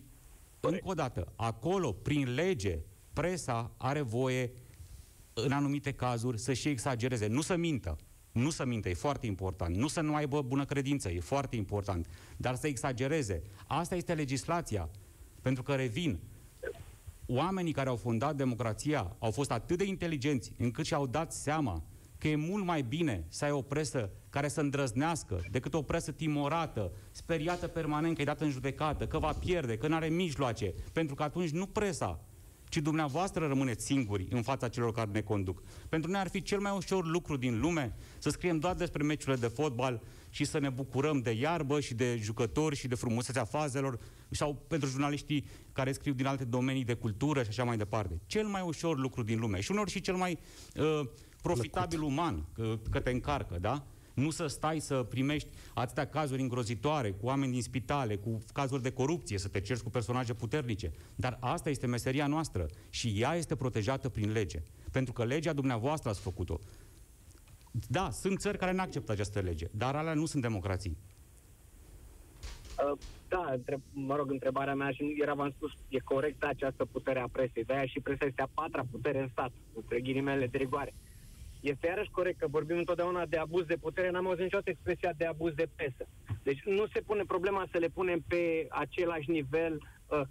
încă 0.60 0.80
o 0.84 0.94
dată, 0.94 1.34
acolo, 1.36 1.92
prin 1.92 2.34
lege, 2.34 2.80
presa 3.14 3.72
are 3.78 4.02
voie, 4.02 4.52
în 5.34 5.52
anumite 5.52 5.92
cazuri, 5.92 6.40
să 6.40 6.54
și 6.54 6.68
exagereze, 6.68 7.28
nu 7.28 7.42
să 7.42 7.56
mintă. 7.56 7.98
Nu 8.32 8.50
să 8.50 8.66
mintă, 8.66 8.90
e 8.90 8.94
foarte 8.94 9.26
important. 9.26 9.76
Nu 9.76 9.88
să 9.88 10.02
nu 10.02 10.16
aibă 10.16 10.42
bună 10.42 10.66
credință, 10.66 11.10
e 11.10 11.20
foarte 11.20 11.56
important. 11.56 12.08
Dar 12.38 12.56
să 12.56 12.68
exagereze. 12.68 13.44
Asta 13.68 13.96
este 13.96 14.14
legislația. 14.14 14.90
Pentru 15.42 15.64
că, 15.64 15.76
revin, 15.76 16.20
oamenii 17.26 17.74
care 17.74 17.90
au 17.90 17.96
fundat 17.96 18.36
democrația 18.36 19.16
au 19.20 19.32
fost 19.32 19.52
atât 19.52 19.78
de 19.78 19.84
inteligenți 19.84 20.52
încât 20.58 20.86
și-au 20.86 21.08
dat 21.08 21.34
seama 21.34 21.84
că 22.22 22.28
e 22.28 22.36
mult 22.36 22.66
mai 22.66 22.82
bine 22.82 23.26
să 23.28 23.46
ai 23.46 23.52
o 23.52 23.62
presă 23.62 24.10
care 24.30 24.48
să 24.48 24.62
îndrăznească 24.62 25.42
decât 25.52 25.74
o 25.74 25.82
presă 25.82 26.12
timorată, 26.12 26.92
speriată 27.12 27.68
permanent 27.68 28.16
că 28.16 28.22
e 28.22 28.26
dată 28.26 28.44
în 28.44 28.50
judecată, 28.50 29.08
că 29.08 29.20
va 29.20 29.34
pierde, 29.34 29.78
că 29.78 29.88
nu 29.88 29.96
are 29.96 30.08
mijloace, 30.08 30.74
pentru 30.94 31.16
că 31.16 31.24
atunci 31.24 31.50
nu 31.50 31.66
presa, 31.66 32.26
ci 32.70 32.78
dumneavoastră 32.78 33.48
rămâneți 33.48 33.86
singuri 33.86 34.28
în 34.30 34.42
fața 34.42 34.68
celor 34.68 34.92
care 34.92 35.10
ne 35.12 35.22
conduc. 35.22 35.64
Pentru 35.90 36.12
noi 36.12 36.20
ar 36.20 36.30
fi 36.30 36.42
cel 36.42 36.60
mai 36.60 36.72
ușor 36.76 37.06
lucru 37.06 37.38
din 37.38 37.60
lume 37.60 37.96
să 38.20 38.30
scriem 38.30 38.60
doar 38.60 38.76
despre 38.76 39.04
meciurile 39.04 39.36
de 39.36 39.48
fotbal 39.48 40.02
și 40.30 40.46
să 40.46 40.60
ne 40.60 40.70
bucurăm 40.70 41.20
de 41.20 41.32
iarbă 41.32 41.80
și 41.80 41.94
de 41.94 42.18
jucători 42.22 42.76
și 42.76 42.88
de 42.88 42.96
frumusețea 42.96 43.44
fazelor 43.44 44.00
sau 44.30 44.66
pentru 44.68 44.90
jurnaliștii 44.90 45.46
care 45.74 45.92
scriu 45.92 46.14
din 46.14 46.26
alte 46.26 46.44
domenii 46.44 46.84
de 46.84 46.94
cultură 46.94 47.44
și 47.44 47.50
așa 47.50 47.64
mai 47.64 47.78
departe. 47.78 48.22
Cel 48.26 48.48
mai 48.48 48.62
ușor 48.62 48.98
lucru 48.98 49.24
din 49.24 49.40
lume 49.40 49.60
și 49.60 49.72
unor 49.72 49.90
și 49.90 50.02
cel 50.02 50.16
mai 50.16 50.40
uh, 50.76 51.10
profitabil 51.42 51.98
Plăcut. 51.98 52.18
uman, 52.18 52.46
că, 52.54 52.78
că 52.92 53.00
te 53.00 53.10
încarcă, 53.10 53.58
da? 53.60 53.86
Nu 54.14 54.30
să 54.30 54.48
stai 54.48 54.80
să 54.80 55.04
primești 55.04 55.50
atâtea 55.74 56.08
cazuri 56.08 56.42
îngrozitoare, 56.42 57.12
cu 57.12 57.26
oameni 57.26 57.52
din 57.52 57.62
spitale, 57.62 58.16
cu 58.16 58.38
cazuri 58.54 58.82
de 58.82 58.92
corupție, 58.92 59.38
să 59.38 59.48
te 59.48 59.60
cerți 59.60 59.84
cu 59.84 59.90
personaje 59.90 60.34
puternice. 60.34 60.92
Dar 61.16 61.38
asta 61.40 61.70
este 61.70 61.88
meseria 61.88 62.28
noastră 62.28 62.66
și 62.90 63.14
ea 63.18 63.36
este 63.36 63.56
protejată 63.56 64.10
prin 64.10 64.32
lege. 64.32 64.62
Pentru 64.92 65.14
că 65.14 65.24
legea 65.24 65.54
dumneavoastră 65.54 66.10
ați 66.10 66.22
făcut-o. 66.22 66.60
Da, 67.88 68.10
sunt 68.10 68.40
țări 68.40 68.58
care 68.58 68.72
nu 68.72 68.82
acceptă 68.82 69.12
această 69.12 69.40
lege, 69.40 69.68
dar 69.72 69.96
alea 69.96 70.14
nu 70.14 70.26
sunt 70.26 70.42
democrații. 70.42 70.98
Uh, 72.92 72.98
da, 73.28 73.52
întreb, 73.52 73.82
mă 73.94 74.16
rog, 74.16 74.32
întrebarea 74.32 74.76
mea 74.76 74.92
și 74.92 75.18
era, 75.22 75.34
v-am 75.34 75.54
spus, 75.56 75.72
e 75.90 76.00
corectă 76.00 76.48
această 76.48 76.86
putere 76.86 77.20
a 77.20 77.28
presei. 77.28 77.64
De-aia 77.64 77.86
și 77.86 78.00
presa 78.00 78.26
este 78.26 78.42
a 78.42 78.50
patra 78.54 78.84
putere 78.92 79.22
în 79.22 79.28
stat, 79.32 79.52
între 79.76 80.02
ghilimele 80.02 80.48
de 80.48 80.58
rigoare. 80.58 80.94
Este 81.62 81.88
iarăși 81.88 82.10
corect 82.10 82.40
că 82.40 82.48
vorbim 82.48 82.78
întotdeauna 82.78 83.26
de 83.26 83.38
abuz 83.38 83.66
de 83.66 83.78
putere, 83.78 84.10
n-am 84.10 84.28
auzit 84.28 84.44
niciodată 84.44 84.70
expresia 84.70 85.14
de 85.18 85.26
abuz 85.26 85.54
de 85.54 85.70
presă. 85.76 86.08
Deci 86.44 86.62
nu 86.66 86.88
se 86.94 87.02
pune 87.02 87.24
problema 87.24 87.68
să 87.72 87.78
le 87.78 87.88
punem 87.88 88.24
pe 88.28 88.68
același 88.70 89.30
nivel 89.30 89.82
uh, 90.08 90.22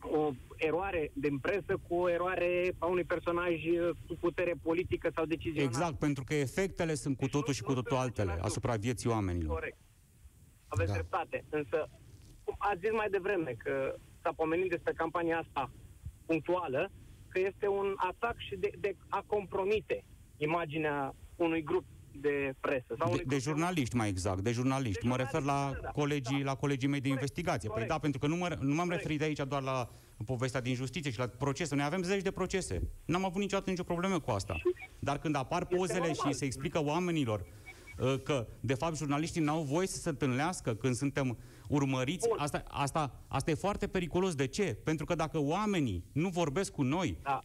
o 0.00 0.30
eroare 0.56 1.10
din 1.14 1.38
presă 1.38 1.80
cu 1.88 1.94
o 1.94 2.10
eroare 2.10 2.74
a 2.78 2.86
unui 2.86 3.04
personaj 3.04 3.52
uh, 3.66 3.90
cu 4.06 4.16
putere 4.20 4.54
politică 4.62 5.10
sau 5.14 5.24
decizională. 5.24 5.68
Exact, 5.68 5.98
pentru 5.98 6.24
că 6.24 6.34
efectele 6.34 6.94
sunt 6.94 7.16
cu 7.16 7.22
deci 7.22 7.30
totul 7.30 7.52
și 7.52 7.62
cu 7.62 7.74
totul 7.74 7.96
altele 7.96 8.38
asupra 8.40 8.76
vieții 8.76 9.10
oamenilor. 9.10 9.54
Corect. 9.54 9.76
Aveți 10.68 10.88
da. 10.88 10.94
dreptate. 10.94 11.44
Însă, 11.48 11.88
cum 12.44 12.54
ați 12.58 12.80
zis 12.80 12.90
mai 12.90 13.08
devreme 13.10 13.54
că 13.58 13.94
s-a 14.22 14.32
pomenit 14.36 14.68
despre 14.68 14.92
campania 14.92 15.38
asta 15.38 15.70
punctuală, 16.26 16.90
că 17.28 17.40
este 17.40 17.66
un 17.68 17.94
atac 17.96 18.38
și 18.38 18.56
de, 18.56 18.70
de 18.78 18.96
a 19.08 19.24
compromite 19.26 20.04
imaginea 20.42 21.14
unui 21.36 21.62
grup 21.62 21.84
de 22.20 22.54
presă. 22.60 22.94
Sau 22.98 23.16
de, 23.16 23.22
de 23.26 23.38
jurnaliști, 23.38 23.96
mai 23.96 24.08
exact, 24.08 24.40
de 24.40 24.52
jurnaliști. 24.52 25.02
De 25.02 25.08
mă 25.08 25.16
refer 25.16 25.42
la 25.42 25.72
da, 25.82 25.88
colegii, 25.88 26.38
da. 26.38 26.44
la 26.44 26.54
colegii 26.54 26.88
mei 26.88 27.00
de 27.00 27.08
corect, 27.08 27.22
investigație. 27.22 27.68
Păi 27.68 27.86
corect. 27.86 27.88
Păi 27.88 27.96
da, 27.96 28.02
pentru 28.02 28.20
că 28.20 28.26
nu, 28.26 28.36
mă, 28.36 28.56
nu 28.60 28.74
m-am 28.74 28.86
corect. 28.86 29.02
referit 29.02 29.22
aici 29.22 29.48
doar 29.48 29.62
la 29.62 29.88
povestea 30.24 30.60
din 30.60 30.74
justiție 30.74 31.10
și 31.10 31.18
la 31.18 31.26
procese. 31.26 31.74
Noi 31.74 31.84
avem 31.84 32.02
zeci 32.02 32.22
de 32.22 32.30
procese. 32.30 32.82
N-am 33.04 33.24
avut 33.24 33.40
niciodată 33.40 33.70
nicio 33.70 33.82
problemă 33.82 34.20
cu 34.20 34.30
asta. 34.30 34.60
Dar 34.98 35.18
când 35.18 35.36
apar 35.36 35.66
pozele 35.66 36.12
și 36.12 36.32
se 36.32 36.44
explică 36.44 36.84
oamenilor 36.84 37.44
uh, 37.98 38.22
că, 38.22 38.46
de 38.60 38.74
fapt, 38.74 38.96
jurnaliștii 38.96 39.40
n-au 39.40 39.62
voie 39.62 39.86
să 39.86 39.98
se 39.98 40.08
întâlnească 40.08 40.74
când 40.74 40.94
suntem 40.94 41.38
urmăriți, 41.68 42.28
asta, 42.36 42.62
asta, 42.68 43.24
asta 43.28 43.50
e 43.50 43.54
foarte 43.54 43.86
periculos. 43.86 44.34
De 44.34 44.46
ce? 44.46 44.76
Pentru 44.84 45.04
că 45.04 45.14
dacă 45.14 45.38
oamenii 45.38 46.04
nu 46.12 46.28
vorbesc 46.28 46.72
cu 46.72 46.82
noi, 46.82 47.16
da. 47.22 47.40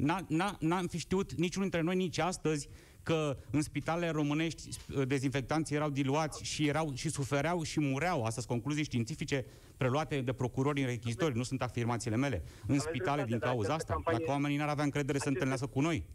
n-am 0.59 0.87
fi 0.87 0.97
știut 0.97 1.33
niciunul 1.33 1.69
dintre 1.69 1.81
noi 1.81 1.95
nici 1.95 2.17
astăzi 2.17 2.69
că 3.05 3.37
în 3.49 3.61
spitalele 3.61 4.09
românești 4.09 4.69
uh, 4.69 5.07
dezinfectanții 5.07 5.75
erau 5.75 5.89
diluați 5.89 6.43
și, 6.43 6.67
erau, 6.67 6.91
și 6.95 7.09
sufereau 7.09 7.63
și 7.63 7.79
mureau. 7.79 8.23
Asta 8.23 8.41
sunt 8.41 8.47
concluzii 8.47 8.83
științifice 8.83 9.45
preluate 9.77 10.21
de 10.21 10.33
procurori 10.33 10.81
în 10.81 10.87
rechizitori, 10.87 11.35
nu 11.35 11.43
sunt 11.43 11.61
afirmațiile 11.61 12.15
mele. 12.15 12.43
În 12.67 12.79
spitale 12.79 13.23
din 13.23 13.39
cauza 13.39 13.73
asta, 13.73 13.93
campanie... 13.93 14.19
dacă 14.19 14.31
oamenii 14.31 14.57
n-ar 14.57 14.67
avea 14.67 14.83
încredere 14.83 15.17
să 15.17 15.27
întâlnească 15.27 15.65
cu 15.65 15.81
noi. 15.81 16.05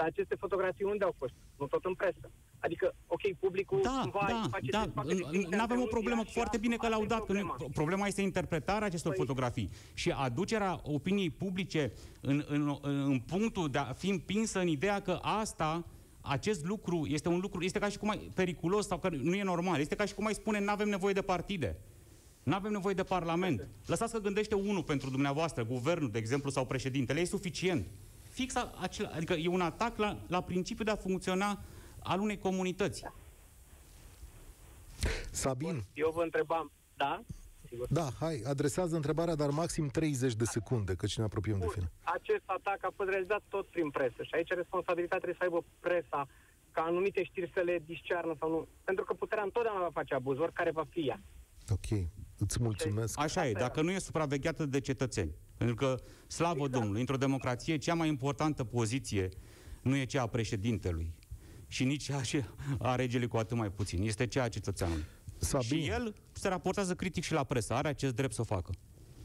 Dar 0.00 0.08
aceste 0.08 0.34
fotografii 0.34 0.84
unde 0.84 1.04
au 1.04 1.14
fost? 1.18 1.32
Nu 1.58 1.66
tot 1.66 1.84
în 1.84 1.94
presă. 1.94 2.30
Adică, 2.58 2.94
ok, 3.06 3.20
publicul 3.40 3.80
da, 3.82 4.00
cumva 4.02 4.26
da, 4.28 4.48
face 4.50 4.70
da, 4.70 4.84
nu 5.50 5.60
avem 5.60 5.80
o 5.80 5.84
problemă 5.84 6.22
foarte 6.24 6.58
bine 6.58 6.76
că 6.76 6.88
l-au 6.88 7.04
dat. 7.04 7.18
Problema. 7.18 7.54
Că 7.54 7.62
nu, 7.62 7.68
problema 7.68 8.06
este 8.06 8.22
interpretarea 8.22 8.86
acestor 8.86 9.12
păi... 9.12 9.20
fotografii 9.20 9.70
și 9.94 10.10
aducerea 10.10 10.80
opiniei 10.82 11.30
publice 11.30 11.92
în, 12.20 12.44
în, 12.48 12.78
în 12.82 13.20
punctul 13.26 13.68
de 13.70 13.78
a 13.78 13.92
fi 13.92 14.08
împinsă 14.10 14.60
în 14.60 14.66
ideea 14.66 15.00
că 15.00 15.18
asta 15.22 15.84
acest 16.20 16.64
lucru 16.64 17.06
este 17.08 17.28
un 17.28 17.40
lucru, 17.40 17.64
este 17.64 17.78
ca 17.78 17.88
și 17.88 17.98
cum 17.98 18.08
mai 18.08 18.30
periculos 18.34 18.86
sau 18.86 18.98
că 18.98 19.08
nu 19.08 19.34
e 19.34 19.42
normal. 19.42 19.80
Este 19.80 19.94
ca 19.94 20.04
și 20.04 20.14
cum 20.14 20.24
mai 20.24 20.34
spune, 20.34 20.60
nu 20.60 20.70
avem 20.70 20.88
nevoie 20.88 21.12
de 21.12 21.22
partide. 21.22 21.76
Nu 22.42 22.54
avem 22.54 22.72
nevoie 22.72 22.94
de 22.94 23.02
parlament. 23.02 23.68
Lăsați 23.86 24.12
că 24.12 24.18
gândește 24.18 24.54
unul 24.54 24.82
pentru 24.82 25.10
dumneavoastră, 25.10 25.64
guvernul, 25.64 26.10
de 26.10 26.18
exemplu, 26.18 26.50
sau 26.50 26.66
președintele. 26.66 27.20
E 27.20 27.24
suficient. 27.24 27.86
Fix 28.30 28.54
acela, 28.80 29.08
adică 29.08 29.32
e 29.32 29.48
un 29.48 29.60
atac 29.60 29.96
la, 29.96 30.18
la 30.26 30.40
principiul 30.40 30.84
de 30.84 30.90
a 30.90 30.96
funcționa 30.96 31.60
al 32.02 32.20
unei 32.20 32.38
comunități. 32.38 33.04
Sabin. 35.30 35.84
Eu 35.94 36.10
vă 36.14 36.22
întrebam, 36.22 36.70
da? 36.96 37.22
sigur. 37.70 37.86
Da, 37.90 38.08
hai, 38.18 38.42
adresează 38.46 38.94
întrebarea, 38.96 39.34
dar 39.34 39.50
maxim 39.50 39.88
30 39.88 40.34
de 40.34 40.44
secunde, 40.44 40.94
că 40.94 41.06
ne 41.16 41.24
apropiem 41.24 41.58
de 41.58 41.66
final. 41.72 41.90
Acest 42.02 42.42
atac 42.44 42.78
a 42.84 42.92
fost 42.96 43.08
realizat 43.08 43.42
tot 43.48 43.66
prin 43.66 43.90
presă 43.90 44.22
și 44.22 44.34
aici 44.34 44.48
responsabilitatea 44.62 45.18
trebuie 45.24 45.40
să 45.40 45.46
aibă 45.46 45.64
presa 45.80 46.20
ca 46.70 46.82
anumite 46.82 47.22
știri 47.22 47.50
să 47.54 47.60
le 47.60 47.82
discearnă 47.86 48.34
sau 48.38 48.50
nu. 48.50 48.68
Pentru 48.84 49.04
că 49.04 49.12
puterea 49.14 49.44
întotdeauna 49.44 49.82
va 49.82 49.98
face 50.00 50.14
abuz, 50.14 50.38
oricare 50.38 50.70
va 50.70 50.84
fi 50.90 51.00
ea. 51.08 51.20
Ok, 51.68 51.88
îți 52.40 52.62
mulțumesc. 52.62 53.20
Așa 53.20 53.48
e, 53.48 53.52
dacă 53.52 53.82
nu 53.82 53.90
e 53.90 53.98
supravegheată 53.98 54.66
de 54.66 54.80
cetățeni. 54.80 55.34
Pentru 55.56 55.74
că, 55.74 55.94
slavă 56.26 56.54
exact. 56.54 56.72
Domnului, 56.72 57.00
într-o 57.00 57.16
democrație, 57.16 57.76
cea 57.76 57.94
mai 57.94 58.08
importantă 58.08 58.64
poziție 58.64 59.28
nu 59.82 59.96
e 59.96 60.04
cea 60.04 60.22
a 60.22 60.26
președintelui 60.26 61.14
și 61.66 61.84
nici 61.84 62.04
cea 62.04 62.20
a 62.78 62.94
regelui 62.94 63.28
cu 63.28 63.36
atât 63.36 63.56
mai 63.56 63.70
puțin. 63.70 64.02
Este 64.02 64.26
cea 64.26 64.42
a 64.42 64.48
cetățeanului. 64.48 65.04
Sabin. 65.36 65.82
Și 65.82 65.88
el 65.88 66.14
se 66.32 66.48
raportează 66.48 66.94
critic 66.94 67.22
și 67.22 67.32
la 67.32 67.44
presă. 67.44 67.74
Are 67.74 67.88
acest 67.88 68.14
drept 68.14 68.34
să 68.34 68.40
o 68.40 68.44
facă. 68.44 68.70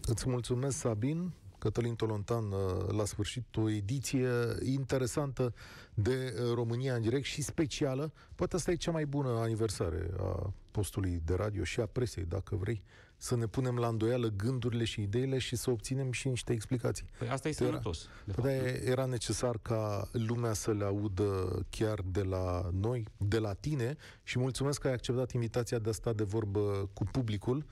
Îți 0.02 0.30
mulțumesc, 0.30 0.78
Sabin. 0.78 1.34
Cătălin 1.58 1.96
Tolontan, 1.96 2.52
uh, 2.52 2.88
la 2.98 3.06
sfârșit 3.06 3.56
o 3.56 3.70
ediție 3.70 4.30
interesantă 4.64 5.54
de 5.94 6.34
uh, 6.36 6.54
România 6.54 6.96
în 6.96 7.02
direct 7.02 7.26
și 7.26 7.42
specială. 7.42 8.14
Poate 8.36 8.56
asta 8.56 8.72
e 8.72 8.76
cea 8.76 8.92
mai 8.92 9.06
bună 9.06 9.30
aniversare 9.30 10.10
a 10.20 10.54
postului 10.72 11.22
de 11.26 11.34
radio 11.34 11.64
și 11.64 11.80
a 11.80 11.86
presei, 11.86 12.24
dacă 12.24 12.56
vrei, 12.56 12.84
să 13.26 13.36
ne 13.36 13.48
punem 13.48 13.78
la 13.78 13.88
îndoială 13.88 14.28
gândurile 14.28 14.84
și 14.84 15.02
ideile 15.02 15.38
și 15.38 15.56
să 15.56 15.70
obținem 15.70 16.12
și 16.12 16.28
niște 16.28 16.54
explicații. 16.54 17.06
Păi 17.18 17.30
asta 17.30 17.48
e 17.48 17.52
sănătos. 17.52 18.08
Era, 18.38 18.52
era 18.86 19.06
necesar 19.06 19.58
ca 19.62 20.10
lumea 20.12 20.54
să 20.54 20.72
le 20.72 20.84
audă 20.84 21.60
chiar 21.70 22.02
de 22.12 22.22
la 22.22 22.70
noi, 22.74 23.08
de 23.18 23.40
la 23.40 23.54
tine 23.54 23.96
și 24.24 24.40
mulțumesc 24.40 24.80
că 24.82 24.88
ai 24.88 24.94
acceptat 24.94 25.32
invitația 25.32 25.80
de 25.80 25.90
a 25.90 25.92
sta 25.92 26.14
de 26.14 26.24
vorbă 26.24 26.90
cu 26.94 27.04
publicul. 27.04 27.66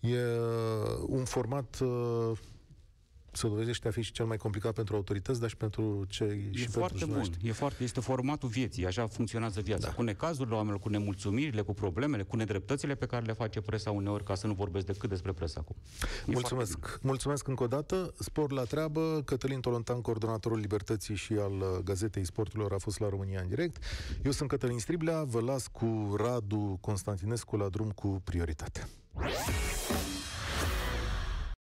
E 0.00 0.16
uh, 0.16 1.04
un 1.06 1.24
format 1.24 1.78
uh, 1.80 2.38
se 3.32 3.48
dovedește 3.48 3.88
a 3.88 3.90
fi 3.90 4.02
și 4.02 4.12
cel 4.12 4.26
mai 4.26 4.36
complicat 4.36 4.72
pentru 4.72 4.96
autorități, 4.96 5.40
dar 5.40 5.48
și 5.48 5.56
pentru 5.56 6.04
cei 6.08 6.50
e 6.52 6.56
și 6.56 6.66
foarte 6.66 6.98
pentru 6.98 7.18
bun. 7.18 7.30
E 7.42 7.52
foarte, 7.52 7.82
este 7.82 8.00
formatul 8.00 8.48
vieții, 8.48 8.86
așa 8.86 9.06
funcționează 9.06 9.60
viața. 9.60 9.86
Da. 9.86 9.94
Cu 9.94 10.02
necazurile 10.02 10.54
oamenilor, 10.54 10.80
cu 10.80 10.88
nemulțumirile, 10.88 11.62
cu 11.62 11.74
problemele, 11.74 12.22
cu 12.22 12.36
nedreptățile 12.36 12.94
pe 12.94 13.06
care 13.06 13.24
le 13.24 13.32
face 13.32 13.60
presa 13.60 13.90
uneori, 13.90 14.24
ca 14.24 14.34
să 14.34 14.46
nu 14.46 14.52
vorbesc 14.52 14.86
decât 14.86 15.08
despre 15.08 15.32
presa 15.32 15.60
acum. 15.60 15.76
E 16.26 16.32
Mulțumesc. 16.32 16.98
Mulțumesc 17.02 17.48
încă 17.48 17.62
o 17.62 17.66
dată. 17.66 18.14
Spor 18.18 18.52
la 18.52 18.64
treabă. 18.64 19.22
Cătălin 19.24 19.60
Tolontan, 19.60 20.00
coordonatorul 20.00 20.58
Libertății 20.58 21.14
și 21.14 21.32
al 21.32 21.52
uh, 21.52 21.78
Gazetei 21.84 22.24
Sporturilor, 22.24 22.72
a 22.72 22.78
fost 22.78 22.98
la 22.98 23.08
România 23.08 23.40
în 23.40 23.48
direct. 23.48 23.84
Eu 24.24 24.30
sunt 24.30 24.48
Cătălin 24.48 24.78
Striblea, 24.78 25.22
vă 25.22 25.40
las 25.40 25.66
cu 25.66 26.14
Radu 26.16 26.78
Constantinescu 26.80 27.56
la 27.56 27.68
drum 27.68 27.90
cu 27.90 28.20
prioritate. 28.24 28.88